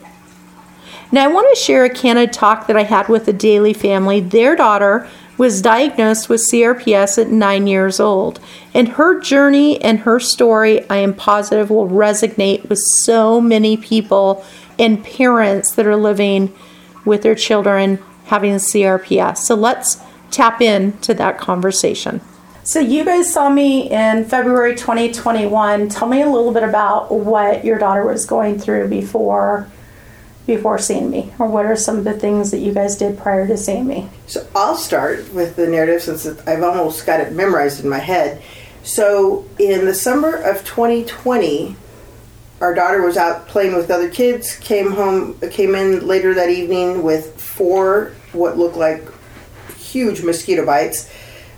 Now, 1.10 1.24
I 1.24 1.28
want 1.28 1.48
to 1.54 1.60
share 1.60 1.84
a 1.84 1.90
candid 1.90 2.32
talk 2.32 2.66
that 2.66 2.76
I 2.76 2.82
had 2.82 3.08
with 3.08 3.28
a 3.28 3.32
Daly 3.32 3.72
family. 3.72 4.20
Their 4.20 4.56
daughter 4.56 5.08
was 5.38 5.62
diagnosed 5.62 6.28
with 6.28 6.46
CRPS 6.50 7.16
at 7.16 7.28
nine 7.28 7.66
years 7.66 7.98
old. 8.00 8.40
And 8.74 8.88
her 8.88 9.20
journey 9.20 9.80
and 9.80 10.00
her 10.00 10.20
story, 10.20 10.88
I 10.90 10.96
am 10.96 11.14
positive, 11.14 11.70
will 11.70 11.88
resonate 11.88 12.68
with 12.68 12.78
so 12.78 13.40
many 13.40 13.76
people 13.76 14.44
and 14.78 15.02
parents 15.02 15.72
that 15.76 15.86
are 15.86 15.96
living 15.96 16.52
with 17.04 17.22
their 17.22 17.36
children 17.36 17.98
having 18.26 18.54
CRPS. 18.54 19.38
So 19.38 19.54
let's 19.54 20.02
tap 20.30 20.60
into 20.60 21.14
that 21.14 21.38
conversation. 21.38 22.20
So, 22.68 22.80
you 22.80 23.02
guys 23.02 23.32
saw 23.32 23.48
me 23.48 23.90
in 23.90 24.26
February 24.26 24.74
2021. 24.74 25.88
Tell 25.88 26.06
me 26.06 26.20
a 26.20 26.28
little 26.28 26.52
bit 26.52 26.62
about 26.62 27.10
what 27.10 27.64
your 27.64 27.78
daughter 27.78 28.04
was 28.04 28.26
going 28.26 28.58
through 28.58 28.88
before 28.88 29.66
before 30.46 30.78
seeing 30.78 31.08
me, 31.08 31.32
or 31.38 31.46
what 31.46 31.64
are 31.64 31.76
some 31.76 31.96
of 31.96 32.04
the 32.04 32.12
things 32.12 32.50
that 32.50 32.58
you 32.58 32.74
guys 32.74 32.94
did 32.94 33.16
prior 33.16 33.46
to 33.46 33.56
seeing 33.56 33.86
me? 33.86 34.10
So 34.26 34.46
I'll 34.54 34.76
start 34.76 35.32
with 35.32 35.56
the 35.56 35.66
narrative 35.66 36.02
since 36.02 36.26
I've 36.46 36.62
almost 36.62 37.06
got 37.06 37.20
it 37.20 37.32
memorized 37.32 37.82
in 37.82 37.88
my 37.88 38.00
head. 38.00 38.42
So 38.82 39.46
in 39.58 39.86
the 39.86 39.94
summer 39.94 40.34
of 40.34 40.62
2020, 40.66 41.74
our 42.60 42.74
daughter 42.74 43.00
was 43.00 43.16
out 43.16 43.48
playing 43.48 43.76
with 43.76 43.90
other 43.90 44.10
kids. 44.10 44.58
Came 44.58 44.92
home, 44.92 45.40
came 45.52 45.74
in 45.74 46.06
later 46.06 46.34
that 46.34 46.50
evening 46.50 47.02
with 47.02 47.40
four 47.40 48.12
what 48.32 48.58
looked 48.58 48.76
like 48.76 49.08
huge 49.78 50.22
mosquito 50.22 50.66
bites, 50.66 51.10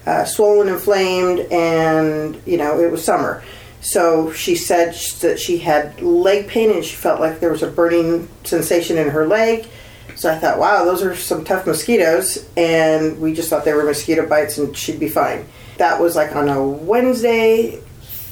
uh, 0.07 0.25
swollen, 0.25 0.69
inflamed, 0.69 1.41
and 1.53 2.41
you 2.47 2.57
know 2.57 2.81
it 2.81 2.91
was 2.91 3.05
summer. 3.05 3.43
So 3.81 4.31
she 4.33 4.57
said 4.57 4.95
that 5.21 5.39
she 5.39 5.59
had 5.59 6.01
leg 6.03 6.49
pain 6.49 6.71
and 6.71 6.85
she 6.85 6.97
felt 6.97 7.21
like 7.21 7.41
there 7.41 7.51
was 7.51 7.63
a 7.63 7.71
burning 7.71 8.29
sensation 8.45 8.99
in 8.99 9.09
her 9.09 9.27
leg. 9.27 9.67
So 10.17 10.31
I 10.31 10.39
thought, 10.39 10.59
wow, 10.59 10.85
those 10.85 11.03
are 11.03 11.17
some 11.17 11.45
tough 11.45 11.67
mosquitoes. 11.67 12.47
And 12.57 13.19
we 13.21 13.33
just 13.33 13.49
thought 13.49 13.65
they 13.65 13.73
were 13.73 13.85
mosquito 13.85 14.29
bites 14.29 14.59
and 14.59 14.77
she'd 14.77 15.01
be 15.01 15.09
fine. 15.09 15.47
That 15.79 15.99
was 15.99 16.15
like 16.15 16.37
on 16.37 16.51
a 16.51 16.63
Wednesday. 16.63 17.81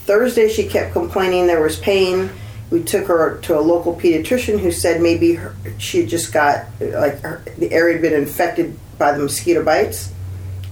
Thursday, 0.05 0.49
she 0.49 0.69
kept 0.69 0.93
complaining 0.93 1.47
there 1.47 1.63
was 1.63 1.79
pain. 1.79 2.31
We 2.71 2.83
took 2.83 3.07
her 3.07 3.39
to 3.41 3.59
a 3.59 3.61
local 3.61 3.95
pediatrician 3.95 4.61
who 4.61 4.71
said 4.71 5.01
maybe 5.01 5.35
her, 5.35 5.55
she 5.79 6.05
just 6.05 6.31
got, 6.31 6.67
like, 6.81 7.21
her, 7.21 7.43
the 7.57 7.73
area 7.73 7.95
had 7.95 8.03
been 8.03 8.13
infected 8.13 8.79
by 8.99 9.13
the 9.13 9.21
mosquito 9.21 9.65
bites. 9.65 10.13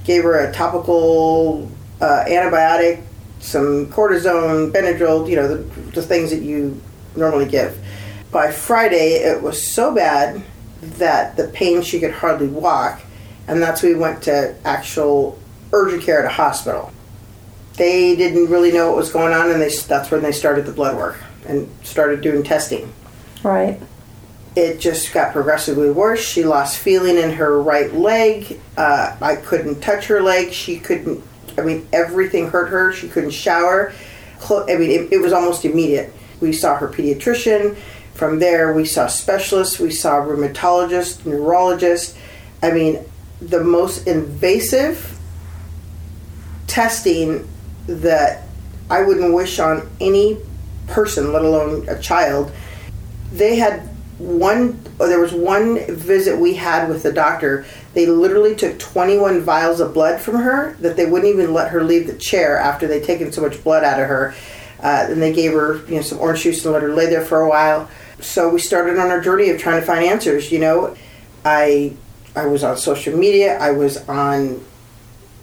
Gave 0.06 0.22
her 0.22 0.48
a 0.48 0.52
topical 0.52 1.70
uh, 2.00 2.24
antibiotic 2.26 3.02
some 3.46 3.86
cortisone, 3.86 4.72
Benadryl, 4.72 5.28
you 5.28 5.36
know, 5.36 5.48
the, 5.48 5.62
the 5.92 6.02
things 6.02 6.30
that 6.30 6.42
you 6.42 6.80
normally 7.14 7.46
give. 7.46 7.78
By 8.30 8.50
Friday, 8.50 9.14
it 9.14 9.42
was 9.42 9.66
so 9.66 9.94
bad 9.94 10.42
that 10.82 11.36
the 11.36 11.48
pain 11.48 11.82
she 11.82 12.00
could 12.00 12.12
hardly 12.12 12.48
walk, 12.48 13.00
and 13.46 13.62
that's 13.62 13.82
when 13.82 13.92
we 13.92 13.98
went 13.98 14.22
to 14.24 14.56
actual 14.64 15.38
urgent 15.72 16.02
care 16.02 16.18
at 16.18 16.24
a 16.24 16.34
hospital. 16.34 16.92
They 17.74 18.16
didn't 18.16 18.50
really 18.50 18.72
know 18.72 18.88
what 18.88 18.96
was 18.96 19.12
going 19.12 19.32
on, 19.32 19.50
and 19.50 19.60
they, 19.60 19.68
that's 19.68 20.10
when 20.10 20.22
they 20.22 20.32
started 20.32 20.66
the 20.66 20.72
blood 20.72 20.96
work 20.96 21.18
and 21.46 21.68
started 21.84 22.22
doing 22.22 22.42
testing. 22.42 22.92
Right. 23.42 23.80
It 24.56 24.80
just 24.80 25.12
got 25.12 25.32
progressively 25.32 25.90
worse. 25.90 26.26
She 26.26 26.42
lost 26.42 26.78
feeling 26.78 27.18
in 27.18 27.32
her 27.32 27.60
right 27.60 27.92
leg. 27.92 28.58
Uh, 28.76 29.14
I 29.20 29.36
couldn't 29.36 29.82
touch 29.82 30.06
her 30.06 30.22
leg. 30.22 30.52
She 30.52 30.78
couldn't 30.78 31.22
I 31.58 31.62
mean, 31.62 31.88
everything 31.92 32.48
hurt 32.48 32.68
her. 32.68 32.92
She 32.92 33.08
couldn't 33.08 33.30
shower. 33.30 33.92
I 34.50 34.76
mean, 34.76 34.90
it, 34.90 35.12
it 35.12 35.18
was 35.18 35.32
almost 35.32 35.64
immediate. 35.64 36.12
We 36.40 36.52
saw 36.52 36.76
her 36.76 36.88
pediatrician. 36.88 37.76
From 38.14 38.38
there, 38.38 38.72
we 38.72 38.84
saw 38.84 39.06
specialists. 39.06 39.78
We 39.78 39.90
saw 39.90 40.20
rheumatologist, 40.20 41.24
neurologist. 41.24 42.16
I 42.62 42.72
mean, 42.72 43.04
the 43.40 43.62
most 43.62 44.06
invasive 44.06 45.18
testing 46.66 47.48
that 47.86 48.46
I 48.90 49.02
wouldn't 49.02 49.34
wish 49.34 49.58
on 49.58 49.88
any 50.00 50.38
person, 50.88 51.32
let 51.32 51.42
alone 51.42 51.88
a 51.88 51.98
child. 51.98 52.52
They 53.32 53.56
had 53.56 53.88
one 54.18 54.80
there 54.98 55.20
was 55.20 55.32
one 55.32 55.78
visit 55.94 56.38
we 56.38 56.54
had 56.54 56.88
with 56.88 57.02
the 57.02 57.12
doctor. 57.12 57.66
They 57.92 58.06
literally 58.06 58.54
took 58.54 58.78
21 58.78 59.42
vials 59.42 59.80
of 59.80 59.92
blood 59.92 60.20
from 60.20 60.36
her 60.36 60.74
that 60.80 60.96
they 60.96 61.06
wouldn't 61.06 61.32
even 61.32 61.52
let 61.52 61.70
her 61.70 61.82
leave 61.84 62.06
the 62.06 62.14
chair 62.14 62.58
after 62.58 62.86
they'd 62.86 63.04
taken 63.04 63.30
so 63.32 63.42
much 63.42 63.62
blood 63.62 63.84
out 63.84 64.00
of 64.00 64.08
her. 64.08 64.34
Uh, 64.82 65.06
and 65.10 65.22
they 65.22 65.32
gave 65.32 65.52
her 65.52 65.84
you 65.86 65.96
know 65.96 66.02
some 66.02 66.18
orange 66.18 66.42
juice 66.42 66.64
and 66.64 66.72
let 66.72 66.82
her 66.82 66.94
lay 66.94 67.06
there 67.06 67.24
for 67.24 67.42
a 67.42 67.48
while. 67.48 67.90
So 68.20 68.48
we 68.48 68.58
started 68.58 68.98
on 68.98 69.10
our 69.10 69.20
journey 69.20 69.50
of 69.50 69.60
trying 69.60 69.80
to 69.80 69.86
find 69.86 70.04
answers 70.04 70.50
you 70.50 70.58
know. 70.58 70.96
I 71.44 71.94
i 72.34 72.46
was 72.46 72.64
on 72.64 72.76
social 72.76 73.16
media. 73.16 73.58
I 73.58 73.70
was 73.70 73.96
on 74.08 74.64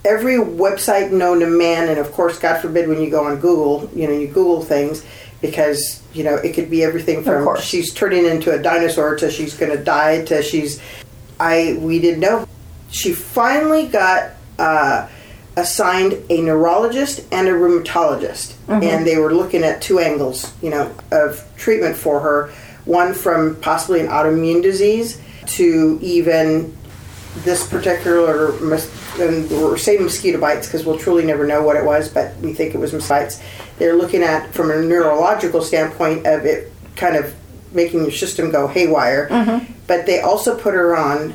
every 0.04 0.36
website 0.36 1.10
known 1.10 1.40
to 1.40 1.46
man, 1.46 1.88
and 1.88 1.98
of 1.98 2.12
course, 2.12 2.38
God 2.38 2.60
forbid 2.60 2.88
when 2.88 3.00
you 3.00 3.10
go 3.10 3.24
on 3.24 3.40
Google, 3.40 3.90
you 3.94 4.06
know, 4.06 4.12
you 4.12 4.28
Google 4.28 4.62
things 4.62 5.04
because 5.44 6.02
you 6.14 6.24
know 6.24 6.36
it 6.36 6.54
could 6.54 6.70
be 6.70 6.82
everything 6.82 7.22
from 7.22 7.60
she's 7.60 7.92
turning 7.92 8.24
into 8.24 8.50
a 8.50 8.62
dinosaur 8.62 9.14
to 9.14 9.30
she's 9.30 9.54
going 9.54 9.76
to 9.76 9.82
die 9.82 10.24
to 10.24 10.42
she's. 10.42 10.80
I 11.38 11.76
we 11.80 11.98
didn't 11.98 12.20
know. 12.20 12.48
She 12.90 13.12
finally 13.12 13.86
got 13.86 14.30
uh, 14.58 15.08
assigned 15.56 16.14
a 16.30 16.40
neurologist 16.40 17.26
and 17.30 17.46
a 17.46 17.50
rheumatologist, 17.50 18.54
and 18.68 19.06
they 19.06 19.18
were 19.18 19.34
looking 19.34 19.64
at 19.64 19.82
two 19.82 19.98
angles, 19.98 20.50
you 20.62 20.70
know, 20.70 20.94
of 21.10 21.44
treatment 21.56 21.96
for 21.96 22.20
her. 22.20 22.52
One 22.86 23.12
from 23.12 23.56
possibly 23.56 24.00
an 24.00 24.06
autoimmune 24.06 24.62
disease 24.62 25.20
to 25.46 25.98
even 26.00 26.74
this 27.38 27.68
particular 27.68 28.52
mos- 28.60 29.18
and 29.18 29.50
we're 29.50 29.76
saying 29.76 30.02
mosquito 30.02 30.40
bites 30.40 30.66
because 30.66 30.84
we'll 30.84 30.98
truly 30.98 31.24
never 31.24 31.46
know 31.46 31.62
what 31.62 31.76
it 31.76 31.84
was, 31.84 32.08
but 32.08 32.36
we 32.36 32.52
think 32.52 32.74
it 32.74 32.78
was 32.78 32.92
mosquito 32.92 33.22
bites. 33.22 33.42
They're 33.78 33.96
looking 33.96 34.22
at 34.22 34.52
from 34.54 34.70
a 34.70 34.80
neurological 34.80 35.60
standpoint 35.62 36.26
of 36.26 36.44
it 36.44 36.72
kind 36.96 37.16
of 37.16 37.34
making 37.72 38.02
your 38.02 38.12
system 38.12 38.50
go 38.50 38.68
haywire. 38.68 39.28
Mm-hmm. 39.28 39.72
But 39.86 40.06
they 40.06 40.20
also 40.20 40.56
put 40.56 40.74
her 40.74 40.96
on 40.96 41.34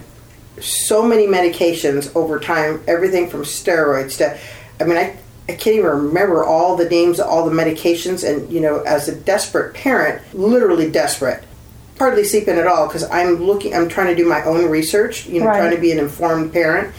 so 0.62 1.04
many 1.04 1.28
medications 1.28 2.14
over 2.16 2.40
time, 2.40 2.82
everything 2.88 3.30
from 3.30 3.42
steroids 3.42 4.18
to, 4.18 4.38
I 4.80 4.88
mean, 4.88 4.98
I, 4.98 5.18
I 5.48 5.54
can't 5.54 5.76
even 5.76 5.86
remember 5.86 6.44
all 6.44 6.76
the 6.76 6.88
names 6.88 7.20
of 7.20 7.28
all 7.28 7.50
the 7.50 7.56
medications. 7.56 8.28
And, 8.28 8.52
you 8.52 8.62
know, 8.62 8.82
as 8.82 9.08
a 9.08 9.16
desperate 9.16 9.74
parent, 9.74 10.22
literally 10.34 10.90
desperate, 10.90 11.44
hardly 12.00 12.24
sleeping 12.24 12.58
at 12.58 12.66
all 12.66 12.88
because 12.88 13.04
I'm 13.10 13.36
looking, 13.44 13.76
I'm 13.76 13.90
trying 13.90 14.08
to 14.08 14.16
do 14.16 14.28
my 14.28 14.42
own 14.44 14.70
research, 14.70 15.28
you 15.28 15.42
know, 15.42 15.48
Right. 15.48 15.58
trying 15.60 15.76
to 15.76 15.82
be 15.82 15.92
an 15.92 16.00
informed 16.00 16.52
parent. 16.54 16.94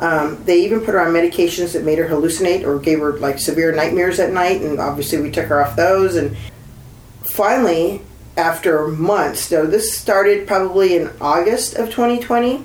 Um, 0.00 0.38
they 0.46 0.60
even 0.60 0.80
put 0.80 0.94
her 0.94 1.00
on 1.00 1.12
medications 1.12 1.72
that 1.74 1.84
made 1.84 1.98
her 1.98 2.06
hallucinate 2.08 2.64
or 2.64 2.78
gave 2.78 3.00
her 3.00 3.12
like 3.18 3.38
severe 3.38 3.72
nightmares 3.72 4.18
at 4.18 4.32
night, 4.32 4.62
and 4.62 4.80
obviously 4.80 5.20
we 5.20 5.30
took 5.30 5.46
her 5.46 5.62
off 5.62 5.76
those. 5.76 6.16
And 6.16 6.34
finally, 7.24 8.00
after 8.36 8.88
months, 8.88 9.40
so 9.40 9.66
this 9.66 9.92
started 9.96 10.46
probably 10.46 10.96
in 10.96 11.10
August 11.20 11.74
of 11.74 11.90
2020, 11.90 12.62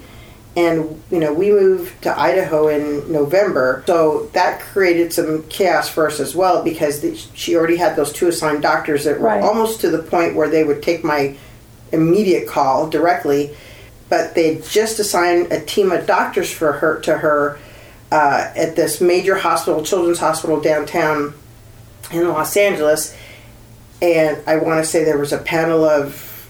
and 0.56 1.02
you 1.10 1.20
know 1.20 1.34
we 1.34 1.52
moved 1.52 2.00
to 2.04 2.18
Idaho 2.18 2.68
in 2.68 3.12
November, 3.12 3.84
so 3.88 4.30
that 4.34 4.60
created 4.62 5.12
some 5.12 5.44
chaos 5.50 5.90
for 5.90 6.08
us 6.08 6.20
as 6.20 6.36
well 6.36 6.64
because 6.64 7.02
the, 7.02 7.16
she 7.34 7.56
already 7.58 7.78
had 7.78 7.96
those 7.96 8.14
two 8.14 8.28
assigned 8.28 8.62
doctors 8.62 9.04
that 9.06 9.20
were 9.20 9.28
Right. 9.28 9.42
almost 9.44 9.82
to 9.82 9.90
the 9.90 9.98
point 10.04 10.36
where 10.36 10.48
they 10.48 10.64
would 10.64 10.84
take 10.84 11.04
my 11.04 11.36
immediate 11.94 12.48
call 12.48 12.90
directly, 12.90 13.56
but 14.10 14.36
they 14.36 14.62
just 14.70 15.00
assigned 15.00 15.52
a 15.52 15.64
team 15.64 15.92
of 15.92 16.06
doctors 16.06 16.52
for 16.52 16.74
her 16.74 17.00
to 17.02 17.18
her 17.20 17.60
uh, 18.12 18.52
at 18.56 18.76
this 18.76 19.00
major 19.00 19.36
hospital, 19.36 19.84
children's 19.84 20.20
hospital 20.20 20.60
downtown 20.60 21.34
in 22.12 22.28
Los 22.28 22.58
Angeles, 22.58 23.16
and 24.02 24.38
I 24.46 24.58
want 24.58 24.84
to 24.84 24.90
say 24.90 25.04
there 25.04 25.18
was 25.18 25.32
a 25.32 25.38
panel 25.38 25.86
of 25.86 26.50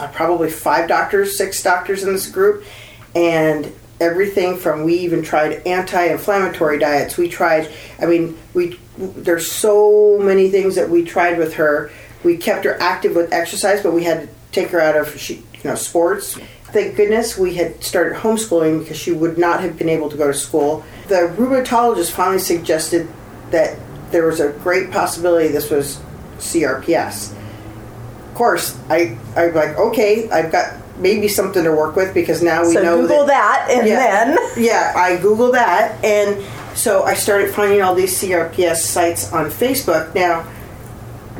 uh, 0.00 0.08
probably 0.08 0.50
five 0.50 0.88
doctors, 0.88 1.36
six 1.36 1.62
doctors 1.62 2.02
in 2.02 2.12
this 2.12 2.28
group, 2.28 2.64
and 3.14 3.72
everything 4.00 4.56
from 4.56 4.84
we 4.84 4.94
even 4.94 5.22
tried 5.22 5.66
anti-inflammatory 5.66 6.78
diets. 6.78 7.16
We 7.18 7.28
tried, 7.28 7.68
I 8.00 8.06
mean, 8.06 8.38
we 8.54 8.78
there's 8.96 9.50
so 9.50 10.18
many 10.18 10.50
things 10.50 10.74
that 10.74 10.88
we 10.88 11.04
tried 11.04 11.38
with 11.38 11.54
her. 11.54 11.90
We 12.24 12.36
kept 12.36 12.64
her 12.64 12.80
active 12.80 13.14
with 13.14 13.32
exercise, 13.32 13.82
but 13.82 13.92
we 13.92 14.04
had 14.04 14.22
to 14.22 14.28
take 14.52 14.68
her 14.70 14.80
out 14.80 14.96
of 14.96 15.18
she, 15.18 15.34
you 15.34 15.64
know 15.64 15.74
sports. 15.74 16.38
Thank 16.64 16.96
goodness 16.96 17.38
we 17.38 17.54
had 17.54 17.82
started 17.82 18.18
homeschooling 18.18 18.80
because 18.80 18.98
she 18.98 19.12
would 19.12 19.38
not 19.38 19.60
have 19.60 19.78
been 19.78 19.88
able 19.88 20.10
to 20.10 20.16
go 20.16 20.26
to 20.26 20.34
school. 20.34 20.84
The 21.08 21.32
rheumatologist 21.36 22.10
finally 22.10 22.40
suggested 22.40 23.08
that 23.50 23.78
there 24.10 24.26
was 24.26 24.40
a 24.40 24.52
great 24.52 24.90
possibility 24.90 25.48
this 25.48 25.70
was 25.70 26.00
CRPS. 26.38 27.32
Of 28.28 28.34
course, 28.34 28.78
I 28.88 29.16
I'm 29.36 29.54
like 29.54 29.76
okay, 29.78 30.28
I've 30.30 30.52
got 30.52 30.74
maybe 30.98 31.28
something 31.28 31.64
to 31.64 31.70
work 31.70 31.96
with 31.96 32.12
because 32.12 32.42
now 32.42 32.66
we 32.66 32.74
so 32.74 32.82
know 32.82 33.00
Google 33.00 33.26
that, 33.26 33.68
and 33.70 33.86
yeah, 33.86 33.96
then 33.96 34.38
yeah, 34.56 34.92
I 34.96 35.16
Google 35.16 35.52
that, 35.52 36.02
and 36.04 36.44
so 36.76 37.02
I 37.02 37.14
started 37.14 37.54
finding 37.54 37.82
all 37.82 37.94
these 37.94 38.20
CRPS 38.20 38.76
sites 38.76 39.32
on 39.32 39.46
Facebook. 39.46 40.14
Now, 40.14 40.46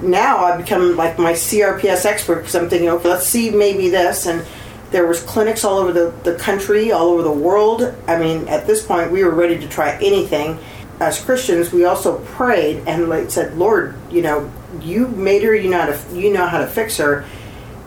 now 0.03 0.45
I've 0.45 0.59
become 0.59 0.97
like 0.97 1.19
my 1.19 1.33
CRPS 1.33 2.05
expert 2.05 2.37
because 2.37 2.55
I'm 2.55 2.69
thinking, 2.69 2.89
okay, 2.89 3.09
let's 3.09 3.27
see 3.27 3.51
maybe 3.51 3.89
this. 3.89 4.27
And 4.27 4.45
there 4.91 5.07
was 5.07 5.21
clinics 5.23 5.65
all 5.65 5.79
over 5.79 5.93
the, 5.93 6.13
the 6.25 6.39
country, 6.39 6.93
all 6.93 7.09
over 7.09 7.23
the 7.23 7.31
world. 7.31 7.95
I 8.07 8.19
mean, 8.19 8.49
at 8.49 8.67
this 8.67 8.85
point, 8.85 9.11
we 9.11 9.23
were 9.23 9.35
ready 9.35 9.59
to 9.59 9.69
try 9.69 9.97
anything. 9.97 10.59
As 11.01 11.23
Christians, 11.23 11.73
we 11.73 11.85
also 11.85 12.19
prayed 12.19 12.83
and 12.87 13.09
like 13.09 13.31
said, 13.31 13.57
Lord, 13.57 13.95
you 14.11 14.23
know, 14.23 14.51
you 14.83 15.09
made 15.09 15.43
her, 15.43 15.55
you 15.55 15.71
know 15.71 15.81
how 15.81 15.87
to, 15.87 16.19
you 16.19 16.33
know 16.33 16.47
how 16.47 16.59
to 16.59 16.67
fix 16.67 16.97
her. 16.97 17.25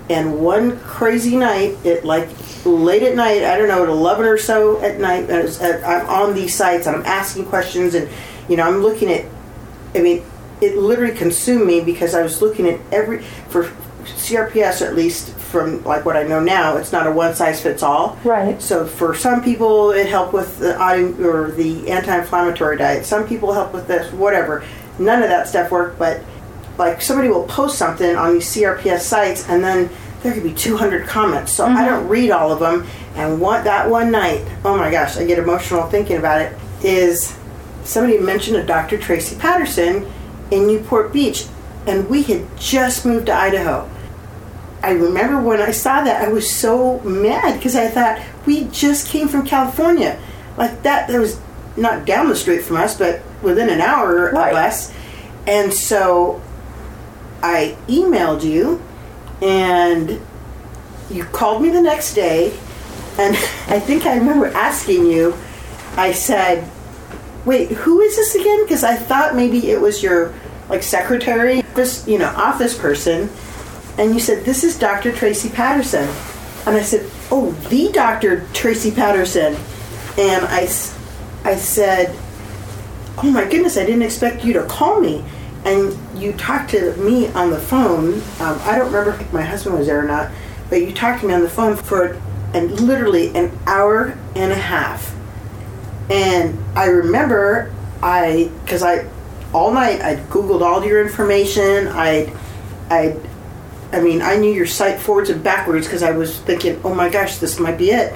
And 0.10 0.42
one 0.42 0.80
crazy 0.80 1.38
night, 1.38 1.78
it 1.84 2.04
like 2.04 2.30
late 2.66 3.04
at 3.04 3.16
night, 3.16 3.44
I 3.44 3.58
don't 3.58 3.68
know, 3.68 3.84
at 3.84 3.90
eleven 3.90 4.26
or 4.26 4.38
so 4.38 4.82
at 4.82 5.00
night, 5.00 5.30
I'm 5.32 6.08
on 6.08 6.34
these 6.34 6.54
sites 6.54 6.88
and 6.88 6.96
I'm 6.96 7.06
asking 7.06 7.46
questions, 7.46 7.96
and 7.96 8.10
you 8.50 8.58
know, 8.58 8.64
I'm 8.64 8.82
looking 8.82 9.10
at. 9.10 9.26
I 9.94 10.02
mean, 10.02 10.24
it 10.62 10.78
literally 10.78 11.16
consumed 11.16 11.66
me 11.66 11.82
because 11.82 12.14
I 12.14 12.22
was 12.22 12.42
looking 12.42 12.68
at 12.68 12.80
every 12.92 13.22
for 13.50 13.66
CRPS 14.04 14.86
at 14.86 14.96
least 14.96 15.34
from 15.34 15.84
like 15.84 16.06
what 16.06 16.16
I 16.16 16.24
know 16.24 16.40
now, 16.40 16.78
it's 16.78 16.92
not 16.92 17.08
a 17.08 17.12
one 17.12 17.36
size 17.36 17.62
fits 17.62 17.84
all. 17.84 18.18
Right. 18.24 18.62
So 18.62 18.86
for 18.86 19.14
some 19.14 19.44
people, 19.44 19.92
it 19.92 20.08
helped 20.08 20.34
with 20.34 20.60
the 20.60 20.80
or 20.82 21.52
the 21.52 21.90
anti-inflammatory 21.90 22.78
diet. 22.78 23.06
Some 23.06 23.28
people 23.28 23.54
help 23.54 23.74
with 23.74 23.88
this, 23.88 24.12
whatever. 24.14 24.64
None 24.98 25.22
of 25.22 25.30
that 25.30 25.48
stuff 25.48 25.72
worked, 25.72 26.00
but 26.00 26.22
like 26.78 27.02
somebody 27.02 27.30
will 27.30 27.46
post 27.46 27.78
something 27.78 28.16
on 28.16 28.34
these 28.34 28.56
CRPS 28.56 29.02
sites, 29.02 29.48
and 29.50 29.64
then 29.64 29.90
there 30.24 30.34
could 30.34 30.44
be 30.44 30.54
200 30.54 31.08
comments. 31.08 31.52
So 31.52 31.66
I 31.66 31.70
mm-hmm. 31.70 31.86
don't 31.86 32.08
read 32.08 32.32
all 32.32 32.52
of 32.52 32.60
them. 32.60 32.88
And 33.16 33.42
what 33.42 33.64
that 33.66 33.90
one 33.90 34.12
night, 34.12 34.46
oh 34.64 34.78
my 34.78 34.90
gosh, 34.90 35.18
I 35.18 35.26
get 35.26 35.40
emotional 35.40 35.84
thinking 35.84 36.18
about 36.18 36.42
it. 36.42 36.58
Is 36.84 37.38
somebody 37.84 38.20
mentioned 38.20 38.58
a 38.58 38.66
Dr. 38.66 38.98
Tracy 38.98 39.36
Patterson 39.36 40.12
in 40.52 40.68
Newport 40.68 41.12
Beach, 41.14 41.46
and 41.88 42.10
we 42.10 42.24
had 42.24 42.46
just 42.58 43.06
moved 43.06 43.26
to 43.28 43.34
Idaho. 43.34 43.90
I 44.84 44.92
remember 44.92 45.40
when 45.42 45.62
I 45.62 45.72
saw 45.72 46.04
that, 46.04 46.22
I 46.22 46.32
was 46.32 46.50
so 46.50 47.00
mad 47.02 47.56
because 47.58 47.76
I 47.76 47.88
thought 47.88 48.20
we 48.46 48.66
just 48.66 49.08
came 49.08 49.28
from 49.28 49.46
California, 49.46 50.20
like 50.58 50.84
that. 50.84 51.08
That 51.08 51.20
was 51.20 51.40
not 51.78 52.06
down 52.06 52.28
the 52.30 52.36
street 52.36 52.64
from 52.64 52.78
us, 52.78 52.98
but 52.98 53.22
within 53.42 53.70
an 53.70 53.80
hour 53.82 54.28
or 54.28 54.32
Right. 54.32 54.54
less. 54.54 54.92
And 55.48 55.74
so 55.74 56.42
I 57.44 57.76
emailed 57.88 58.44
you, 58.44 58.82
and 59.42 60.20
you 61.10 61.24
called 61.26 61.62
me 61.62 61.70
the 61.70 61.82
next 61.82 62.14
day, 62.14 62.54
and 63.18 63.36
I 63.68 63.80
think 63.80 64.06
I 64.06 64.16
remember 64.18 64.48
asking 64.48 65.06
you. 65.06 65.36
I 65.98 66.12
said, 66.14 66.68
"Wait, 67.46 67.70
who 67.72 68.02
is 68.02 68.16
this 68.16 68.34
again?" 68.36 68.64
Because 68.64 68.84
I 68.84 68.96
thought 68.96 69.36
maybe 69.36 69.70
it 69.70 69.80
was 69.82 70.02
your 70.02 70.34
like 70.72 70.84
secretary, 70.84 71.62
this 71.76 72.08
you 72.08 72.18
know 72.18 72.30
office 72.30 72.78
person, 72.78 73.30
and 73.98 74.14
you 74.14 74.20
said 74.20 74.46
this 74.46 74.64
is 74.64 74.80
Dr. 74.80 75.12
Tracy 75.12 75.50
Patterson, 75.50 76.08
and 76.66 76.76
I 76.76 76.82
said, 76.82 77.10
"Oh, 77.30 77.52
the 77.70 77.92
Dr. 77.92 78.48
Tracy 78.54 78.90
Patterson," 78.90 79.58
and 80.18 80.46
I, 80.46 80.62
I 81.44 81.56
said, 81.56 82.18
"Oh 83.18 83.30
my 83.30 83.44
goodness, 83.44 83.78
I 83.78 83.86
didn't 83.86 84.04
expect 84.04 84.46
you 84.46 84.54
to 84.54 84.64
call 84.64 85.02
me." 85.02 85.24
And 85.66 85.96
you 86.20 86.34
talked 86.34 86.72
to 86.72 86.96
me 86.96 87.28
on 87.34 87.52
the 87.52 87.60
phone. 87.60 88.16
Um, 88.40 88.60
I 88.64 88.78
don't 88.78 88.92
remember 88.92 89.12
if 89.20 89.32
my 89.32 89.44
husband 89.44 89.78
was 89.78 89.88
there 89.88 90.00
or 90.00 90.08
not, 90.08 90.32
but 90.70 90.78
you 90.78 90.92
talked 90.94 91.22
to 91.22 91.28
me 91.28 91.34
on 91.34 91.42
the 91.42 91.50
phone 91.50 91.76
for 91.76 92.20
and 92.54 92.80
literally 92.80 93.36
an 93.36 93.52
hour 93.68 94.18
and 94.36 94.52
a 94.52 94.56
half. 94.56 95.16
And 96.10 96.58
I 96.76 96.86
remember 96.86 97.72
I, 98.02 98.50
because 98.64 98.84
I, 98.84 99.06
all 99.54 99.74
night 99.74 100.02
I 100.02 100.16
googled 100.16 100.62
all 100.62 100.86
your 100.86 101.02
information. 101.02 101.88
I, 101.88 102.34
I, 102.90 103.18
I 103.92 104.00
mean, 104.00 104.22
I 104.22 104.38
knew 104.38 104.52
your 104.52 104.66
site 104.66 105.00
forwards 105.00 105.30
and 105.30 105.44
backwards 105.44 105.88
because 105.88 106.04
I 106.04 106.12
was 106.12 106.40
thinking, 106.40 106.80
oh 106.84 106.94
my 106.94 107.10
gosh, 107.10 107.38
this 107.38 107.60
might 107.60 107.78
be 107.78 107.92
it. 107.92 108.14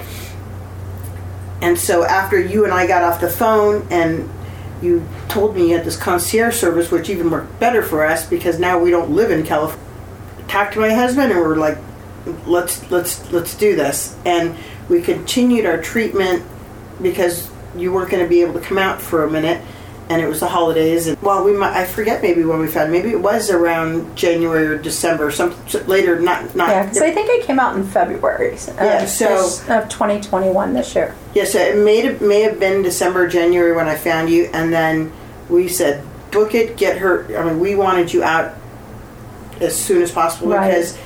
And 1.62 1.78
so 1.78 2.04
after 2.04 2.40
you 2.40 2.64
and 2.64 2.74
I 2.74 2.88
got 2.88 3.04
off 3.04 3.22
the 3.22 3.30
phone 3.30 3.88
and 3.90 4.30
you 4.82 5.08
told 5.30 5.56
me 5.56 5.70
you 5.70 5.78
had 5.78 5.86
this 5.86 5.98
concierge 5.98 6.56
service, 6.56 6.92
which 6.92 7.10
even 7.10 7.32
worked 7.32 7.60
better 7.60 7.82
for 7.82 8.06
us 8.06 8.28
because 8.28 8.60
now 8.60 8.78
we 8.78 8.92
don't 8.92 9.12
live 9.12 9.32
in 9.32 9.44
California. 9.44 9.84
Talked 10.48 10.74
to 10.74 10.80
my 10.80 10.94
husband 10.94 11.32
and 11.32 11.42
we're 11.42 11.56
like, 11.56 11.78
let's 12.46 12.90
let's 12.92 13.32
let's 13.32 13.56
do 13.56 13.76
this. 13.76 14.16
And 14.26 14.56
we 14.90 15.02
continued 15.02 15.66
our 15.66 15.82
treatment 15.82 16.44
because 17.02 17.50
you 17.76 17.92
weren't 17.92 18.12
going 18.12 18.24
to 18.24 18.30
be 18.30 18.42
able 18.42 18.54
to 18.54 18.62
come 18.62 18.78
out 18.78 19.02
for 19.02 19.24
a 19.24 19.32
minute. 19.32 19.62
And 20.10 20.22
it 20.22 20.28
was 20.28 20.40
the 20.40 20.48
holidays. 20.48 21.08
And 21.08 21.20
well, 21.22 21.44
we 21.44 21.52
might, 21.54 21.74
I 21.76 21.86
forget 21.86 22.22
maybe 22.22 22.44
when 22.44 22.60
we 22.60 22.68
found. 22.68 22.92
Maybe 22.92 23.10
it 23.10 23.20
was 23.22 23.50
around 23.50 24.16
January 24.16 24.68
or 24.68 24.78
December, 24.78 25.32
some 25.32 25.56
later. 25.88 26.20
Not 26.20 26.56
not. 26.56 26.70
Yeah, 26.70 26.84
because 26.84 27.02
I 27.02 27.12
think 27.12 27.30
it 27.30 27.46
came 27.46 27.60
out 27.60 27.76
in 27.76 27.84
February. 27.84 28.54
Uh, 28.54 28.74
Yeah, 28.80 29.06
so- 29.06 29.30
this- 29.30 29.62
of 29.70 29.90
2021 29.90 30.74
this 30.74 30.96
year. 30.96 31.16
Yes, 31.34 31.54
yeah, 31.56 31.62
so 31.62 31.68
it 31.68 31.78
may 31.78 32.02
have, 32.02 32.22
may 32.22 32.42
have 32.42 32.60
been 32.60 32.82
December, 32.84 33.28
January 33.28 33.74
when 33.76 33.88
I 33.88 33.96
found 33.96 34.30
you, 34.30 34.50
and 34.54 34.72
then 34.72 35.12
we 35.50 35.68
said 35.68 36.04
book 36.32 36.54
it, 36.54 36.78
get 36.78 36.98
her. 37.00 37.26
I 37.38 37.44
mean, 37.46 37.60
we 37.60 37.76
wanted 37.76 38.14
you 38.14 38.24
out 38.24 38.54
as 39.62 39.76
soon 39.76 40.02
as 40.02 40.12
possible 40.12 40.50
Right. 40.52 40.68
because 40.68 40.98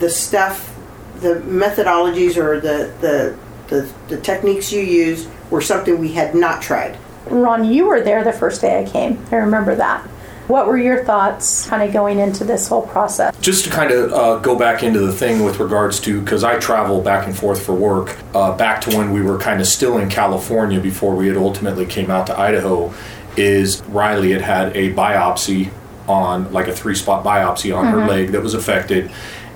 the 0.00 0.10
stuff, 0.10 0.74
the 1.20 1.36
methodologies 1.36 2.36
or 2.36 2.60
the, 2.60 2.92
the 3.00 3.36
the 3.68 3.88
the 4.08 4.16
techniques 4.20 4.72
you 4.72 4.80
used 4.82 5.28
were 5.50 5.60
something 5.60 5.98
we 5.98 6.12
had 6.12 6.34
not 6.34 6.60
tried. 6.62 6.98
Ron, 7.26 7.64
you 7.64 7.86
were 7.86 8.00
there 8.00 8.24
the 8.24 8.32
first 8.32 8.60
day 8.60 8.82
I 8.82 8.88
came. 8.88 9.24
I 9.30 9.36
remember 9.36 9.74
that. 9.74 10.02
What 10.48 10.68
were 10.68 10.78
your 10.78 11.04
thoughts 11.04 11.66
kind 11.68 11.82
of 11.82 11.92
going 11.92 12.20
into 12.20 12.44
this 12.44 12.68
whole 12.68 12.86
process? 12.86 13.36
just 13.46 13.64
to 13.64 13.70
kind 13.70 13.92
of 13.92 14.12
uh, 14.12 14.38
go 14.40 14.58
back 14.58 14.82
into 14.82 14.98
the 14.98 15.12
thing 15.12 15.44
with 15.44 15.60
regards 15.60 16.00
to 16.00 16.20
because 16.20 16.42
I 16.42 16.58
travel 16.58 17.00
back 17.00 17.28
and 17.28 17.38
forth 17.38 17.64
for 17.64 17.74
work, 17.74 18.16
uh, 18.34 18.56
back 18.56 18.80
to 18.80 18.96
when 18.96 19.12
we 19.12 19.22
were 19.22 19.38
kind 19.38 19.60
of 19.60 19.68
still 19.68 19.98
in 19.98 20.08
California 20.10 20.80
before 20.80 21.14
we 21.14 21.28
had 21.28 21.36
ultimately 21.36 21.86
came 21.86 22.10
out 22.10 22.26
to 22.26 22.36
Idaho, 22.36 22.92
is 23.36 23.82
Riley 23.82 24.32
had 24.32 24.40
had 24.42 24.76
a 24.76 24.92
biopsy 24.94 25.70
on 26.08 26.52
like 26.52 26.66
a 26.66 26.74
three 26.74 26.96
spot 26.96 27.24
biopsy 27.24 27.76
on 27.76 27.86
her 27.86 28.04
leg 28.08 28.32
that 28.32 28.42
was 28.42 28.54
affected, 28.54 29.12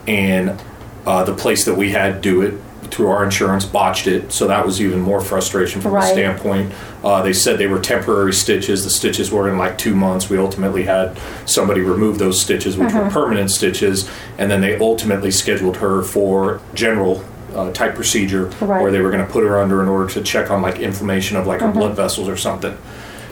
and 0.07 0.51
uh, 1.07 1.25
the 1.25 1.35
place 1.35 1.65
that 1.65 1.75
we 1.75 1.91
had 1.91 2.21
do 2.21 2.43
it 2.43 2.55
through 2.91 3.09
our 3.09 3.23
insurance 3.25 3.65
botched 3.65 4.07
it, 4.09 4.33
so 4.33 4.49
that 4.49 4.67
was 4.67 4.81
even 4.81 5.01
more 5.01 5.21
frustration 5.21 5.81
from 5.81 5.93
Right. 5.93 6.03
the 6.07 6.13
standpoint. 6.13 6.73
Uh, 7.05 7.23
they 7.23 7.33
said 7.33 7.57
they 7.59 7.69
were 7.69 7.79
temporary 7.79 8.33
stitches. 8.33 8.83
The 8.85 8.91
stitches 8.91 9.31
were 9.31 9.49
in 9.49 9.57
like 9.59 9.79
two 9.79 9.95
months. 9.95 10.29
We 10.29 10.39
ultimately 10.39 10.85
had 10.85 11.17
somebody 11.47 11.83
remove 11.83 12.19
those 12.19 12.41
stitches, 12.41 12.77
which 12.77 12.89
Uh-huh. 12.93 13.05
were 13.05 13.11
permanent 13.11 13.51
stitches, 13.53 14.09
and 14.39 14.51
then 14.51 14.61
they 14.61 14.77
ultimately 14.79 15.31
scheduled 15.31 15.77
her 15.79 16.03
for 16.03 16.61
general 16.75 17.23
uh, 17.55 17.71
type 17.73 17.97
procedure 17.97 18.49
Right. 18.61 18.81
where 18.81 18.93
they 18.93 19.01
were 19.01 19.11
going 19.11 19.27
to 19.27 19.33
put 19.33 19.43
her 19.45 19.59
under 19.61 19.83
in 19.83 19.89
order 19.89 20.09
to 20.13 20.21
check 20.23 20.51
on 20.53 20.63
like 20.63 20.79
inflammation 20.79 21.37
of 21.37 21.47
like 21.49 21.61
her 21.61 21.67
Uh-huh. 21.69 21.79
blood 21.81 21.97
vessels 21.97 22.29
or 22.29 22.37
something. 22.37 22.77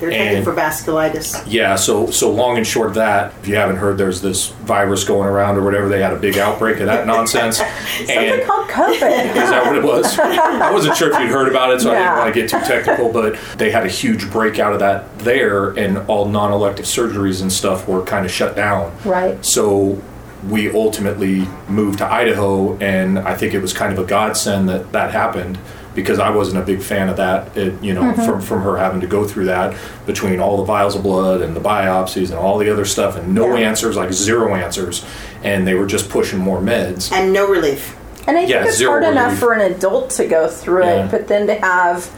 They're 0.00 0.10
And- 0.12 0.44
for 0.44 0.52
vasculitis. 0.52 1.42
Yeah, 1.46 1.76
so 1.76 2.10
so 2.10 2.30
long 2.30 2.56
and 2.56 2.66
short 2.66 2.88
of 2.88 2.94
that, 2.94 3.32
if 3.42 3.48
you 3.48 3.56
haven't 3.56 3.76
heard, 3.76 3.98
there's 3.98 4.20
this 4.20 4.48
virus 4.64 5.04
going 5.04 5.28
around 5.28 5.56
or 5.56 5.62
whatever. 5.62 5.88
They 5.88 6.00
had 6.00 6.12
a 6.12 6.16
big 6.16 6.38
outbreak 6.38 6.80
of 6.80 6.86
that 6.86 7.06
nonsense. 7.14 7.56
Something 7.58 8.44
called 8.46 8.68
COVID. 8.68 8.92
is 9.36 9.50
that 9.50 9.66
what 9.66 9.76
it 9.76 9.82
was? 9.84 10.18
I 10.18 10.70
wasn't 10.70 10.96
sure 10.96 11.10
if 11.12 11.18
you'd 11.20 11.30
heard 11.30 11.48
about 11.48 11.72
it, 11.72 11.80
so 11.80 11.90
I 11.90 11.94
Yeah. 11.94 11.98
didn't 12.04 12.18
want 12.18 12.34
to 12.34 12.40
get 12.40 12.50
too 12.50 12.60
technical. 12.60 13.12
But 13.12 13.36
they 13.58 13.70
had 13.70 13.84
a 13.84 13.88
huge 13.88 14.30
breakout 14.30 14.72
of 14.72 14.78
that 14.80 15.18
there, 15.20 15.70
and 15.70 15.98
all 16.08 16.26
non-elective 16.26 16.84
surgeries 16.86 17.42
and 17.42 17.52
stuff 17.52 17.88
were 17.88 18.02
kind 18.02 18.24
of 18.24 18.30
shut 18.32 18.54
down. 18.56 18.92
Right. 19.04 19.44
So 19.44 19.98
we 20.48 20.70
ultimately 20.72 21.48
moved 21.68 21.98
to 21.98 22.06
Idaho, 22.10 22.76
and 22.80 23.18
I 23.18 23.34
think 23.34 23.54
it 23.54 23.60
was 23.60 23.72
kind 23.72 23.92
of 23.92 23.98
a 23.98 24.04
godsend 24.06 24.68
that 24.68 24.92
that 24.92 25.10
happened 25.10 25.58
because 26.00 26.20
I 26.20 26.30
wasn't 26.30 26.58
a 26.62 26.64
big 26.64 26.80
fan 26.80 27.08
of 27.08 27.16
that. 27.16 27.56
It, 27.56 27.82
you 27.82 27.92
know, 27.92 28.02
Mm-hmm. 28.02 28.24
from 28.24 28.40
from 28.40 28.62
her 28.62 28.76
having 28.76 29.00
to 29.00 29.06
go 29.08 29.26
through 29.26 29.46
that 29.46 29.76
between 30.06 30.38
all 30.38 30.56
the 30.58 30.62
vials 30.64 30.94
of 30.94 31.02
blood 31.02 31.42
and 31.42 31.56
the 31.56 31.60
biopsies 31.60 32.30
and 32.30 32.38
all 32.38 32.56
the 32.58 32.70
other 32.70 32.84
stuff, 32.84 33.16
and 33.16 33.34
no 33.34 33.56
Yeah. 33.56 33.68
answers, 33.68 33.96
like 33.96 34.12
zero 34.12 34.54
answers, 34.54 35.04
and 35.42 35.66
they 35.66 35.74
were 35.74 35.86
just 35.86 36.08
pushing 36.08 36.38
more 36.38 36.60
meds. 36.60 37.10
And 37.12 37.32
no 37.32 37.48
relief. 37.48 37.96
And 38.28 38.36
I 38.36 38.40
think 38.42 38.50
Yeah, 38.52 38.64
it's 38.64 38.76
zero 38.76 38.92
hard 38.92 39.04
enough 39.04 39.36
for 39.38 39.52
an 39.54 39.72
adult 39.72 40.10
to 40.10 40.26
go 40.26 40.46
through 40.48 40.84
Yeah. 40.84 41.04
it, 41.06 41.10
but 41.10 41.26
then 41.26 41.46
to 41.48 41.54
have 41.54 42.08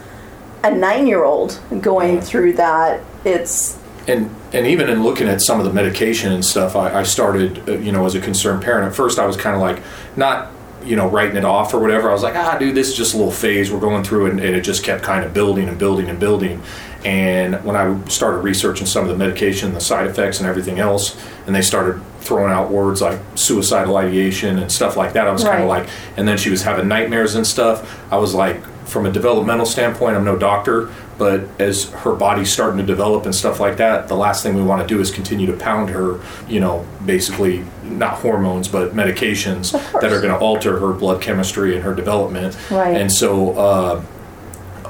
a 0.63 0.69
nine 0.69 1.07
year 1.07 1.23
old 1.23 1.57
going 1.81 2.15
Yeah. 2.15 2.21
through 2.21 2.53
that, 2.53 2.99
it's 3.25 3.77
and 4.07 4.29
and 4.53 4.67
even 4.67 4.89
in 4.89 5.01
looking 5.03 5.27
at 5.27 5.41
some 5.41 5.59
of 5.59 5.65
the 5.65 5.73
medication 5.73 6.31
and 6.31 6.43
stuff, 6.45 6.75
I, 6.75 6.99
I 6.99 7.03
started, 7.03 7.61
uh, 7.67 7.71
you 7.73 7.91
know, 7.91 8.05
as 8.05 8.13
a 8.15 8.19
concerned 8.19 8.61
parent. 8.61 8.87
At 8.87 8.93
first, 8.95 9.17
I 9.19 9.25
was 9.25 9.37
kind 9.37 9.55
of 9.55 9.61
like 9.61 9.79
not, 10.15 10.51
you 10.83 10.95
know, 10.95 11.09
writing 11.09 11.37
it 11.37 11.45
off 11.45 11.73
or 11.73 11.79
whatever. 11.79 12.09
I 12.09 12.13
was 12.13 12.23
like, 12.23 12.35
ah, 12.35 12.57
dude, 12.57 12.75
this 12.75 12.89
is 12.89 12.95
just 12.95 13.13
a 13.13 13.17
little 13.17 13.31
phase 13.31 13.71
we're 13.71 13.79
going 13.79 14.03
through, 14.03 14.27
and, 14.27 14.39
and 14.39 14.55
it 14.55 14.61
just 14.61 14.83
kept 14.83 15.03
kind 15.03 15.23
of 15.23 15.33
building 15.33 15.69
and 15.69 15.77
building 15.77 16.09
and 16.09 16.19
building. 16.19 16.61
And 17.03 17.63
when 17.63 17.75
I 17.75 17.99
started 18.07 18.39
researching 18.39 18.85
some 18.85 19.03
of 19.03 19.09
the 19.09 19.17
medication, 19.17 19.73
the 19.73 19.81
side 19.81 20.07
effects, 20.07 20.39
and 20.39 20.47
everything 20.47 20.79
else, 20.79 21.19
and 21.45 21.55
they 21.55 21.61
started 21.61 22.01
throwing 22.19 22.51
out 22.51 22.69
words 22.69 23.01
like 23.01 23.19
suicidal 23.33 23.97
ideation 23.97 24.59
and 24.59 24.71
stuff 24.71 24.95
like 24.95 25.13
that, 25.13 25.27
I 25.27 25.31
was 25.31 25.43
kind 25.43 25.63
of 25.63 25.67
like, 25.69 25.89
and 26.17 26.27
then 26.27 26.37
she 26.37 26.51
was 26.51 26.61
having 26.61 26.87
nightmares 26.87 27.33
and 27.35 27.45
stuff. 27.45 27.99
I 28.11 28.17
was 28.17 28.35
like, 28.35 28.61
from 28.91 29.05
a 29.05 29.11
developmental 29.11 29.65
standpoint, 29.65 30.17
I'm 30.17 30.25
no 30.25 30.37
doctor, 30.37 30.91
but 31.17 31.47
as 31.59 31.89
her 31.91 32.13
body's 32.13 32.51
starting 32.51 32.77
to 32.77 32.85
develop 32.85 33.23
and 33.25 33.33
stuff 33.33 33.61
like 33.61 33.77
that, 33.77 34.09
the 34.09 34.15
last 34.15 34.43
thing 34.43 34.53
we 34.53 34.63
want 34.63 34.81
to 34.81 34.87
do 34.87 34.99
is 34.99 35.11
continue 35.11 35.47
to 35.47 35.53
pound 35.53 35.89
her, 35.91 36.19
you 36.49 36.59
know, 36.59 36.85
basically 37.05 37.63
not 37.83 38.15
hormones, 38.15 38.67
but 38.67 38.91
medications 38.93 39.71
that 40.01 40.11
are 40.11 40.19
going 40.19 40.33
to 40.33 40.37
alter 40.37 40.77
her 40.79 40.91
blood 40.91 41.21
chemistry 41.21 41.73
and 41.73 41.83
her 41.85 41.95
development. 41.95 42.57
Right. 42.69 42.97
And 42.97 43.09
so, 43.11 43.51
uh, 43.53 44.03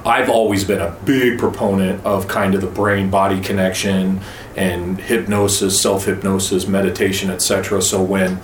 I've 0.03 0.31
always 0.31 0.63
been 0.63 0.81
a 0.81 0.89
big 1.05 1.37
proponent 1.37 2.03
of 2.03 2.27
kind 2.27 2.55
of 2.55 2.61
the 2.61 2.67
brain 2.67 3.11
body 3.11 3.39
connection 3.39 4.21
and 4.55 4.99
hypnosis, 4.99 5.79
self 5.79 6.05
hypnosis, 6.05 6.65
meditation, 6.65 7.29
etc. 7.29 7.83
So 7.83 8.01
when 8.01 8.39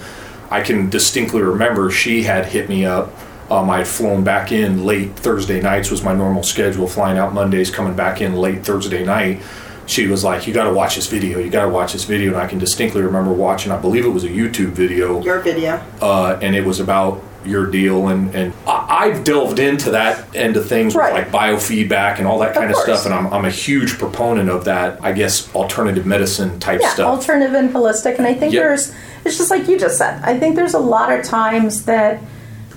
I 0.51 0.61
can 0.61 0.89
distinctly 0.89 1.41
remember 1.41 1.89
she 1.89 2.23
had 2.23 2.45
hit 2.45 2.69
me 2.69 2.85
up. 2.85 3.11
Um, 3.49 3.69
I 3.69 3.77
had 3.79 3.87
flown 3.87 4.23
back 4.23 4.51
in 4.51 4.85
late 4.85 5.15
Thursday 5.15 5.61
nights 5.61 5.89
was 5.89 6.03
my 6.03 6.13
normal 6.13 6.43
schedule, 6.43 6.87
flying 6.87 7.17
out 7.17 7.33
Mondays, 7.33 7.71
coming 7.71 7.95
back 7.95 8.21
in 8.21 8.35
late 8.35 8.65
Thursday 8.65 9.05
night. 9.05 9.41
She 9.85 10.07
was 10.07 10.23
like, 10.23 10.47
"You 10.47 10.53
got 10.53 10.65
to 10.65 10.73
watch 10.73 10.95
this 10.95 11.07
video. 11.07 11.39
You 11.39 11.49
got 11.49 11.63
to 11.63 11.69
watch 11.69 11.93
this 11.93 12.03
video." 12.03 12.31
And 12.33 12.41
I 12.41 12.47
can 12.47 12.59
distinctly 12.59 13.01
remember 13.01 13.31
watching. 13.31 13.71
I 13.71 13.77
believe 13.77 14.05
it 14.05 14.09
was 14.09 14.25
a 14.25 14.29
YouTube 14.29 14.71
video 14.71 15.21
Your 15.23 15.39
video. 15.39 15.81
uh, 16.01 16.37
and 16.41 16.55
it 16.57 16.65
was 16.65 16.79
about 16.81 17.23
your 17.45 17.67
deal 17.67 18.09
and 18.09 18.35
and 18.35 18.51
I, 18.67 19.05
I've 19.05 19.23
delved 19.23 19.59
into 19.59 19.91
that 19.91 20.35
end 20.35 20.57
of 20.57 20.67
things 20.67 20.93
Right. 20.93 21.13
with 21.13 21.31
like 21.33 21.53
biofeedback 21.53 22.17
and 22.17 22.27
all 22.27 22.39
that 22.39 22.53
kind 22.53 22.69
of, 22.69 22.73
course. 22.75 22.83
stuff 23.01 23.05
and 23.05 23.13
I'm, 23.13 23.31
I'm 23.33 23.45
a 23.45 23.49
huge 23.49 23.97
proponent 23.97 24.49
of 24.49 24.65
that 24.65 25.01
I 25.01 25.13
guess 25.13 25.53
alternative 25.55 26.05
medicine 26.05 26.59
type 26.59 26.81
yeah, 26.81 26.89
stuff 26.89 27.07
alternative 27.07 27.53
and 27.55 27.69
holistic. 27.69 28.17
And 28.17 28.27
I 28.27 28.33
think 28.33 28.51
Yep. 28.53 28.61
there's, 28.63 28.93
it's 29.23 29.37
just 29.37 29.49
like 29.49 29.69
you 29.69 29.79
just 29.79 29.97
said. 29.97 30.19
I 30.25 30.37
think 30.37 30.57
there's 30.57 30.73
a 30.73 30.79
lot 30.79 31.09
of 31.17 31.23
times 31.23 31.85
that 31.85 32.19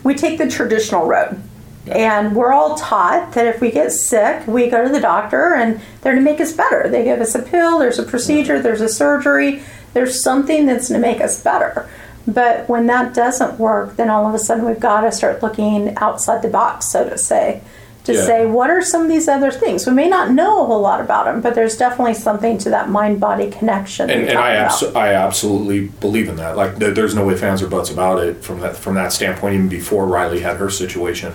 we 0.05 0.15
take 0.15 0.39
the 0.39 0.49
traditional 0.49 1.07
road. 1.07 1.41
And 1.87 2.37
we're 2.37 2.53
all 2.53 2.77
taught 2.77 3.33
that 3.33 3.47
if 3.47 3.61
we 3.61 3.71
get 3.71 3.91
sick, 3.91 4.47
we 4.47 4.69
go 4.69 4.85
to 4.85 4.91
the 4.91 5.01
doctor 5.01 5.55
and 5.55 5.81
they're 6.03 6.15
to 6.15 6.21
make 6.21 6.41
us 6.41 6.53
better. 6.53 6.89
They 6.89 7.05
give 7.05 7.21
us 7.21 7.35
a 7.35 7.43
pill, 7.43 7.79
there's 7.79 7.99
a 7.99 8.05
procedure, 8.05 8.61
there's 8.61 8.81
a 8.81 8.89
surgery, 8.89 9.63
there's 9.95 10.23
something 10.23 10.67
that's 10.67 10.89
to 10.89 10.99
make 10.99 11.21
us 11.21 11.43
better. 11.43 11.89
But 12.27 12.69
when 12.69 12.87
that 12.87 13.15
doesn't 13.15 13.59
work, 13.59 13.97
then 13.97 14.11
all 14.11 14.27
of 14.27 14.35
a 14.35 14.39
sudden 14.39 14.67
we've 14.67 14.79
got 14.79 15.01
to 15.01 15.13
start 15.13 15.43
looking 15.43 15.97
outside 15.97 16.43
the 16.43 16.49
box, 16.49 16.87
so 16.87 17.09
to 17.09 17.19
say, 17.19 17.63
to 18.05 18.15
Yeah. 18.15 18.25
say, 18.25 18.47
what 18.47 18.71
are 18.71 18.81
some 18.83 19.03
of 19.03 19.09
these 19.09 19.29
other 19.29 19.51
things? 19.51 19.87
We 19.87 19.93
may 19.93 20.09
not 20.09 20.31
know 20.31 20.63
a 20.63 20.67
whole 20.67 20.81
lot 20.81 21.01
about 21.01 21.27
them, 21.27 21.41
but 21.41 21.55
there's 21.55 21.77
definitely 21.77 22.15
something 22.15 22.57
to 22.59 22.71
that 22.71 22.89
mind 22.89 23.21
body 23.21 23.51
connection. 23.51 24.09
and, 24.11 24.29
and 24.29 24.39
I, 24.39 24.57
abso- 24.57 24.97
I 24.97 25.13
absolutely 25.15 25.89
believe 26.01 26.29
in 26.29 26.37
that. 26.37 26.57
Like, 26.57 26.77
there, 26.77 26.93
there's 26.93 27.15
no 27.15 27.29
ifs, 27.31 27.43
ands, 27.43 27.63
or 27.63 27.69
buts 27.69 27.91
about 27.91 28.23
it 28.23 28.43
from 28.43 28.61
that 28.61 28.77
from 28.77 28.95
that 28.95 29.13
standpoint. 29.13 29.55
Even 29.55 29.69
before 29.69 30.07
Riley 30.07 30.41
had 30.41 30.57
her 30.57 30.71
situation, 30.71 31.33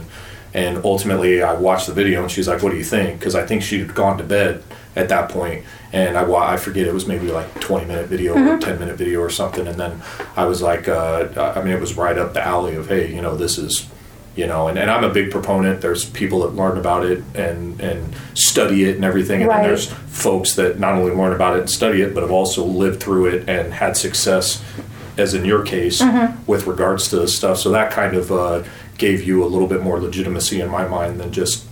and 0.53 0.79
ultimately, 0.83 1.43
I 1.43 1.53
watched 1.53 1.87
the 1.87 1.93
video, 1.93 2.21
and 2.23 2.31
she's 2.31 2.47
like, 2.47 2.63
"What 2.63 2.71
do 2.71 2.77
you 2.77 2.83
think?" 2.83 3.19
Because 3.19 3.35
I 3.35 3.45
think 3.45 3.61
she 3.61 3.79
had 3.79 3.93
gone 3.93 4.17
to 4.17 4.23
bed 4.23 4.63
at 4.95 5.09
that 5.09 5.29
point, 5.29 5.63
and 5.93 6.17
I 6.17 6.23
I 6.53 6.57
forget 6.57 6.87
it 6.87 6.93
was 6.93 7.05
maybe 7.07 7.27
like 7.27 7.59
20 7.59 7.85
minute 7.85 8.07
video 8.07 8.33
Mm-hmm. 8.33 8.47
or 8.47 8.59
10 8.59 8.79
minute 8.79 8.95
video 8.97 9.19
or 9.19 9.29
something, 9.29 9.67
and 9.67 9.77
then 9.77 10.01
I 10.35 10.45
was 10.45 10.61
like, 10.61 10.87
uh, 10.87 11.27
I 11.55 11.61
mean, 11.61 11.73
it 11.73 11.79
was 11.81 11.95
right 11.97 12.17
up 12.17 12.33
the 12.33 12.41
alley 12.45 12.75
of, 12.75 12.87
hey, 12.87 13.13
you 13.13 13.21
know, 13.21 13.35
this 13.35 13.57
is 13.57 13.87
you 14.35 14.45
know 14.47 14.67
and, 14.67 14.77
and 14.77 14.91
i'm 14.91 15.03
a 15.03 15.09
big 15.09 15.31
proponent 15.31 15.81
there's 15.81 16.05
people 16.09 16.41
that 16.41 16.55
learn 16.55 16.77
about 16.77 17.05
it 17.05 17.23
and 17.35 17.79
and 17.79 18.13
study 18.33 18.83
it 18.83 18.95
and 18.95 19.05
everything 19.05 19.41
and 19.41 19.49
Right. 19.49 19.57
then 19.61 19.67
there's 19.69 19.91
folks 20.07 20.55
that 20.55 20.79
not 20.79 20.93
only 20.95 21.13
learn 21.13 21.33
about 21.33 21.55
it 21.55 21.61
and 21.61 21.69
study 21.69 22.01
it 22.01 22.13
but 22.13 22.21
have 22.21 22.31
also 22.31 22.63
lived 22.65 23.01
through 23.01 23.27
it 23.27 23.47
and 23.49 23.73
had 23.73 23.95
success 23.97 24.63
as 25.17 25.33
in 25.33 25.45
your 25.45 25.63
case 25.63 26.01
Mm-hmm. 26.01 26.45
with 26.45 26.67
regards 26.67 27.07
to 27.09 27.17
this 27.17 27.35
stuff 27.35 27.57
so 27.59 27.69
that 27.71 27.91
kind 27.91 28.15
of 28.15 28.31
uh, 28.31 28.63
gave 28.97 29.23
you 29.23 29.43
a 29.43 29.47
little 29.47 29.67
bit 29.67 29.81
more 29.81 29.99
legitimacy 29.99 30.59
in 30.61 30.69
my 30.69 30.85
mind 30.87 31.19
than 31.19 31.31
just 31.31 31.65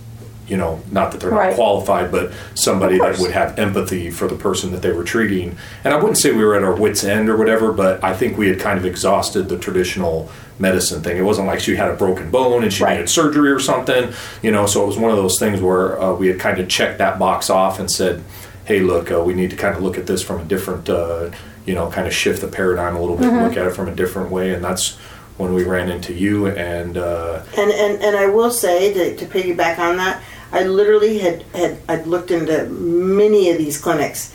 you 0.46 0.56
know 0.58 0.82
not 0.90 1.10
that 1.12 1.20
they're 1.22 1.30
Right. 1.30 1.48
not 1.50 1.56
qualified 1.56 2.10
but 2.12 2.30
somebody 2.54 2.98
that 2.98 3.18
would 3.18 3.30
have 3.32 3.58
empathy 3.58 4.10
for 4.10 4.26
the 4.28 4.36
person 4.36 4.72
that 4.72 4.82
they 4.82 4.92
were 4.92 5.04
treating 5.04 5.56
and 5.84 5.92
i 5.94 5.96
wouldn't 5.96 6.18
say 6.18 6.32
we 6.32 6.44
were 6.44 6.54
at 6.54 6.62
our 6.62 6.74
wits 6.74 7.02
end 7.04 7.28
or 7.30 7.36
whatever 7.36 7.72
but 7.72 8.02
i 8.04 8.14
think 8.14 8.36
we 8.38 8.48
had 8.48 8.58
kind 8.60 8.78
of 8.78 8.84
exhausted 8.84 9.48
the 9.48 9.58
traditional 9.58 10.30
medicine 10.58 11.02
thing 11.02 11.16
it 11.16 11.22
wasn't 11.22 11.46
like 11.46 11.58
she 11.60 11.74
had 11.76 11.88
a 11.90 11.94
broken 11.96 12.30
bone 12.30 12.62
and 12.62 12.72
she 12.72 12.82
Right. 12.84 12.94
needed 12.94 13.08
surgery 13.08 13.50
or 13.50 13.58
something 13.58 14.12
you 14.42 14.50
know 14.52 14.66
so 14.66 14.82
it 14.84 14.86
was 14.86 14.96
one 14.96 15.10
of 15.10 15.16
those 15.16 15.38
things 15.38 15.60
where 15.60 16.00
uh, 16.00 16.14
we 16.14 16.28
had 16.28 16.38
kind 16.38 16.58
of 16.60 16.68
checked 16.68 16.98
that 16.98 17.18
box 17.18 17.50
off 17.50 17.80
and 17.80 17.90
said 17.90 18.22
hey 18.64 18.80
look 18.80 19.10
uh, 19.10 19.20
we 19.22 19.34
need 19.34 19.50
to 19.50 19.56
kind 19.56 19.76
of 19.76 19.82
look 19.82 19.98
at 19.98 20.06
this 20.06 20.22
from 20.22 20.40
a 20.40 20.44
different 20.44 20.88
uh, 20.88 21.30
you 21.66 21.74
know 21.74 21.90
kind 21.90 22.06
of 22.06 22.14
shift 22.14 22.40
the 22.40 22.46
paradigm 22.48 22.94
a 22.94 23.00
little 23.00 23.16
bit 23.16 23.26
Mm-hmm. 23.26 23.42
look 23.48 23.56
at 23.56 23.66
it 23.66 23.70
from 23.74 23.88
a 23.88 23.94
different 23.94 24.30
way 24.30 24.54
and 24.54 24.62
that's 24.64 24.96
when 25.36 25.52
we 25.54 25.64
ran 25.64 25.90
into 25.90 26.12
you 26.14 26.46
and 26.46 26.96
uh, 26.96 27.42
And, 27.58 27.70
and 27.72 28.00
and 28.02 28.16
I 28.16 28.26
will 28.26 28.52
say 28.52 28.92
to, 28.94 29.16
to 29.16 29.26
piggyback 29.26 29.80
on 29.80 29.96
that, 29.96 30.22
I 30.52 30.62
literally 30.62 31.18
had 31.18 31.42
had 31.52 31.78
I'd 31.88 32.06
looked 32.06 32.30
into 32.30 32.66
many 32.68 33.50
of 33.50 33.58
these 33.58 33.76
clinics. 33.76 34.32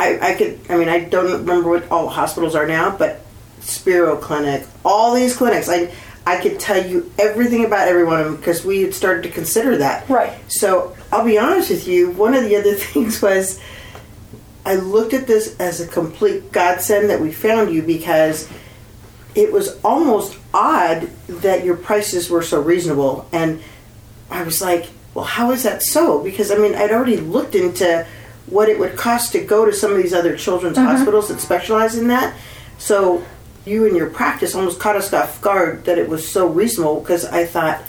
I, 0.00 0.18
I 0.20 0.34
could 0.34 0.58
I 0.68 0.76
mean 0.76 0.88
I 0.88 1.04
don't 1.04 1.30
remember 1.30 1.70
what 1.70 1.88
all 1.92 2.08
hospitals 2.08 2.56
are 2.56 2.66
now, 2.66 2.90
but 2.96 3.20
Spero 3.60 4.16
Clinic, 4.16 4.66
all 4.84 5.14
these 5.14 5.36
clinics, 5.36 5.68
I 5.68 5.92
I 6.28 6.38
could 6.40 6.60
tell 6.60 6.84
you 6.84 7.10
everything 7.18 7.64
about 7.64 7.88
every 7.88 8.04
one 8.04 8.20
of 8.20 8.26
them 8.26 8.36
because 8.36 8.62
we 8.62 8.82
had 8.82 8.92
started 8.92 9.22
to 9.22 9.30
consider 9.30 9.78
that. 9.78 10.06
Right. 10.10 10.34
So 10.48 10.94
I'll 11.10 11.24
be 11.24 11.38
honest 11.38 11.70
with 11.70 11.88
you. 11.88 12.10
One 12.10 12.34
of 12.34 12.44
the 12.44 12.56
other 12.56 12.74
things 12.74 13.22
was 13.22 13.58
I 14.66 14.74
looked 14.74 15.14
at 15.14 15.26
this 15.26 15.58
as 15.58 15.80
a 15.80 15.86
complete 15.86 16.52
godsend 16.52 17.08
that 17.08 17.20
we 17.20 17.32
found 17.32 17.72
you 17.72 17.80
because 17.80 18.46
it 19.34 19.50
was 19.50 19.82
almost 19.82 20.36
odd 20.52 21.08
that 21.28 21.64
your 21.64 21.76
prices 21.76 22.28
were 22.28 22.42
so 22.42 22.60
reasonable. 22.60 23.26
And 23.32 23.62
I 24.30 24.42
was 24.42 24.60
like, 24.60 24.88
well, 25.14 25.24
how 25.24 25.52
is 25.52 25.62
that 25.62 25.82
so? 25.82 26.22
Because 26.22 26.50
I 26.50 26.58
mean, 26.58 26.74
I'd 26.74 26.90
already 26.90 27.16
looked 27.16 27.54
into 27.54 28.06
what 28.44 28.68
it 28.68 28.78
would 28.78 28.96
cost 28.96 29.32
to 29.32 29.40
go 29.40 29.64
to 29.64 29.72
some 29.72 29.92
of 29.92 29.96
these 29.96 30.12
other 30.12 30.36
children's 30.36 30.76
mm-hmm. 30.76 30.88
hospitals 30.88 31.28
that 31.28 31.40
specialize 31.40 31.96
in 31.96 32.08
that. 32.08 32.36
So 32.76 33.24
you 33.68 33.86
and 33.86 33.96
your 33.96 34.10
practice 34.10 34.54
almost 34.54 34.80
caught 34.80 34.96
us 34.96 35.12
off 35.12 35.40
guard 35.40 35.84
that 35.84 35.98
it 35.98 36.08
was 36.08 36.26
so 36.26 36.48
reasonable 36.48 37.00
because 37.00 37.24
I 37.24 37.44
thought, 37.44 37.82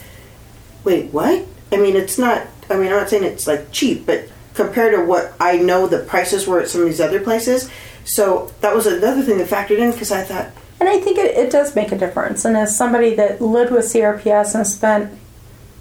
wait, 0.84 1.12
what? 1.12 1.46
I 1.72 1.78
mean, 1.78 1.96
it's 1.96 2.18
not, 2.18 2.46
I 2.70 2.76
mean, 2.76 2.88
I'm 2.88 2.98
not 2.98 3.10
saying 3.10 3.24
it's 3.24 3.48
like 3.48 3.72
cheap, 3.72 4.06
but 4.06 4.28
compared 4.54 4.94
to 4.94 5.04
what 5.04 5.34
I 5.40 5.58
know 5.58 5.88
the 5.88 6.00
prices 6.00 6.46
were 6.46 6.60
at 6.60 6.68
some 6.68 6.82
of 6.82 6.88
these 6.88 7.00
other 7.00 7.22
places. 7.22 7.70
So 8.04 8.52
that 8.62 8.76
was 8.76 8.88
another 8.88 9.22
thing 9.22 9.38
that 9.38 9.48
factored 9.48 9.80
in 9.80 9.92
because 9.92 10.12
I 10.12 10.24
thought, 10.24 10.48
And 10.80 10.90
I 10.90 11.00
think 11.00 11.18
it, 11.18 11.38
it 11.38 11.52
does 11.52 11.76
make 11.76 11.92
a 11.92 11.98
difference. 11.98 12.44
And 12.46 12.58
as 12.58 12.76
somebody 12.76 13.16
that 13.16 13.42
lived 13.42 13.72
with 13.72 13.86
CRPS 13.86 14.56
and 14.56 14.66
spent, 14.66 15.18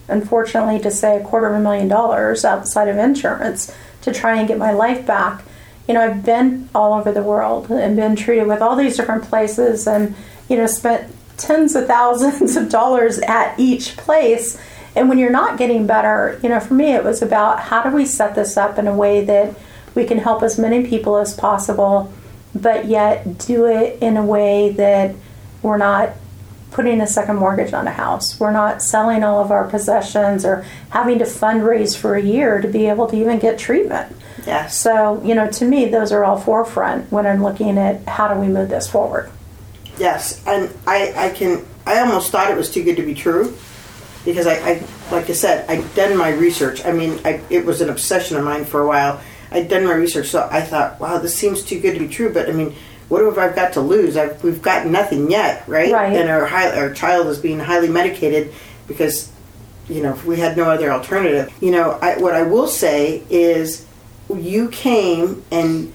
unfortunately, 0.08 0.78
to 0.80 0.90
say 0.90 1.16
a 1.16 1.24
quarter 1.24 1.48
of 1.48 1.54
a 1.54 1.60
million 1.60 1.88
dollars 1.88 2.44
outside 2.44 2.88
of 2.88 2.98
insurance 2.98 3.74
to 4.02 4.12
try 4.12 4.36
and 4.38 4.46
get 4.46 4.58
my 4.58 4.72
life 4.72 5.06
back, 5.06 5.42
you 5.88 5.94
know, 5.94 6.02
I've 6.02 6.24
been 6.24 6.68
all 6.74 6.92
over 6.92 7.10
the 7.10 7.22
world 7.22 7.70
and 7.70 7.96
been 7.96 8.14
treated 8.14 8.46
with 8.46 8.60
all 8.60 8.76
these 8.76 8.96
different 8.96 9.24
places 9.24 9.88
and, 9.88 10.14
you 10.48 10.58
know, 10.58 10.66
spent 10.66 11.10
tens 11.38 11.74
of 11.74 11.86
thousands 11.86 12.56
of 12.58 12.68
dollars 12.68 13.18
at 13.20 13.58
each 13.58 13.96
place. 13.96 14.60
And 14.94 15.08
when 15.08 15.16
you're 15.18 15.30
not 15.30 15.58
getting 15.58 15.86
better, 15.86 16.38
you 16.42 16.50
know, 16.50 16.60
for 16.60 16.74
me, 16.74 16.92
it 16.92 17.02
was 17.02 17.22
about 17.22 17.60
how 17.60 17.82
do 17.82 17.96
we 17.96 18.04
set 18.04 18.34
this 18.34 18.56
up 18.56 18.78
in 18.78 18.86
a 18.86 18.94
way 18.94 19.24
that 19.24 19.56
we 19.94 20.04
can 20.04 20.18
help 20.18 20.42
as 20.42 20.58
many 20.58 20.86
people 20.86 21.16
as 21.16 21.32
possible, 21.32 22.12
but 22.54 22.84
yet 22.86 23.38
do 23.38 23.64
it 23.64 24.02
in 24.02 24.16
a 24.16 24.24
way 24.24 24.70
that 24.70 25.14
we're 25.62 25.78
not 25.78 26.10
putting 26.70 27.00
a 27.00 27.06
second 27.06 27.36
mortgage 27.36 27.72
on 27.72 27.86
a 27.86 27.92
house. 27.92 28.38
We're 28.38 28.52
not 28.52 28.82
selling 28.82 29.24
all 29.24 29.42
of 29.42 29.50
our 29.50 29.66
possessions 29.68 30.44
or 30.44 30.66
having 30.90 31.18
to 31.20 31.24
fundraise 31.24 31.96
for 31.96 32.14
a 32.14 32.22
year 32.22 32.60
to 32.60 32.68
be 32.68 32.86
able 32.86 33.06
to 33.06 33.16
even 33.16 33.38
get 33.38 33.58
treatment. 33.58 34.14
Yes. 34.48 34.76
So, 34.76 35.22
you 35.22 35.34
know, 35.34 35.48
to 35.48 35.64
me, 35.64 35.84
those 35.86 36.10
are 36.10 36.24
all 36.24 36.38
forefront 36.38 37.12
when 37.12 37.26
I'm 37.26 37.42
looking 37.42 37.78
at 37.78 38.06
how 38.08 38.32
do 38.32 38.40
we 38.40 38.48
move 38.48 38.68
this 38.68 38.88
forward. 38.90 39.30
Yes, 39.98 40.42
and 40.46 40.72
I, 40.86 41.12
I 41.16 41.28
can. 41.30 41.64
I 41.86 42.00
almost 42.00 42.30
thought 42.32 42.50
it 42.50 42.56
was 42.56 42.70
too 42.70 42.84
good 42.84 42.96
to 42.96 43.02
be 43.02 43.14
true, 43.14 43.56
because 44.24 44.46
I, 44.46 44.54
I 44.54 44.82
like 45.10 45.28
I 45.30 45.32
said, 45.32 45.68
I'd 45.68 45.94
done 45.94 46.16
my 46.16 46.30
research. 46.30 46.84
I 46.84 46.92
mean, 46.92 47.20
I, 47.24 47.40
it 47.50 47.64
was 47.64 47.80
an 47.80 47.88
obsession 47.88 48.36
of 48.36 48.44
mine 48.44 48.64
for 48.64 48.80
a 48.80 48.86
while. 48.86 49.20
I'd 49.50 49.68
done 49.68 49.84
my 49.86 49.94
research, 49.94 50.28
so 50.28 50.46
I 50.52 50.60
thought, 50.60 51.00
wow, 51.00 51.18
this 51.18 51.34
seems 51.34 51.62
too 51.62 51.80
good 51.80 51.94
to 51.94 52.00
be 52.00 52.08
true. 52.08 52.32
But 52.32 52.48
I 52.48 52.52
mean, 52.52 52.76
what 53.08 53.24
have 53.24 53.38
I 53.38 53.54
got 53.54 53.72
to 53.72 53.80
lose? 53.80 54.16
I've, 54.16 54.44
we've 54.44 54.60
got 54.60 54.86
nothing 54.86 55.30
yet, 55.30 55.66
right? 55.66 55.90
Right. 55.90 56.14
And 56.14 56.28
our 56.28 56.44
high, 56.44 56.78
our 56.78 56.92
child 56.92 57.26
is 57.28 57.38
being 57.38 57.58
highly 57.58 57.88
medicated 57.88 58.52
because, 58.86 59.32
you 59.88 60.02
know, 60.02 60.12
we 60.26 60.36
had 60.36 60.56
no 60.56 60.64
other 60.64 60.92
alternative. 60.92 61.50
You 61.62 61.70
know, 61.70 61.98
I, 62.02 62.18
what 62.18 62.34
I 62.34 62.42
will 62.42 62.68
say 62.68 63.24
is, 63.30 63.86
you 64.36 64.68
came 64.68 65.44
and 65.50 65.92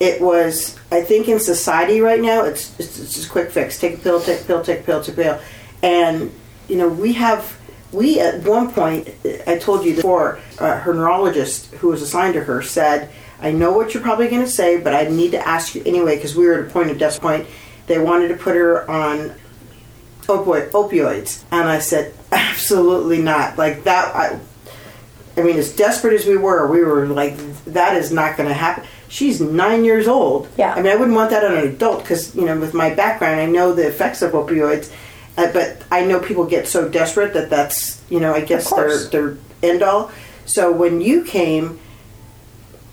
it 0.00 0.20
was 0.20 0.78
I 0.90 1.02
think 1.02 1.28
in 1.28 1.38
society 1.38 2.00
right 2.00 2.20
now 2.20 2.44
it's 2.44 2.78
it's, 2.78 2.98
it's 2.98 3.14
just 3.14 3.28
a 3.28 3.30
quick 3.30 3.50
fix. 3.50 3.78
Take 3.78 3.94
a 3.94 3.98
pill 3.98 4.20
take 4.20 4.42
a 4.42 4.44
pill 4.44 4.62
take 4.62 4.80
a 4.80 4.82
pill 4.82 5.02
take 5.02 5.14
a 5.14 5.22
pill. 5.22 5.40
And 5.82 6.32
you 6.68 6.76
know 6.76 6.88
we 6.88 7.14
have 7.14 7.58
we 7.92 8.20
at 8.20 8.42
one 8.42 8.72
point 8.72 9.08
I 9.46 9.58
told 9.58 9.84
you 9.84 9.94
before 9.94 10.38
uh, 10.58 10.78
her 10.78 10.92
neurologist 10.92 11.72
who 11.74 11.88
was 11.88 12.02
assigned 12.02 12.34
to 12.34 12.44
her 12.44 12.62
said 12.62 13.10
I 13.40 13.52
know 13.52 13.72
what 13.72 13.94
you're 13.94 14.02
probably 14.02 14.28
going 14.28 14.44
to 14.44 14.50
say 14.50 14.80
but 14.80 14.94
I 14.94 15.04
need 15.04 15.32
to 15.32 15.48
ask 15.48 15.74
you 15.74 15.82
anyway 15.86 16.16
because 16.16 16.36
we 16.36 16.46
were 16.46 16.54
at 16.54 16.68
a 16.68 16.70
point 16.70 16.90
of 16.90 16.98
death 16.98 17.20
point. 17.20 17.46
They 17.86 17.98
wanted 17.98 18.28
to 18.28 18.36
put 18.36 18.54
her 18.54 18.88
on 18.90 19.34
opioid, 20.22 20.70
opioids. 20.70 21.44
And 21.50 21.68
I 21.68 21.78
said 21.78 22.14
absolutely 22.32 23.22
not. 23.22 23.56
Like 23.56 23.84
that 23.84 24.14
I 24.14 24.40
I 25.36 25.42
mean, 25.42 25.56
as 25.56 25.74
desperate 25.74 26.14
as 26.14 26.26
we 26.26 26.36
were, 26.36 26.66
we 26.70 26.84
were 26.84 27.06
like, 27.06 27.38
that 27.66 27.96
is 27.96 28.10
not 28.12 28.36
going 28.36 28.48
to 28.48 28.54
happen. 28.54 28.84
She's 29.08 29.40
nine 29.40 29.84
years 29.84 30.08
old. 30.08 30.48
Yeah. 30.56 30.72
I 30.74 30.82
mean, 30.82 30.90
I 30.92 30.96
wouldn't 30.96 31.14
want 31.16 31.30
that 31.30 31.44
on 31.44 31.54
an 31.56 31.68
adult 31.68 32.02
because, 32.02 32.34
you 32.34 32.44
know, 32.44 32.58
with 32.58 32.74
my 32.74 32.94
background, 32.94 33.40
I 33.40 33.46
know 33.46 33.72
the 33.74 33.86
effects 33.86 34.22
of 34.22 34.32
opioids. 34.32 34.92
Uh, 35.36 35.50
but 35.52 35.82
I 35.90 36.04
know 36.04 36.20
people 36.20 36.44
get 36.44 36.66
so 36.68 36.88
desperate 36.88 37.32
that 37.34 37.48
that's, 37.50 38.02
you 38.10 38.20
know, 38.20 38.34
I 38.34 38.40
guess 38.42 38.68
their, 38.70 38.98
their 39.04 39.36
end 39.62 39.82
all. 39.82 40.10
So 40.44 40.70
when 40.72 41.00
you 41.00 41.24
came, 41.24 41.78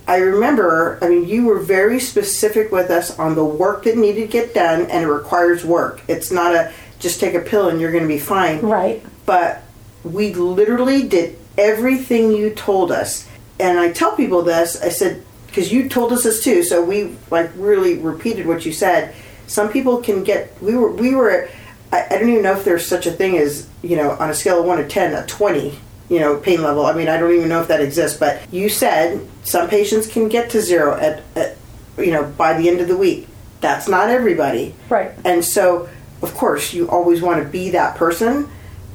I 0.07 0.17
remember, 0.17 0.97
I 1.01 1.09
mean, 1.09 1.25
you 1.27 1.45
were 1.45 1.59
very 1.59 1.99
specific 1.99 2.71
with 2.71 2.89
us 2.89 3.17
on 3.19 3.35
the 3.35 3.43
work 3.45 3.83
that 3.83 3.97
needed 3.97 4.21
to 4.21 4.27
get 4.27 4.53
done, 4.53 4.81
and 4.83 5.03
it 5.03 5.07
requires 5.07 5.63
work. 5.65 6.01
It's 6.07 6.31
not 6.31 6.55
a 6.55 6.71
just 6.99 7.19
take 7.21 7.33
a 7.33 7.39
pill 7.39 7.69
and 7.69 7.79
you're 7.79 7.91
going 7.93 8.03
to 8.03 8.09
be 8.09 8.19
fine 8.19 8.59
Right. 8.59 9.01
but 9.25 9.63
we 10.03 10.33
literally 10.33 11.07
did 11.07 11.37
everything 11.57 12.33
you 12.33 12.49
told 12.49 12.91
us. 12.91 13.25
And 13.59 13.79
I 13.79 13.91
tell 13.91 14.15
people 14.15 14.41
this, 14.41 14.81
I 14.81 14.89
said, 14.89 15.23
because 15.47 15.71
you 15.71 15.89
told 15.89 16.13
us 16.13 16.23
this 16.23 16.43
too, 16.43 16.63
so 16.63 16.83
we 16.83 17.15
like 17.31 17.51
really 17.55 17.97
repeated 17.97 18.45
what 18.45 18.65
you 18.65 18.71
said. 18.71 19.13
Some 19.47 19.71
people 19.71 20.01
can 20.01 20.23
get, 20.23 20.61
we 20.61 20.75
were, 20.75 20.91
we 20.91 21.15
were, 21.15 21.49
I, 21.91 22.05
I 22.11 22.17
don't 22.17 22.29
even 22.29 22.43
know 22.43 22.55
if 22.55 22.63
there's 22.63 22.85
such 22.85 23.07
a 23.07 23.11
thing 23.11 23.37
as, 23.37 23.67
you 23.81 23.95
know, 23.95 24.11
on 24.11 24.29
a 24.29 24.33
scale 24.33 24.59
of 24.59 24.65
1 24.65 24.77
to 24.77 24.87
10, 24.87 25.13
a 25.13 25.25
20, 25.25 25.77
you 26.09 26.19
know, 26.19 26.37
pain 26.37 26.61
level. 26.61 26.85
I 26.85 26.93
mean, 26.93 27.07
I 27.07 27.17
don't 27.17 27.33
even 27.33 27.49
know 27.49 27.61
if 27.61 27.67
that 27.67 27.81
exists, 27.81 28.17
but 28.17 28.41
you 28.53 28.69
said 28.69 29.27
some 29.43 29.67
patients 29.69 30.07
can 30.07 30.29
get 30.29 30.51
to 30.51 30.61
zero 30.61 30.97
at, 30.99 31.23
at 31.35 31.57
you 31.97 32.11
know, 32.11 32.23
by 32.23 32.53
the 32.53 32.69
end 32.69 32.81
of 32.81 32.87
the 32.87 32.97
week. 32.97 33.27
That's 33.61 33.87
not 33.87 34.09
everybody. 34.09 34.75
Right. 34.87 35.11
And 35.25 35.43
so, 35.43 35.89
of 36.21 36.33
course, 36.35 36.73
you 36.73 36.89
always 36.89 37.21
want 37.21 37.43
to 37.43 37.49
be 37.49 37.71
that 37.71 37.95
person, 37.97 38.49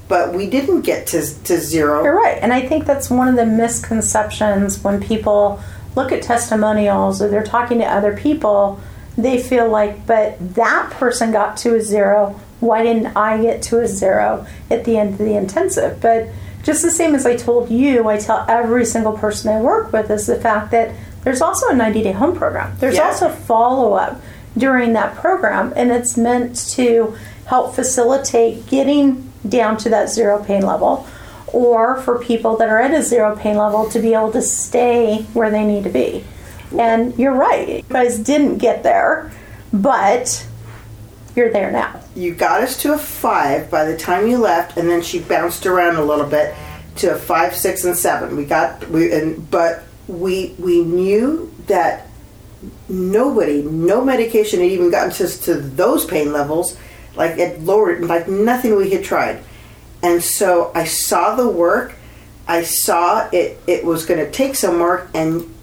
but 0.09 0.35
we 0.35 0.49
didn't 0.49 0.83
get 0.83 1.07
to, 1.09 1.21
to 1.45 1.59
zero. 1.59 2.03
You're 2.05 2.17
right. 2.17 2.39
And 2.43 2.53
I 2.53 2.67
think 2.67 2.85
that's 2.85 3.11
one 3.11 3.29
of 3.29 3.37
the 3.37 3.47
misconceptions 3.47 4.83
when 4.83 5.01
people 5.03 5.61
look 5.97 6.13
at 6.13 6.23
testimonials 6.23 7.23
or 7.23 7.29
they're 7.29 7.45
talking 7.45 7.79
to 7.79 7.85
other 7.85 8.17
people, 8.17 8.81
they 9.17 9.41
feel 9.43 9.69
like, 9.69 10.07
but 10.07 10.37
that 10.57 10.91
person 10.91 11.33
got 11.33 11.57
to 11.59 11.77
a 11.77 11.81
zero. 11.81 12.39
Why 12.61 12.83
didn't 12.83 13.17
I 13.17 13.41
get 13.41 13.63
to 13.65 13.81
a 13.81 13.87
zero 13.87 14.47
at 14.71 14.85
the 14.85 14.97
end 14.99 15.13
of 15.13 15.19
the 15.19 15.37
intensive? 15.37 16.01
But 16.01 16.29
just 16.63 16.83
the 16.83 16.91
same 16.91 17.15
as 17.15 17.27
I 17.27 17.37
told 17.37 17.71
you, 17.71 18.09
I 18.09 18.17
tell 18.19 18.45
every 18.49 18.85
single 18.87 19.13
person 19.17 19.55
I 19.55 19.61
work 19.61 19.93
with 19.93 20.11
is 20.11 20.27
the 20.27 20.37
fact 20.41 20.71
that 20.73 20.95
there's 21.23 21.41
also 21.41 21.69
a 21.69 21.75
90 21.75 22.03
day 22.03 22.13
home 22.13 22.37
program. 22.37 22.75
There's 22.81 22.97
Yeah. 22.97 23.09
also 23.09 23.29
follow 23.29 23.95
up 23.95 24.21
during 24.57 24.93
that 24.95 25.15
program, 25.17 25.73
and 25.77 25.91
it's 25.91 26.17
meant 26.17 26.57
to 26.71 27.15
help 27.47 27.75
facilitate 27.75 28.67
getting 28.67 29.31
down 29.49 29.77
to 29.79 29.89
that 29.91 30.09
zero 30.09 30.43
pain 30.43 30.63
level 30.63 31.07
or 31.49 32.01
for 32.03 32.19
people 32.19 32.57
that 32.57 32.69
are 32.69 32.81
at 32.81 32.93
a 32.93 33.03
zero 33.03 33.37
pain 33.37 33.57
level 33.57 33.89
to 33.91 34.01
be 34.01 34.13
able 34.15 34.33
to 34.33 34.43
stay 34.43 35.23
where 35.35 35.51
they 35.51 35.65
need 35.65 35.85
to 35.85 35.91
be. 35.91 36.25
And 36.79 37.17
you're 37.17 37.35
right, 37.35 37.69
you 37.69 37.85
guys 37.89 38.19
didn't 38.19 38.59
get 38.59 38.83
there, 38.83 39.33
but 39.73 40.47
you're 41.37 41.53
there 41.53 41.71
now. 41.71 42.01
You 42.17 42.35
got 42.35 42.63
us 42.63 42.81
to 42.83 42.95
a 42.95 42.99
five 42.99 43.71
by 43.71 43.85
the 43.85 43.97
time 43.97 44.27
you 44.27 44.39
left, 44.39 44.77
and 44.77 44.89
then 44.89 45.03
she 45.03 45.21
bounced 45.21 45.67
around 45.67 45.97
a 45.97 46.05
little 46.05 46.27
bit 46.27 46.55
to 46.97 47.13
a 47.13 47.17
five, 47.17 47.55
six, 47.55 47.85
and 47.85 47.97
seven. 47.97 48.37
We 48.37 48.45
got 48.45 48.89
we 48.89 49.13
and 49.13 49.51
but 49.51 49.85
we 50.07 50.55
we 50.59 50.83
knew 50.83 51.53
that 51.67 52.09
nobody, 52.89 53.63
no 53.63 54.05
medication 54.05 54.61
had 54.61 54.71
even 54.71 54.91
gotten 54.91 55.11
us 55.11 55.39
to 55.45 55.55
those 55.55 56.05
pain 56.05 56.33
levels. 56.33 56.77
Like 57.17 57.39
it 57.39 57.61
lowered, 57.63 58.03
like 58.05 58.29
nothing 58.29 58.77
we 58.77 58.91
had 58.91 59.05
tried. 59.05 59.43
And 60.03 60.23
so 60.23 60.71
I 60.75 60.85
saw 60.85 61.35
the 61.35 61.49
work. 61.49 61.95
I 62.47 62.63
saw 62.63 63.29
it. 63.33 63.59
It 63.67 63.85
was 63.85 64.05
going 64.05 64.21
to 64.25 64.31
take 64.31 64.55
some 64.55 64.79
work, 64.79 65.09
and 65.15 65.55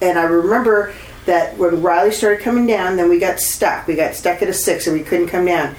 and 0.00 0.18
I 0.18 0.24
remember 0.24 0.94
that 1.26 1.56
when 1.58 1.82
Riley 1.82 2.12
started 2.12 2.40
coming 2.40 2.66
down, 2.66 2.96
then 2.96 3.08
we 3.08 3.18
got 3.18 3.40
stuck. 3.40 3.86
We 3.86 3.96
got 3.96 4.14
stuck 4.14 4.42
at 4.42 4.48
a 4.48 4.52
six, 4.52 4.86
and 4.86 4.96
we 4.96 5.04
couldn't 5.04 5.28
come 5.28 5.44
down. 5.44 5.74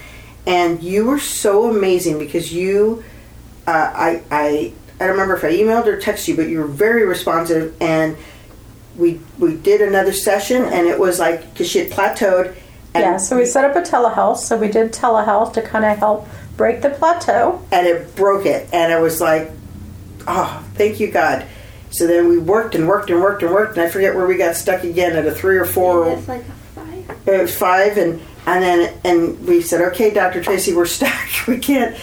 And 0.45 0.82
you 0.82 1.05
were 1.05 1.19
so 1.19 1.69
amazing 1.69 2.19
because 2.19 2.53
you, 2.53 3.03
uh, 3.67 3.72
I, 3.72 4.24
I, 4.32 4.74
I 4.99 5.07
don't 5.07 5.11
remember 5.11 5.36
if 5.36 5.43
I 5.43 5.51
emailed 5.51 5.86
or 5.86 5.99
texted 5.99 6.30
you, 6.30 6.36
but 6.36 6.47
you 6.47 6.59
were 6.59 6.67
very 6.67 7.05
responsive, 7.05 7.76
and 7.82 8.17
we 8.97 9.19
we 9.39 9.55
did 9.55 9.82
another 9.82 10.13
session, 10.13 10.63
and 10.63 10.88
it 10.88 10.99
was 10.99 11.19
like 11.19 11.49
because 11.51 11.69
she 11.69 11.80
had 11.80 11.91
plateaued. 11.91 12.55
And 12.94 13.04
Yeah, 13.04 13.18
so 13.18 13.38
we 13.38 13.46
set 13.46 13.64
up 13.64 13.76
a 13.76 13.82
telehealth. 13.82 14.38
So 14.38 14.58
we 14.58 14.68
did 14.68 14.92
telehealth 14.92 15.54
to 15.54 15.62
kind 15.62 15.86
of 15.86 15.98
help 15.98 16.28
break 16.58 16.82
the 16.82 16.89
plateau. 16.89 17.62
and 17.72 17.88
it 17.88 18.16
broke 18.16 18.46
it 18.46 18.70
and 18.74 18.92
it 18.92 19.00
was 19.00 19.22
like 19.22 19.52
oh, 20.28 20.66
thank 20.76 21.00
you, 21.00 21.12
God. 21.12 21.46
So 21.89 22.08
then 22.08 22.30
we 22.30 22.38
worked 22.38 22.76
and 22.76 22.88
worked 22.88 23.10
and 23.10 23.22
worked 23.22 23.44
and 23.44 23.52
worked, 23.52 23.78
and 23.78 23.86
I 23.86 23.89
forget 23.89 24.16
where 24.16 24.26
we 24.26 24.38
got 24.38 24.56
stuck 24.56 24.84
again 24.84 25.16
at 25.16 25.26
a 25.26 25.32
three 25.32 25.58
or 25.58 25.66
four. 25.66 26.08
It's 26.10 26.28
like 26.28 26.42
a 26.42 26.52
five. 26.80 27.28
It 27.28 27.42
was 27.42 27.56
five, 27.56 27.98
and 27.98 28.22
and 28.46 28.64
then 28.64 29.00
and 29.04 29.48
we 29.48 29.62
said, 29.62 29.82
okay, 29.92 30.12
Dr. 30.14 30.42
Tracy, 30.42 30.74
we're 30.74 30.86
stuck. 30.98 31.14
we 31.48 31.58
can't. 31.58 31.98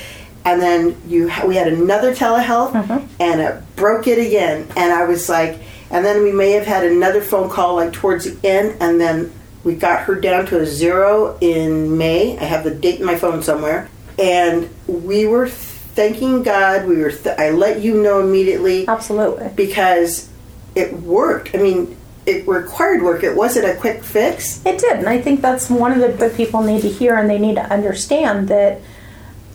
And 0.44 0.62
then 0.62 0.96
you, 1.06 1.30
we 1.46 1.56
had 1.56 1.68
another 1.68 2.14
telehealth, 2.14 2.72
mm-hmm. 2.72 3.06
and 3.20 3.40
it 3.40 3.76
broke 3.76 4.06
it 4.06 4.18
again. 4.18 4.66
And 4.76 4.92
I 4.92 5.04
was 5.04 5.28
like, 5.28 5.58
and 5.90 6.04
then 6.04 6.22
we 6.22 6.32
may 6.32 6.52
have 6.52 6.64
had 6.64 6.84
another 6.84 7.20
phone 7.20 7.50
call 7.50 7.76
like 7.76 7.92
towards 7.92 8.24
the 8.24 8.46
end, 8.46 8.76
and 8.80 9.00
then 9.00 9.32
we 9.68 9.74
got 9.74 10.04
her 10.04 10.14
down 10.14 10.46
to 10.46 10.60
a 10.60 10.64
zero 10.66 11.36
in 11.42 11.98
May. 11.98 12.38
I 12.38 12.44
have 12.44 12.64
the 12.64 12.74
date 12.74 13.00
in 13.00 13.06
my 13.06 13.16
phone 13.16 13.42
somewhere, 13.42 13.90
and 14.18 14.70
we 14.86 15.26
were 15.26 15.46
thanking 15.46 16.42
God. 16.42 16.88
We 16.88 16.96
were. 16.96 17.12
Th- 17.12 17.38
I 17.38 17.50
let 17.50 17.82
you 17.82 18.02
know 18.02 18.20
immediately 18.20 18.88
Absolutely. 18.88 19.50
because 19.54 20.30
it 20.74 20.94
worked. 20.94 21.54
I 21.54 21.58
mean, 21.58 21.98
it 22.24 22.48
required 22.48 23.02
work. 23.02 23.22
It 23.22 23.36
wasn't 23.36 23.66
a 23.66 23.78
quick 23.78 24.02
fix. 24.02 24.64
It 24.64 24.78
did, 24.78 25.00
and 25.00 25.08
I 25.08 25.20
think 25.20 25.42
that's 25.42 25.68
one 25.68 25.92
of 25.92 25.98
the 25.98 26.08
that 26.16 26.34
people 26.34 26.62
need 26.62 26.80
to 26.80 26.88
hear, 26.88 27.18
and 27.18 27.28
they 27.28 27.38
need 27.38 27.56
to 27.56 27.70
understand 27.70 28.48
that 28.48 28.80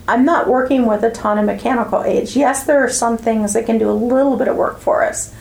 I'm 0.08 0.26
not 0.26 0.48
working 0.48 0.86
with 0.86 1.04
a 1.04 1.10
ton 1.10 1.40
of 1.40 1.46
mechanical 1.46 2.04
aids. 2.04 2.36
Yes, 2.36 2.66
there 2.66 2.84
are 2.84 2.90
some 2.90 3.18
things 3.18 3.54
that 3.54 3.66
can 3.66 3.80
do 3.80 3.90
a 3.90 3.94
little 3.94 4.38
bit 4.38 4.48
of 4.48 4.56
work 4.58 4.80
for 4.80 5.04
us, 5.04 5.34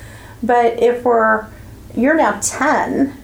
but 0.42 0.82
if 0.82 1.04
we're 1.04 1.46
you're 1.94 2.16
now 2.16 2.40
10, 2.40 3.21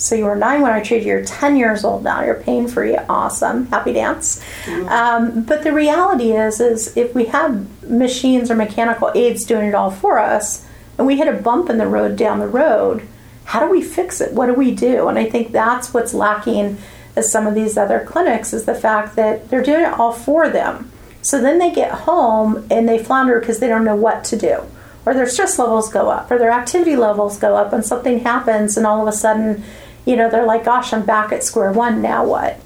so 0.00 0.14
you 0.14 0.24
were 0.24 0.34
nine 0.36 0.62
when 0.62 0.72
I 0.72 0.80
treated 0.80 1.06
you. 1.06 1.12
You're 1.14 1.24
10 1.24 1.56
years 1.56 1.84
old 1.84 2.02
now. 2.02 2.24
You're 2.24 2.42
pain 2.42 2.66
free. 2.68 2.96
Awesome. 2.96 3.66
Happy 3.66 3.92
dance. 3.92 4.42
Um, 4.88 5.42
but 5.42 5.62
the 5.62 5.72
reality 5.72 6.32
is, 6.32 6.60
is 6.60 6.96
if 6.96 7.14
we 7.14 7.26
have 7.26 7.88
machines 7.88 8.50
or 8.50 8.56
mechanical 8.56 9.10
aids 9.14 9.44
doing 9.44 9.68
it 9.68 9.74
all 9.74 9.90
for 9.90 10.18
us, 10.18 10.66
and 10.98 11.06
we 11.06 11.16
hit 11.16 11.28
a 11.28 11.32
bump 11.32 11.70
in 11.70 11.78
the 11.78 11.86
road 11.86 12.16
down 12.16 12.40
the 12.40 12.48
road, 12.48 13.06
how 13.44 13.60
do 13.60 13.70
we 13.70 13.82
fix 13.82 14.20
it? 14.20 14.32
What 14.32 14.46
do 14.46 14.54
we 14.54 14.74
do? 14.74 15.08
And 15.08 15.18
I 15.18 15.24
think 15.24 15.50
that's 15.50 15.92
what's 15.92 16.14
lacking 16.14 16.78
as 17.16 17.30
some 17.30 17.46
of 17.46 17.54
these 17.54 17.76
other 17.76 18.04
clinics 18.06 18.52
is 18.52 18.64
the 18.64 18.74
fact 18.74 19.16
that 19.16 19.48
they're 19.48 19.62
doing 19.62 19.82
it 19.82 19.92
all 19.92 20.12
for 20.12 20.48
them. 20.48 20.90
So 21.22 21.40
then 21.40 21.58
they 21.58 21.70
get 21.72 21.90
home 21.90 22.66
and 22.70 22.88
they 22.88 22.98
flounder 23.02 23.40
because 23.40 23.58
they 23.58 23.68
don't 23.68 23.84
know 23.84 23.96
what 23.96 24.24
to 24.24 24.36
do. 24.36 24.62
Or 25.06 25.14
their 25.14 25.28
stress 25.28 25.58
levels 25.58 25.90
go 25.90 26.10
up, 26.10 26.30
or 26.30 26.38
their 26.38 26.50
activity 26.50 26.94
levels 26.94 27.38
go 27.38 27.56
up, 27.56 27.72
and 27.72 27.84
something 27.84 28.20
happens, 28.20 28.76
and 28.76 28.86
all 28.86 29.00
of 29.00 29.08
a 29.08 29.16
sudden, 29.16 29.64
you 30.04 30.16
know, 30.16 30.30
they're 30.30 30.46
like, 30.46 30.64
gosh, 30.64 30.92
I'm 30.92 31.04
back 31.04 31.32
at 31.32 31.44
square 31.44 31.72
one, 31.72 32.00
now 32.02 32.24
what? 32.24 32.60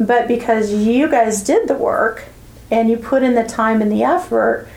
But 0.00 0.28
because 0.28 0.72
you 0.72 1.08
guys 1.08 1.42
did 1.42 1.68
the 1.68 1.74
work 1.74 2.24
and 2.70 2.88
you 2.88 2.96
put 2.96 3.22
in 3.22 3.34
the 3.34 3.44
time 3.44 3.82
and 3.82 3.90
the 3.90 4.02
effort, 4.02 4.68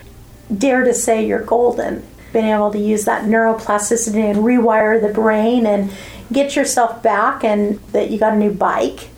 dare 0.56 0.84
to 0.84 0.94
say 0.94 1.26
you're 1.26 1.44
golden. 1.44 2.06
Being 2.34 2.46
able 2.46 2.72
to 2.72 2.80
use 2.80 3.06
that 3.06 3.26
neuroplasticity 3.26 4.24
and 4.24 4.40
rewire 4.40 5.02
the 5.02 5.14
brain 5.14 5.66
and 5.66 5.92
get 6.32 6.56
yourself 6.56 7.04
back, 7.04 7.44
and 7.44 7.80
that 7.92 8.10
you 8.10 8.18
got 8.18 8.34
a 8.34 8.38
new 8.38 8.52
bike. 8.52 9.10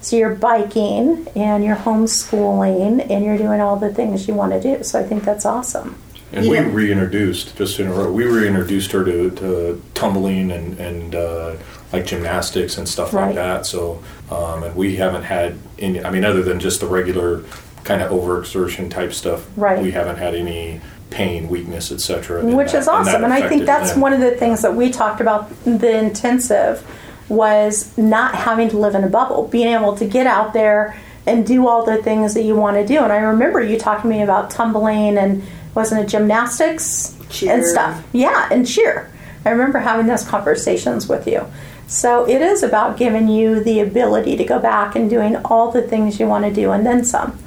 So 0.00 0.16
you're 0.16 0.34
biking 0.34 1.26
and 1.34 1.64
you're 1.64 1.76
homeschooling 1.76 3.08
and 3.10 3.24
you're 3.24 3.38
doing 3.38 3.60
all 3.60 3.76
the 3.76 3.92
things 3.92 4.26
you 4.28 4.34
want 4.34 4.52
to 4.52 4.60
do. 4.60 4.82
So 4.84 4.98
I 4.98 5.02
think 5.02 5.24
that's 5.24 5.44
awesome. 5.44 6.00
And 6.32 6.48
we 6.48 6.58
reintroduced, 6.58 7.56
just 7.56 7.78
in 7.78 7.88
a 7.88 7.92
row, 7.92 8.10
we 8.10 8.24
reintroduced 8.24 8.92
her 8.92 9.04
to, 9.04 9.30
to 9.32 9.82
tumbling 9.94 10.50
and, 10.50 10.78
and 10.78 11.14
uh, 11.14 11.56
like 11.92 12.06
gymnastics 12.06 12.78
and 12.78 12.88
stuff 12.88 13.12
Right. 13.12 13.26
like 13.26 13.34
that. 13.34 13.66
So, 13.66 14.02
um, 14.30 14.62
and 14.62 14.74
we 14.74 14.96
haven't 14.96 15.24
had 15.24 15.58
any, 15.78 16.02
I 16.04 16.10
mean, 16.10 16.24
other 16.24 16.42
than 16.42 16.58
just 16.60 16.80
the 16.80 16.86
regular 16.86 17.42
kind 17.84 18.00
of 18.02 18.10
overexertion 18.10 18.90
type 18.90 19.12
stuff, 19.12 19.46
Right. 19.56 19.82
we 19.82 19.90
haven't 19.92 20.16
had 20.16 20.34
any 20.34 20.80
pain, 21.10 21.48
weakness, 21.50 21.92
etc. 21.92 22.42
which 22.42 22.72
is 22.72 22.88
awesome 22.88 23.22
and 23.22 23.34
i 23.34 23.46
think 23.46 23.66
that's 23.66 23.94
one 23.94 24.14
of 24.14 24.20
the 24.20 24.30
things 24.30 24.62
that 24.62 24.74
we 24.74 24.88
talked 24.90 25.20
about 25.20 25.50
the 25.64 25.94
intensive 25.98 26.82
was 27.28 27.92
not 27.98 28.34
having 28.34 28.70
to 28.70 28.78
live 28.78 28.94
in 28.94 29.04
a 29.04 29.08
bubble 29.08 29.46
being 29.48 29.68
able 29.68 29.94
to 29.94 30.06
get 30.06 30.26
out 30.26 30.54
there 30.54 30.96
and 31.26 31.46
do 31.46 31.68
all 31.68 31.84
the 31.84 31.98
things 32.02 32.32
that 32.32 32.44
you 32.44 32.56
want 32.56 32.78
to 32.78 32.86
do 32.86 32.98
and 32.98 33.12
i 33.12 33.18
remember 33.18 33.60
you 33.62 33.78
talking 33.78 34.10
to 34.10 34.16
me 34.16 34.22
about 34.22 34.48
tumbling 34.50 35.18
and 35.18 35.42
wasn't 35.74 36.00
it 36.00 36.08
gymnastics 36.08 37.14
Cheer. 37.28 37.52
and 37.56 37.66
stuff 37.66 38.02
yeah 38.14 38.48
and 38.50 38.66
cheer 38.66 39.10
i 39.44 39.50
remember 39.50 39.80
having 39.80 40.06
those 40.06 40.24
conversations 40.24 41.08
with 41.08 41.28
you 41.28 41.44
so 41.86 42.26
it 42.28 42.40
is 42.40 42.62
about 42.62 42.96
giving 42.96 43.28
you 43.28 43.62
the 43.62 43.80
ability 43.80 44.36
to 44.36 44.44
go 44.44 44.58
back 44.58 44.96
and 44.96 45.10
doing 45.10 45.36
all 45.44 45.70
the 45.70 45.82
things 45.82 46.18
you 46.18 46.26
want 46.26 46.44
to 46.44 46.52
do 46.52 46.70
and 46.70 46.86
then 46.86 47.04
some 47.04 47.38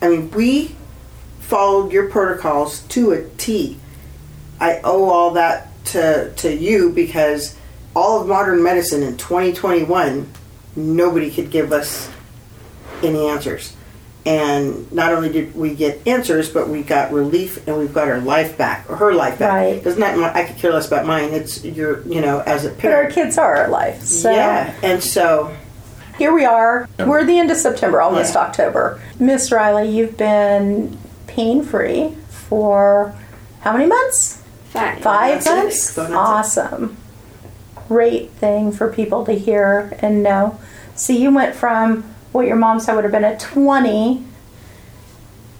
I 0.00 0.08
mean, 0.08 0.30
we 0.30 0.76
followed 1.40 1.92
your 1.92 2.08
protocols 2.08 2.80
to 2.88 3.12
a 3.12 3.28
T. 3.30 3.78
I 4.60 4.80
owe 4.84 5.08
all 5.08 5.32
that 5.32 5.68
to 5.86 6.32
to 6.36 6.54
you 6.54 6.90
because 6.90 7.56
all 7.96 8.20
of 8.20 8.28
modern 8.28 8.62
medicine 8.62 9.02
in 9.02 9.16
2021, 9.16 10.30
nobody 10.76 11.30
could 11.30 11.50
give 11.50 11.72
us 11.72 12.10
any 13.02 13.26
answers. 13.26 13.74
And 14.28 14.92
not 14.92 15.12
only 15.14 15.30
did 15.32 15.56
we 15.56 15.74
get 15.74 16.06
answers, 16.06 16.50
but 16.50 16.68
we 16.68 16.82
got 16.82 17.12
relief 17.12 17.66
and 17.66 17.78
we've 17.78 17.94
got 17.94 18.08
our 18.08 18.20
life 18.20 18.58
back, 18.58 18.88
or 18.90 18.96
her 18.96 19.14
life 19.14 19.38
back. 19.38 19.50
Right. 19.52 19.74
Because 19.76 19.96
not 19.96 20.18
my, 20.18 20.32
I 20.34 20.44
could 20.44 20.56
care 20.58 20.70
less 20.72 20.86
about 20.86 21.06
mine. 21.06 21.32
It's 21.32 21.64
your, 21.64 22.06
you 22.06 22.20
know, 22.20 22.40
as 22.40 22.66
a 22.66 22.70
parent. 22.70 22.82
but 22.82 22.92
our 22.92 23.10
kids 23.10 23.38
are 23.38 23.56
our 23.56 23.68
life 23.70 24.02
so 24.02 24.30
Yeah, 24.30 24.74
and 24.82 25.02
so 25.02 25.56
Here 26.18 26.32
we 26.34 26.44
are. 26.44 26.86
Yeah. 26.98 27.06
We're 27.06 27.24
the 27.24 27.38
end 27.38 27.50
of 27.50 27.56
September, 27.56 28.02
almost 28.02 28.34
Yeah. 28.34 28.40
October. 28.42 29.00
Miss 29.18 29.50
Riley, 29.50 29.88
you've 29.88 30.16
been 30.18 30.98
pain 31.26 31.62
free 31.62 32.14
for 32.28 33.14
how 33.60 33.72
many 33.72 33.86
months? 33.86 34.42
Five. 34.70 34.98
Five 35.00 35.44
That's 35.44 35.46
it. 35.46 36.00
months? 36.02 36.14
Awesome. 36.14 36.96
Great 37.88 38.30
thing 38.32 38.72
for 38.72 38.92
people 38.92 39.24
to 39.24 39.32
hear 39.32 39.96
and 40.00 40.22
know. 40.22 40.58
So 40.96 41.12
you 41.14 41.32
went 41.32 41.54
from 41.54 42.04
what 42.38 42.46
your 42.46 42.56
mom 42.56 42.78
said 42.78 42.94
would 42.94 43.02
have 43.02 43.12
been 43.12 43.24
a 43.24 43.36
20 43.36 44.24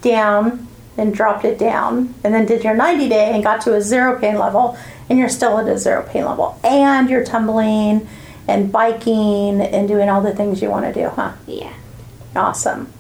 down 0.01 0.69
and 0.97 1.13
dropped 1.13 1.45
it 1.45 1.59
down, 1.59 2.15
and 2.23 2.33
then 2.33 2.47
did 2.47 2.63
your 2.63 2.75
90 2.75 3.09
day 3.09 3.33
and 3.33 3.43
got 3.43 3.61
to 3.63 3.75
a 3.75 3.81
zero 3.81 4.17
pain 4.17 4.39
level, 4.39 4.79
and 5.11 5.19
you're 5.19 5.29
still 5.29 5.59
at 5.59 5.67
a 5.67 5.77
zero 5.77 6.05
pain 6.09 6.25
level. 6.25 6.57
And 6.63 7.11
you're 7.11 7.25
tumbling 7.25 8.09
and 8.47 8.71
biking 8.71 9.61
and 9.61 9.89
doing 9.89 10.09
all 10.09 10.21
the 10.21 10.33
things 10.33 10.63
you 10.63 10.71
want 10.71 10.85
to 10.87 10.93
do, 10.93 11.09
huh? 11.09 11.33
Yeah. 11.49 11.73
Awesome. 12.37 12.93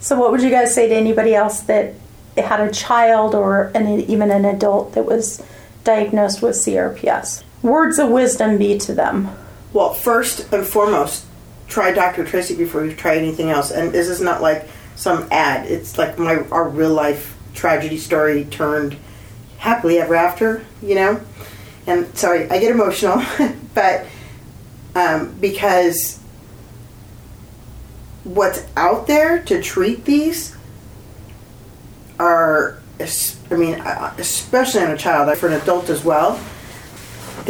So, 0.00 0.18
what 0.18 0.32
would 0.32 0.42
you 0.42 0.50
guys 0.50 0.74
say 0.74 0.88
to 0.88 0.94
anybody 0.96 1.32
else 1.32 1.60
that 1.60 1.94
had 2.36 2.58
a 2.58 2.72
child 2.72 3.36
or 3.36 3.70
an, 3.76 4.00
even 4.00 4.32
an 4.32 4.44
adult 4.44 4.94
that 4.94 5.06
was 5.06 5.40
diagnosed 5.84 6.42
with 6.42 6.56
CRPS? 6.56 7.44
Words 7.62 8.00
of 8.00 8.10
wisdom 8.10 8.58
be 8.58 8.76
to 8.78 8.92
them. 8.92 9.28
Well, 9.72 9.94
first 9.94 10.52
and 10.52 10.66
foremost, 10.66 11.26
try 11.70 11.92
Dr. 11.92 12.24
Tracy 12.24 12.54
before 12.56 12.84
you 12.84 12.94
try 12.94 13.16
anything 13.16 13.48
else. 13.48 13.70
And 13.70 13.92
this 13.92 14.08
is 14.08 14.20
not 14.20 14.42
like 14.42 14.68
some 14.96 15.26
ad. 15.30 15.70
It's 15.70 15.96
like 15.96 16.18
my 16.18 16.44
our 16.50 16.68
real 16.68 16.92
life 16.92 17.36
tragedy 17.54 17.96
story 17.96 18.44
turned 18.44 18.96
happily 19.58 19.98
ever 19.98 20.14
after, 20.14 20.64
you 20.82 20.94
know? 20.94 21.20
And 21.86 22.16
sorry, 22.16 22.50
I 22.50 22.58
get 22.58 22.70
emotional, 22.70 23.22
but 23.74 24.06
um, 24.94 25.34
because 25.40 26.18
what's 28.24 28.66
out 28.76 29.06
there 29.06 29.42
to 29.44 29.62
treat 29.62 30.04
these 30.04 30.56
are, 32.18 32.80
I 33.50 33.54
mean, 33.54 33.80
uh, 33.80 34.14
especially 34.18 34.82
in 34.82 34.90
a 34.90 34.96
child, 34.98 35.36
for 35.38 35.48
an 35.48 35.54
adult 35.54 35.88
as 35.88 36.04
well, 36.04 36.38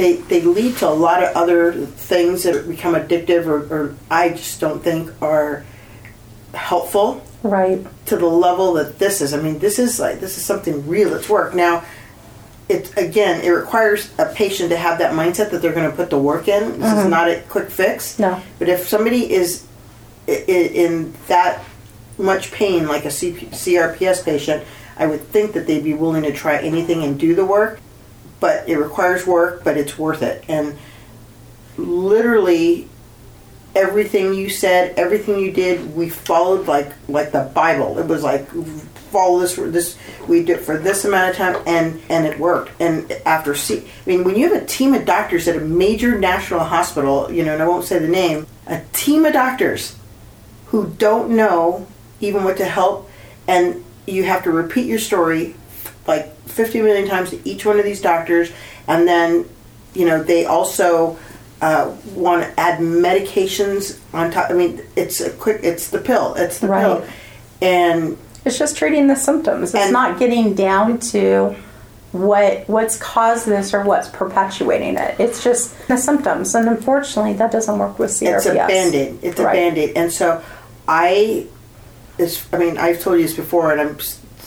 they 0.01 0.14
they 0.14 0.40
lead 0.40 0.78
to 0.78 0.88
a 0.88 0.90
lot 0.90 1.22
of 1.22 1.36
other 1.36 1.72
things 1.72 2.44
that 2.44 2.66
become 2.66 2.94
addictive 2.94 3.46
or, 3.46 3.59
or 3.72 3.96
I 4.11 4.30
just 4.30 4.59
don't 4.59 4.82
think 4.82 5.11
are 5.20 5.64
helpful 6.55 7.22
Right. 7.42 7.86
to 8.07 8.16
the 8.16 8.26
level 8.26 8.74
that 8.74 8.98
this 8.98 9.22
is. 9.22 9.32
I 9.32 9.40
mean, 9.40 9.59
this 9.61 9.78
is 9.78 10.01
like 10.01 10.20
this 10.20 10.36
is 10.38 10.44
something 10.44 10.86
real. 10.86 11.14
It's 11.14 11.28
work. 11.28 11.55
Now, 11.55 11.84
it 12.68 12.96
again, 12.96 13.42
it 13.42 13.51
requires 13.51 14.11
a 14.18 14.26
patient 14.26 14.70
to 14.70 14.76
have 14.76 14.98
that 14.98 15.12
mindset 15.12 15.51
that 15.51 15.62
they're 15.62 15.72
going 15.72 15.90
to 15.90 15.96
put 15.96 16.11
the 16.11 16.18
work 16.18 16.48
in. 16.48 16.80
This 16.80 16.92
is 16.92 16.98
mm-hmm. 16.98 17.11
not 17.11 17.28
a 17.28 17.42
quick 17.48 17.70
fix. 17.70 18.18
No. 18.18 18.42
But 18.59 18.68
if 18.68 18.88
somebody 18.88 19.32
is 19.32 19.66
in 20.26 21.14
that 21.28 21.64
much 22.18 22.53
pain, 22.53 22.86
like 22.86 23.05
a 23.05 23.09
CP 23.09 23.51
CRPS 23.51 24.24
patient, 24.24 24.64
I 24.96 25.07
would 25.07 25.22
think 25.22 25.53
that 25.55 25.66
they'd 25.66 25.84
be 25.84 25.94
willing 25.94 26.22
to 26.24 26.32
try 26.32 26.59
anything 26.59 27.03
and 27.05 27.18
do 27.18 27.34
the 27.34 27.44
work. 27.44 27.80
But 28.41 28.68
it 28.68 28.78
requires 28.78 29.26
work, 29.26 29.62
but 29.64 29.76
it's 29.76 29.99
worth 29.99 30.22
it. 30.22 30.45
And 30.49 30.78
literally, 31.76 32.88
everything 33.74 34.34
you 34.34 34.49
said, 34.49 34.99
everything 34.99 35.38
you 35.38 35.53
did, 35.53 35.95
we 35.95 36.09
followed 36.09 36.66
like 36.66 36.93
like 37.09 37.32
the 37.32 37.51
Bible. 37.55 37.99
It 37.99 38.07
was 38.07 38.22
like 38.22 38.49
follow 39.11 39.41
this 39.41 39.57
this 39.57 39.99
we 40.28 40.45
did 40.45 40.61
for 40.61 40.78
this 40.78 41.05
amount 41.05 41.30
of 41.30 41.36
time 41.36 41.62
and 41.66 42.01
and 42.09 42.26
it 42.26 42.38
worked. 42.38 42.70
And 42.80 43.11
after 43.26 43.55
see, 43.55 43.78
I 43.78 44.09
mean, 44.09 44.24
when 44.24 44.36
you 44.36 44.53
have 44.53 44.62
a 44.62 44.66
team 44.66 44.95
of 44.95 45.05
doctors 45.05 45.49
at 45.49 45.57
a 45.57 45.61
major 45.61 46.18
national 46.18 46.61
hospital, 46.61 47.30
you 47.30 47.45
know, 47.45 47.55
and 47.55 47.62
I 47.62 47.68
won't 47.68 47.84
say 47.84 47.99
the 47.99 48.09
name, 48.09 48.47
a 48.66 48.82
team 48.93 49.24
of 49.24 49.32
doctors 49.32 49.97
who 50.66 50.88
don't 50.99 51.30
know 51.30 51.86
even 52.20 52.45
what 52.45 52.57
to 52.59 52.64
help, 52.64 53.11
and 53.49 53.84
you 54.07 54.24
have 54.24 54.45
to 54.45 54.51
repeat 54.51 54.86
your 54.86 54.99
story 54.99 55.55
like 56.11 56.26
50 56.48 56.82
million 56.82 57.08
times 57.08 57.30
to 57.30 57.48
each 57.48 57.64
one 57.64 57.78
of 57.78 57.84
these 57.84 58.00
doctors, 58.02 58.50
and 58.88 59.06
then, 59.06 59.44
you 59.94 60.04
know, 60.06 60.22
they 60.22 60.44
also 60.44 61.16
uh, 61.62 61.94
want 62.14 62.42
to 62.42 62.61
add 62.61 62.80
medications 62.80 63.98
on 64.12 64.30
top. 64.30 64.50
I 64.50 64.54
mean, 64.54 64.82
it's 64.96 65.20
a 65.20 65.30
quick, 65.30 65.61
it's 65.62 65.88
the 65.90 66.00
pill, 66.00 66.34
it's 66.34 66.58
the 66.58 66.68
Right. 66.68 66.82
pill, 66.82 67.04
and 67.62 68.16
It's 68.44 68.58
just 68.58 68.76
treating 68.76 69.06
the 69.06 69.16
symptoms. 69.16 69.74
It's 69.74 69.92
not 69.92 70.18
getting 70.18 70.54
down 70.54 70.98
to 71.12 71.54
what 72.12 72.64
what's 72.68 72.96
caused 72.96 73.46
this 73.46 73.72
or 73.74 73.84
what's 73.84 74.08
perpetuating 74.08 74.96
it. 74.96 75.14
It's 75.20 75.44
just 75.44 75.76
the 75.88 75.96
symptoms, 75.96 76.54
and 76.56 76.66
unfortunately, 76.68 77.34
that 77.34 77.52
doesn't 77.52 77.78
work 77.78 77.98
with 78.00 78.11
CRPS. 78.11 78.36
it's 78.36 78.46
a 78.46 78.54
band-aid. 78.54 79.18
It's 79.22 79.38
a 79.38 79.44
Right. 79.44 79.54
band-aid, 79.54 79.92
and 79.96 80.11
so 80.12 80.42
I, 80.88 81.46
is 82.18 82.42
I 82.52 82.56
mean, 82.58 82.78
I've 82.78 83.00
told 83.00 83.18
you 83.18 83.26
this 83.26 83.36
before, 83.36 83.70
and 83.72 83.80
I'm 83.82 83.96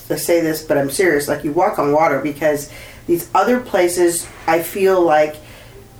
to 0.08 0.18
say 0.18 0.42
this, 0.42 0.64
but 0.64 0.78
I'm 0.78 0.90
serious. 0.90 1.28
Like 1.28 1.44
you 1.44 1.52
walk 1.52 1.80
on 1.80 1.92
water 1.92 2.20
because 2.20 2.72
these 3.08 3.30
other 3.34 3.60
places, 3.60 4.28
I 4.48 4.62
feel 4.62 5.02
like 5.02 5.36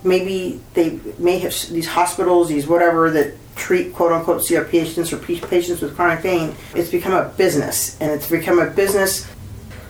maybe 0.04 0.62
they 0.74 1.00
may 1.18 1.40
have 1.40 1.54
these 1.70 1.88
hospitals, 1.88 2.50
these 2.50 2.68
whatever 2.68 3.10
that 3.12 3.34
treat 3.56 3.94
quote 3.94 4.12
unquote 4.12 4.46
CR 4.46 4.62
patients 4.62 5.14
or 5.14 5.18
patients 5.18 5.82
with 5.82 5.96
chronic 5.96 6.22
pain. 6.22 6.56
It's 6.76 6.90
become 6.90 7.14
a 7.14 7.30
business, 7.30 8.00
and 8.02 8.12
it's 8.12 8.30
become 8.30 8.60
a 8.60 8.70
business 8.70 9.28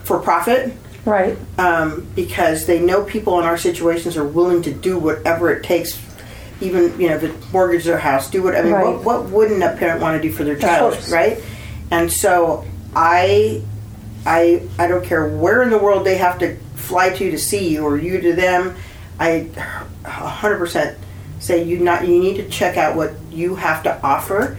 for 0.04 0.20
profit 0.20 0.74
Right. 1.06 1.38
um, 1.58 2.08
because 2.16 2.66
they 2.66 2.80
know 2.80 3.04
people 3.04 3.38
in 3.40 3.46
our 3.46 3.58
situations 3.58 4.16
are 4.16 4.26
willing 4.26 4.62
to 4.64 4.74
do 4.74 4.98
whatever 4.98 5.52
it 5.52 5.64
takes, 5.64 6.00
even 6.62 6.98
you 7.00 7.10
know, 7.10 7.20
to 7.20 7.34
mortgage 7.52 7.84
their 7.84 7.98
house, 7.98 8.30
do 8.30 8.42
what 8.44 8.56
I 8.56 8.62
mean. 8.64 8.72
Right. 8.74 8.86
What, 8.86 9.04
what 9.04 9.30
wouldn't 9.30 9.62
a 9.64 9.76
parent 9.76 10.02
want 10.02 10.22
to 10.22 10.26
do 10.28 10.34
for 10.34 10.44
their 10.46 10.58
child, 10.58 10.98
right? 11.10 11.40
And 11.92 12.12
so 12.12 12.66
I, 12.96 13.62
I, 14.26 14.68
I 14.80 14.88
don't 14.88 15.04
care 15.04 15.28
where 15.28 15.62
in 15.64 15.70
the 15.70 15.78
world 15.78 16.06
they 16.06 16.18
have 16.18 16.40
to 16.40 16.58
fly 16.76 17.10
to 17.10 17.32
to 17.32 17.38
see 17.38 17.70
you 17.70 17.84
or 17.84 17.98
you 17.98 18.22
to 18.22 18.34
them. 18.34 18.76
I, 19.20 19.50
hundred 20.06 20.58
percent 20.58 20.98
say 21.40 21.64
you 21.64 21.80
not 21.80 22.08
you 22.08 22.20
need 22.20 22.38
to 22.38 22.50
check 22.50 22.78
out 22.78 22.96
what 22.96 23.14
you 23.32 23.56
have 23.56 23.84
to 23.84 24.02
offer. 24.02 24.58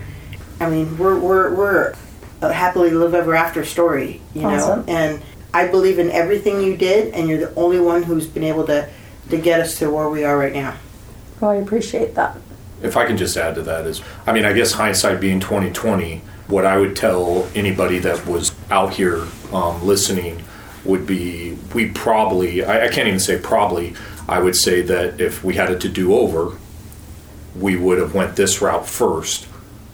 I 0.60 0.70
mean, 0.70 0.96
we're 0.98 1.18
we're 1.18 1.54
we're 1.54 1.94
a 2.40 2.52
happily 2.52 2.90
live 2.90 3.14
ever 3.14 3.34
after 3.34 3.64
story, 3.64 4.20
you 4.34 4.42
know, 4.42 4.84
and 4.86 5.22
I 5.52 5.66
believe 5.66 5.98
in 5.98 6.10
everything 6.10 6.60
you 6.62 6.76
did, 6.76 7.14
and 7.14 7.28
you're 7.28 7.38
the 7.38 7.54
only 7.54 7.80
one 7.80 8.02
who's 8.02 8.26
been 8.26 8.44
able 8.44 8.66
to 8.66 8.88
to 9.30 9.38
get 9.38 9.60
us 9.60 9.78
to 9.78 9.90
where 9.90 10.08
we 10.08 10.24
are 10.24 10.36
right 10.36 10.52
now. 10.52 10.76
Well, 11.40 11.50
I 11.50 11.56
appreciate 11.56 12.14
that. 12.14 12.36
If 12.82 12.96
I 12.96 13.06
can 13.06 13.16
just 13.16 13.36
add 13.36 13.54
to 13.54 13.62
that 13.62 13.86
is, 13.86 14.02
I 14.26 14.32
mean, 14.32 14.44
I 14.44 14.52
guess 14.52 14.72
hindsight 14.72 15.20
being 15.20 15.40
2020, 15.40 16.18
what 16.48 16.66
I 16.66 16.76
would 16.76 16.94
tell 16.94 17.48
anybody 17.54 17.98
that 18.00 18.26
was 18.26 18.53
out 18.70 18.94
here 18.94 19.26
um, 19.52 19.86
listening 19.86 20.42
would 20.84 21.06
be, 21.06 21.56
we 21.74 21.90
probably, 21.90 22.64
I, 22.64 22.86
I 22.86 22.88
can't 22.88 23.08
even 23.08 23.20
say 23.20 23.38
probably, 23.38 23.94
I 24.28 24.40
would 24.40 24.56
say 24.56 24.82
that 24.82 25.20
if 25.20 25.42
we 25.42 25.54
had 25.54 25.70
it 25.70 25.80
to 25.82 25.88
do 25.88 26.14
over, 26.14 26.58
we 27.56 27.76
would 27.76 27.98
have 27.98 28.14
went 28.14 28.36
this 28.36 28.60
route 28.60 28.86
first, 28.86 29.46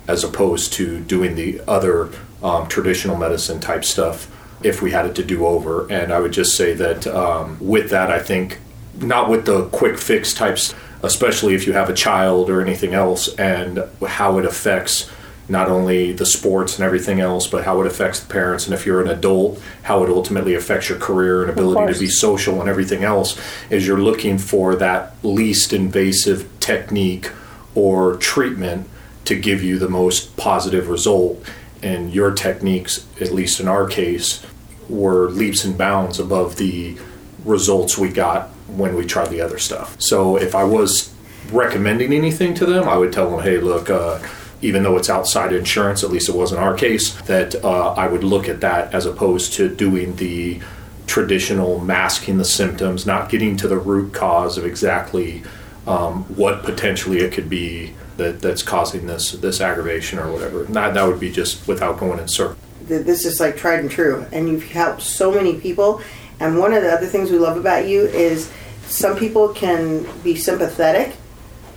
as 0.08 0.24
opposed 0.24 0.72
to 0.74 1.00
doing 1.00 1.34
the 1.34 1.60
other 1.68 2.10
um, 2.42 2.66
traditional 2.68 3.16
medicine 3.16 3.60
type 3.60 3.84
stuff. 3.84 4.28
If 4.62 4.82
we 4.82 4.90
had 4.90 5.06
it 5.06 5.14
to 5.16 5.24
do 5.24 5.46
over, 5.46 5.90
and 5.90 6.12
I 6.12 6.20
would 6.20 6.32
just 6.32 6.56
say 6.56 6.74
that 6.74 7.06
um, 7.06 7.56
with 7.60 7.90
that, 7.90 8.10
I 8.10 8.18
think 8.18 8.58
not 9.00 9.30
with 9.30 9.46
the 9.46 9.66
quick 9.68 9.98
fix 9.98 10.34
types, 10.34 10.74
especially 11.02 11.54
if 11.54 11.66
you 11.66 11.72
have 11.72 11.88
a 11.88 11.94
child 11.94 12.50
or 12.50 12.60
anything 12.60 12.92
else, 12.92 13.28
and 13.36 13.84
how 14.06 14.38
it 14.38 14.44
affects 14.44 15.10
not 15.50 15.68
only 15.68 16.12
the 16.12 16.24
sports 16.24 16.76
and 16.76 16.84
everything 16.84 17.20
else, 17.20 17.46
but 17.48 17.64
how 17.64 17.80
it 17.80 17.86
affects 17.86 18.20
the 18.20 18.32
parents. 18.32 18.66
And 18.66 18.72
if 18.74 18.86
you're 18.86 19.02
an 19.02 19.08
adult, 19.08 19.60
how 19.82 20.04
it 20.04 20.08
ultimately 20.08 20.54
affects 20.54 20.88
your 20.88 20.98
career 20.98 21.42
and 21.42 21.50
ability 21.50 21.92
to 21.92 21.98
be 21.98 22.06
social 22.06 22.60
and 22.60 22.70
everything 22.70 23.02
else, 23.02 23.38
is 23.68 23.86
you're 23.86 24.00
looking 24.00 24.38
for 24.38 24.76
that 24.76 25.14
least 25.24 25.72
invasive 25.72 26.48
technique 26.60 27.32
or 27.74 28.16
treatment 28.16 28.88
to 29.24 29.34
give 29.34 29.62
you 29.62 29.78
the 29.78 29.88
most 29.88 30.36
positive 30.36 30.88
result. 30.88 31.44
And 31.82 32.14
your 32.14 32.30
techniques, 32.30 33.06
at 33.20 33.32
least 33.32 33.58
in 33.58 33.66
our 33.66 33.86
case, 33.86 34.46
were 34.88 35.30
leaps 35.30 35.64
and 35.64 35.76
bounds 35.76 36.20
above 36.20 36.56
the 36.56 36.96
results 37.44 37.98
we 37.98 38.10
got 38.10 38.48
when 38.68 38.94
we 38.94 39.04
tried 39.04 39.30
the 39.30 39.40
other 39.40 39.58
stuff. 39.58 39.96
So 39.98 40.36
if 40.36 40.54
I 40.54 40.62
was 40.62 41.12
recommending 41.50 42.12
anything 42.12 42.54
to 42.54 42.66
them, 42.66 42.88
I 42.88 42.96
would 42.96 43.12
tell 43.12 43.30
them, 43.30 43.40
hey, 43.40 43.58
look, 43.58 43.90
uh, 43.90 44.20
even 44.62 44.82
though 44.82 44.96
it's 44.96 45.10
outside 45.10 45.52
insurance, 45.52 46.04
at 46.04 46.10
least 46.10 46.28
it 46.28 46.34
was 46.34 46.52
in 46.52 46.58
our 46.58 46.74
case, 46.74 47.14
that 47.22 47.54
uh, 47.64 47.92
I 47.92 48.06
would 48.06 48.24
look 48.24 48.48
at 48.48 48.60
that 48.60 48.94
as 48.94 49.06
opposed 49.06 49.54
to 49.54 49.74
doing 49.74 50.16
the 50.16 50.60
traditional 51.06 51.80
masking 51.80 52.38
the 52.38 52.44
symptoms, 52.44 53.06
not 53.06 53.28
getting 53.28 53.56
to 53.56 53.68
the 53.68 53.78
root 53.78 54.12
cause 54.12 54.56
of 54.58 54.64
exactly 54.64 55.42
um, 55.86 56.24
what 56.36 56.62
potentially 56.62 57.18
it 57.18 57.32
could 57.32 57.48
be 57.48 57.94
that, 58.16 58.40
that's 58.40 58.62
causing 58.62 59.06
this 59.06 59.32
this 59.32 59.60
aggravation 59.60 60.18
or 60.18 60.30
whatever. 60.30 60.64
That, 60.64 60.94
that 60.94 61.06
would 61.06 61.18
be 61.18 61.32
just 61.32 61.66
without 61.66 61.98
going 61.98 62.18
in 62.18 62.28
circles. 62.28 62.58
This 62.86 63.24
is 63.24 63.40
like 63.40 63.56
tried 63.56 63.80
and 63.80 63.90
true, 63.90 64.26
and 64.32 64.48
you've 64.48 64.70
helped 64.70 65.02
so 65.02 65.32
many 65.32 65.58
people. 65.58 66.02
And 66.38 66.58
one 66.58 66.72
of 66.72 66.82
the 66.82 66.92
other 66.92 67.06
things 67.06 67.30
we 67.30 67.38
love 67.38 67.56
about 67.56 67.86
you 67.86 68.02
is 68.02 68.50
some 68.86 69.16
people 69.16 69.48
can 69.48 70.06
be 70.22 70.36
sympathetic 70.36 71.16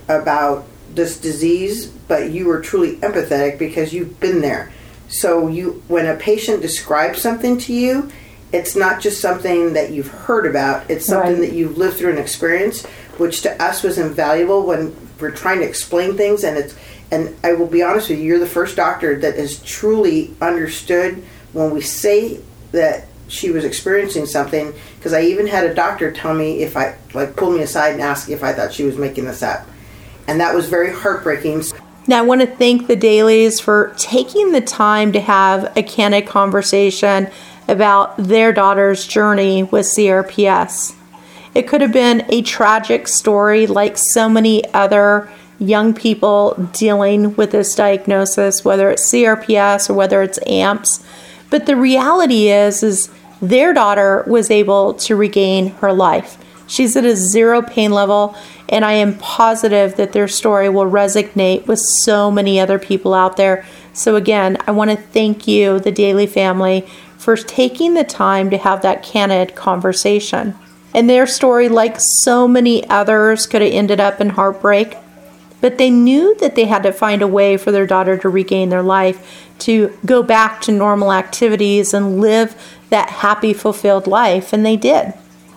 about 0.08 0.66
this 0.94 1.18
disease, 1.18 1.86
but 1.86 2.30
you 2.30 2.46
were 2.46 2.60
truly 2.60 2.96
empathetic 2.96 3.58
because 3.58 3.92
you've 3.92 4.18
been 4.20 4.40
there. 4.40 4.72
So 5.08 5.48
you, 5.48 5.82
when 5.88 6.06
a 6.06 6.16
patient 6.16 6.62
describes 6.62 7.20
something 7.20 7.58
to 7.58 7.72
you, 7.72 8.10
it's 8.52 8.76
not 8.76 9.00
just 9.00 9.20
something 9.20 9.72
that 9.72 9.90
you've 9.90 10.08
heard 10.08 10.46
about. 10.46 10.88
It's 10.90 11.06
something 11.06 11.40
Right. 11.40 11.50
that 11.50 11.52
you've 11.52 11.76
lived 11.76 11.96
through 11.96 12.10
and 12.10 12.18
experienced, 12.18 12.86
which 13.18 13.42
to 13.42 13.62
us 13.62 13.82
was 13.82 13.98
invaluable 13.98 14.64
when 14.64 14.94
we're 15.20 15.30
trying 15.30 15.58
to 15.60 15.66
explain 15.66 16.16
things. 16.16 16.44
And 16.44 16.56
it's, 16.56 16.74
and 17.10 17.34
I 17.42 17.52
will 17.54 17.66
be 17.66 17.82
honest 17.82 18.08
with 18.08 18.18
you, 18.18 18.24
you're 18.24 18.38
the 18.38 18.46
first 18.46 18.76
doctor 18.76 19.18
that 19.20 19.36
has 19.36 19.60
truly 19.60 20.34
understood 20.40 21.22
when 21.52 21.70
we 21.72 21.80
say 21.80 22.40
that 22.72 23.06
she 23.28 23.50
was 23.50 23.64
experiencing 23.64 24.26
something. 24.26 24.72
Because 24.98 25.12
I 25.12 25.22
even 25.22 25.46
had 25.46 25.64
a 25.64 25.74
doctor 25.74 26.12
tell 26.12 26.34
me 26.34 26.62
if 26.62 26.76
I 26.76 26.94
like 27.12 27.36
pull 27.36 27.50
me 27.50 27.62
aside 27.62 27.94
and 27.94 28.02
ask 28.02 28.28
if 28.30 28.42
I 28.44 28.52
thought 28.52 28.72
she 28.72 28.84
was 28.84 28.96
making 28.96 29.24
this 29.24 29.42
up, 29.42 29.66
and 30.26 30.40
that 30.40 30.54
was 30.54 30.68
very 30.68 30.92
heartbreaking. 30.92 31.64
Now, 32.06 32.18
I 32.18 32.22
want 32.22 32.42
to 32.42 32.46
thank 32.46 32.86
the 32.86 32.96
Dailies 32.96 33.60
for 33.60 33.94
taking 33.96 34.52
the 34.52 34.60
time 34.60 35.12
to 35.12 35.20
have 35.20 35.74
a 35.76 35.82
candid 35.82 36.26
conversation 36.26 37.30
about 37.66 38.16
their 38.18 38.52
daughter's 38.52 39.06
journey 39.06 39.62
with 39.62 39.86
CRPS. 39.86 40.94
It 41.54 41.68
could 41.68 41.80
have 41.80 41.92
been 41.92 42.26
a 42.28 42.42
tragic 42.42 43.08
story 43.08 43.66
like 43.66 43.96
so 43.96 44.28
many 44.28 44.64
other 44.74 45.30
young 45.58 45.94
people 45.94 46.54
dealing 46.72 47.34
with 47.36 47.52
this 47.52 47.74
diagnosis, 47.74 48.64
whether 48.64 48.90
it's 48.90 49.10
CRPS 49.10 49.88
or 49.88 49.94
whether 49.94 50.22
it's 50.22 50.38
AMPS. 50.46 51.04
But 51.48 51.66
the 51.66 51.76
reality 51.76 52.48
is, 52.48 52.82
is 52.82 53.08
their 53.40 53.72
daughter 53.72 54.24
was 54.26 54.50
able 54.50 54.94
to 54.94 55.16
regain 55.16 55.68
her 55.76 55.92
life. 55.92 56.36
She's 56.74 56.96
at 56.96 57.04
a 57.04 57.14
zero 57.14 57.62
pain 57.62 57.92
level, 57.92 58.34
and 58.68 58.84
I 58.84 58.94
am 58.94 59.16
positive 59.18 59.94
that 59.94 60.10
their 60.10 60.26
story 60.26 60.68
will 60.68 60.90
resonate 60.90 61.68
with 61.68 61.78
so 61.78 62.32
many 62.32 62.58
other 62.58 62.80
people 62.80 63.14
out 63.14 63.36
there. 63.36 63.64
So, 63.92 64.16
again, 64.16 64.58
I 64.66 64.72
want 64.72 64.90
to 64.90 64.96
thank 64.96 65.46
you, 65.46 65.78
the 65.78 65.92
Daily 65.92 66.26
family, 66.26 66.84
for 67.16 67.36
taking 67.36 67.94
the 67.94 68.02
time 68.02 68.50
to 68.50 68.58
have 68.58 68.82
that 68.82 69.04
candid 69.04 69.54
conversation. 69.54 70.56
And 70.92 71.08
their 71.08 71.28
story, 71.28 71.68
like 71.68 71.94
so 72.00 72.48
many 72.48 72.84
others, 72.88 73.46
could 73.46 73.62
have 73.62 73.72
ended 73.72 74.00
up 74.00 74.20
in 74.20 74.30
heartbreak, 74.30 74.96
but 75.60 75.78
they 75.78 75.90
knew 75.90 76.34
that 76.40 76.56
they 76.56 76.64
had 76.64 76.82
to 76.82 76.92
find 76.92 77.22
a 77.22 77.28
way 77.28 77.56
for 77.56 77.70
their 77.70 77.86
daughter 77.86 78.18
to 78.18 78.28
regain 78.28 78.70
their 78.70 78.82
life, 78.82 79.48
to 79.60 79.96
go 80.04 80.24
back 80.24 80.60
to 80.62 80.72
normal 80.72 81.12
activities 81.12 81.94
and 81.94 82.20
live 82.20 82.60
that 82.90 83.10
happy, 83.10 83.52
fulfilled 83.52 84.08
life, 84.08 84.52
and 84.52 84.66
they 84.66 84.76
did. 84.76 85.14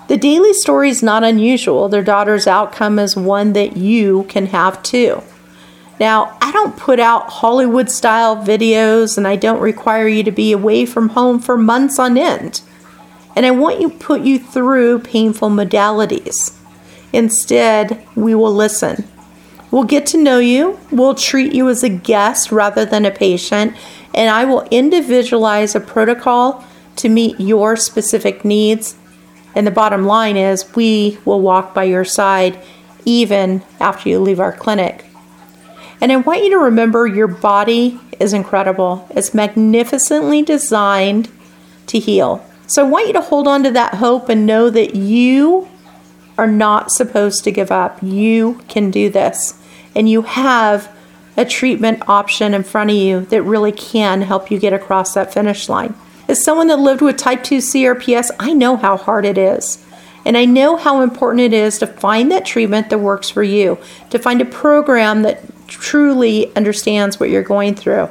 The 0.07 0.17
daily 0.17 0.53
story 0.53 0.89
is 0.89 1.03
not 1.03 1.23
unusual. 1.23 1.89
Their 1.89 2.03
daughter's 2.03 2.47
outcome 2.47 2.97
is 2.97 3.15
one 3.15 3.53
that 3.53 3.75
you 3.75 4.23
can 4.29 4.47
have 4.47 4.81
too. 4.81 5.21
Now, 5.99 6.37
I 6.41 6.51
don't 6.51 6.77
put 6.77 6.99
out 6.99 7.29
Hollywood 7.29 7.89
style 7.89 8.37
videos 8.37 9.17
and 9.17 9.27
I 9.27 9.35
don't 9.35 9.59
require 9.59 10.07
you 10.07 10.23
to 10.23 10.31
be 10.31 10.51
away 10.51 10.85
from 10.85 11.09
home 11.09 11.39
for 11.39 11.57
months 11.57 11.99
on 11.99 12.17
end. 12.17 12.61
And 13.35 13.45
I 13.45 13.51
want 13.51 13.81
you 13.81 13.89
put 13.89 14.21
you 14.21 14.39
through 14.39 14.99
painful 14.99 15.49
modalities. 15.49 16.57
Instead, 17.11 18.05
we 18.15 18.33
will 18.33 18.53
listen. 18.53 19.07
We'll 19.71 19.83
get 19.83 20.05
to 20.07 20.17
know 20.17 20.39
you. 20.39 20.79
We'll 20.91 21.15
treat 21.15 21.53
you 21.53 21.69
as 21.69 21.83
a 21.83 21.89
guest 21.89 22.51
rather 22.51 22.85
than 22.85 23.05
a 23.05 23.11
patient, 23.11 23.75
and 24.13 24.29
I 24.29 24.45
will 24.45 24.67
individualize 24.71 25.75
a 25.75 25.79
protocol 25.79 26.63
to 26.97 27.09
meet 27.09 27.39
your 27.39 27.75
specific 27.75 28.45
needs. 28.45 28.95
And 29.57 29.65
the 29.65 29.71
bottom 29.71 30.05
line 30.05 30.37
is, 30.37 30.75
we 30.75 31.17
will 31.25 31.41
walk 31.41 31.73
by 31.73 31.85
your 31.85 32.05
side 32.05 32.63
even 33.05 33.63
after 33.79 34.07
you 34.07 34.19
leave 34.19 34.39
our 34.39 34.53
clinic. 34.53 35.03
And 35.99 36.11
I 36.11 36.17
want 36.17 36.43
you 36.43 36.51
to 36.51 36.59
remember 36.59 37.07
your 37.07 37.27
body 37.27 37.99
is 38.19 38.33
incredible, 38.33 39.07
it's 39.09 39.33
magnificently 39.33 40.43
designed 40.43 41.31
to 41.87 41.97
heal. 41.97 42.45
So 42.67 42.85
I 42.85 42.89
want 42.89 43.07
you 43.07 43.13
to 43.13 43.21
hold 43.21 43.47
on 43.47 43.63
to 43.63 43.71
that 43.71 43.95
hope 43.95 44.29
and 44.29 44.45
know 44.45 44.69
that 44.69 44.93
you 44.93 45.67
are 46.37 46.45
not 46.45 46.91
supposed 46.91 47.43
to 47.45 47.51
give 47.51 47.71
up. 47.71 47.97
You 48.03 48.61
can 48.67 48.91
do 48.91 49.09
this. 49.09 49.59
And 49.95 50.07
you 50.07 50.21
have 50.21 50.95
a 51.35 51.45
treatment 51.45 52.07
option 52.07 52.53
in 52.53 52.61
front 52.61 52.91
of 52.91 52.95
you 52.95 53.21
that 53.21 53.41
really 53.41 53.71
can 53.71 54.21
help 54.21 54.51
you 54.51 54.59
get 54.59 54.73
across 54.73 55.15
that 55.15 55.33
finish 55.33 55.67
line. 55.67 55.95
As 56.27 56.43
someone 56.43 56.67
that 56.67 56.79
lived 56.79 57.01
with 57.01 57.17
type 57.17 57.43
2 57.43 57.57
CRPS, 57.57 58.31
I 58.39 58.53
know 58.53 58.75
how 58.75 58.97
hard 58.97 59.25
it 59.25 59.37
is. 59.37 59.83
And 60.25 60.37
I 60.37 60.43
know 60.43 60.75
how 60.75 61.01
important 61.01 61.41
it 61.41 61.53
is 61.53 61.77
to 61.79 61.87
find 61.87 62.29
that 62.31 62.45
treatment 62.45 62.89
that 62.89 62.99
works 62.99 63.29
for 63.29 63.43
you, 63.43 63.77
to 64.09 64.19
find 64.19 64.41
a 64.41 64.45
program 64.45 65.21
that 65.21 65.41
truly 65.67 66.53
understands 66.55 67.17
what 67.17 67.29
you're 67.29 67.43
going 67.43 67.75
through. 67.75 68.09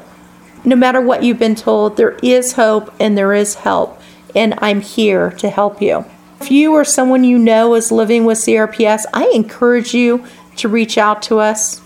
No 0.65 0.77
matter 0.77 1.01
what 1.01 1.23
you've 1.23 1.39
been 1.39 1.55
told, 1.55 1.97
there 1.97 2.17
is 2.23 2.55
hope 2.55 2.93
and 2.99 3.19
there 3.19 3.35
is 3.35 3.57
help, 3.57 4.01
and 4.35 4.55
I'm 4.59 4.81
here 4.81 5.31
to 5.33 5.51
help 5.51 5.83
you. 5.83 6.07
If 6.41 6.51
you 6.51 6.73
or 6.73 6.85
someone 6.85 7.23
you 7.23 7.39
know 7.39 7.75
is 7.75 7.93
living 7.93 8.25
with 8.25 8.39
CRPS, 8.39 9.05
I 9.13 9.31
encourage 9.35 9.95
you 9.95 10.25
to 10.57 10.69
reach 10.69 10.97
out 10.97 11.23
to 11.23 11.39
us. 11.39 11.83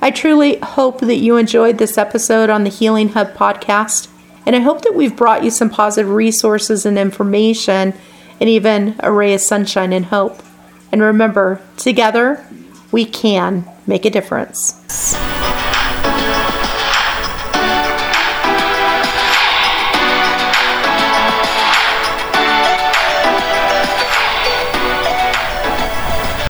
I 0.01 0.11
truly 0.11 0.57
hope 0.59 0.99
that 1.01 1.15
you 1.15 1.37
enjoyed 1.37 1.77
this 1.77 1.97
episode 1.97 2.49
on 2.49 2.63
the 2.63 2.69
Healing 2.69 3.09
Hub 3.09 3.33
podcast, 3.33 4.07
and 4.45 4.55
I 4.55 4.59
hope 4.59 4.83
that 4.83 4.95
we've 4.95 5.15
brought 5.15 5.43
you 5.43 5.51
some 5.51 5.69
positive 5.69 6.11
resources 6.11 6.85
and 6.85 6.97
information 6.97 7.93
and 8.39 8.49
even 8.49 8.95
a 8.99 9.11
ray 9.11 9.33
of 9.33 9.41
sunshine 9.41 9.91
and 9.91 10.05
hope. 10.05 10.41
And 10.91 11.01
remember, 11.01 11.61
together 11.75 12.45
we 12.91 13.05
can 13.05 13.68
make 13.89 14.05
a 14.05 14.09
difference. 14.11 14.75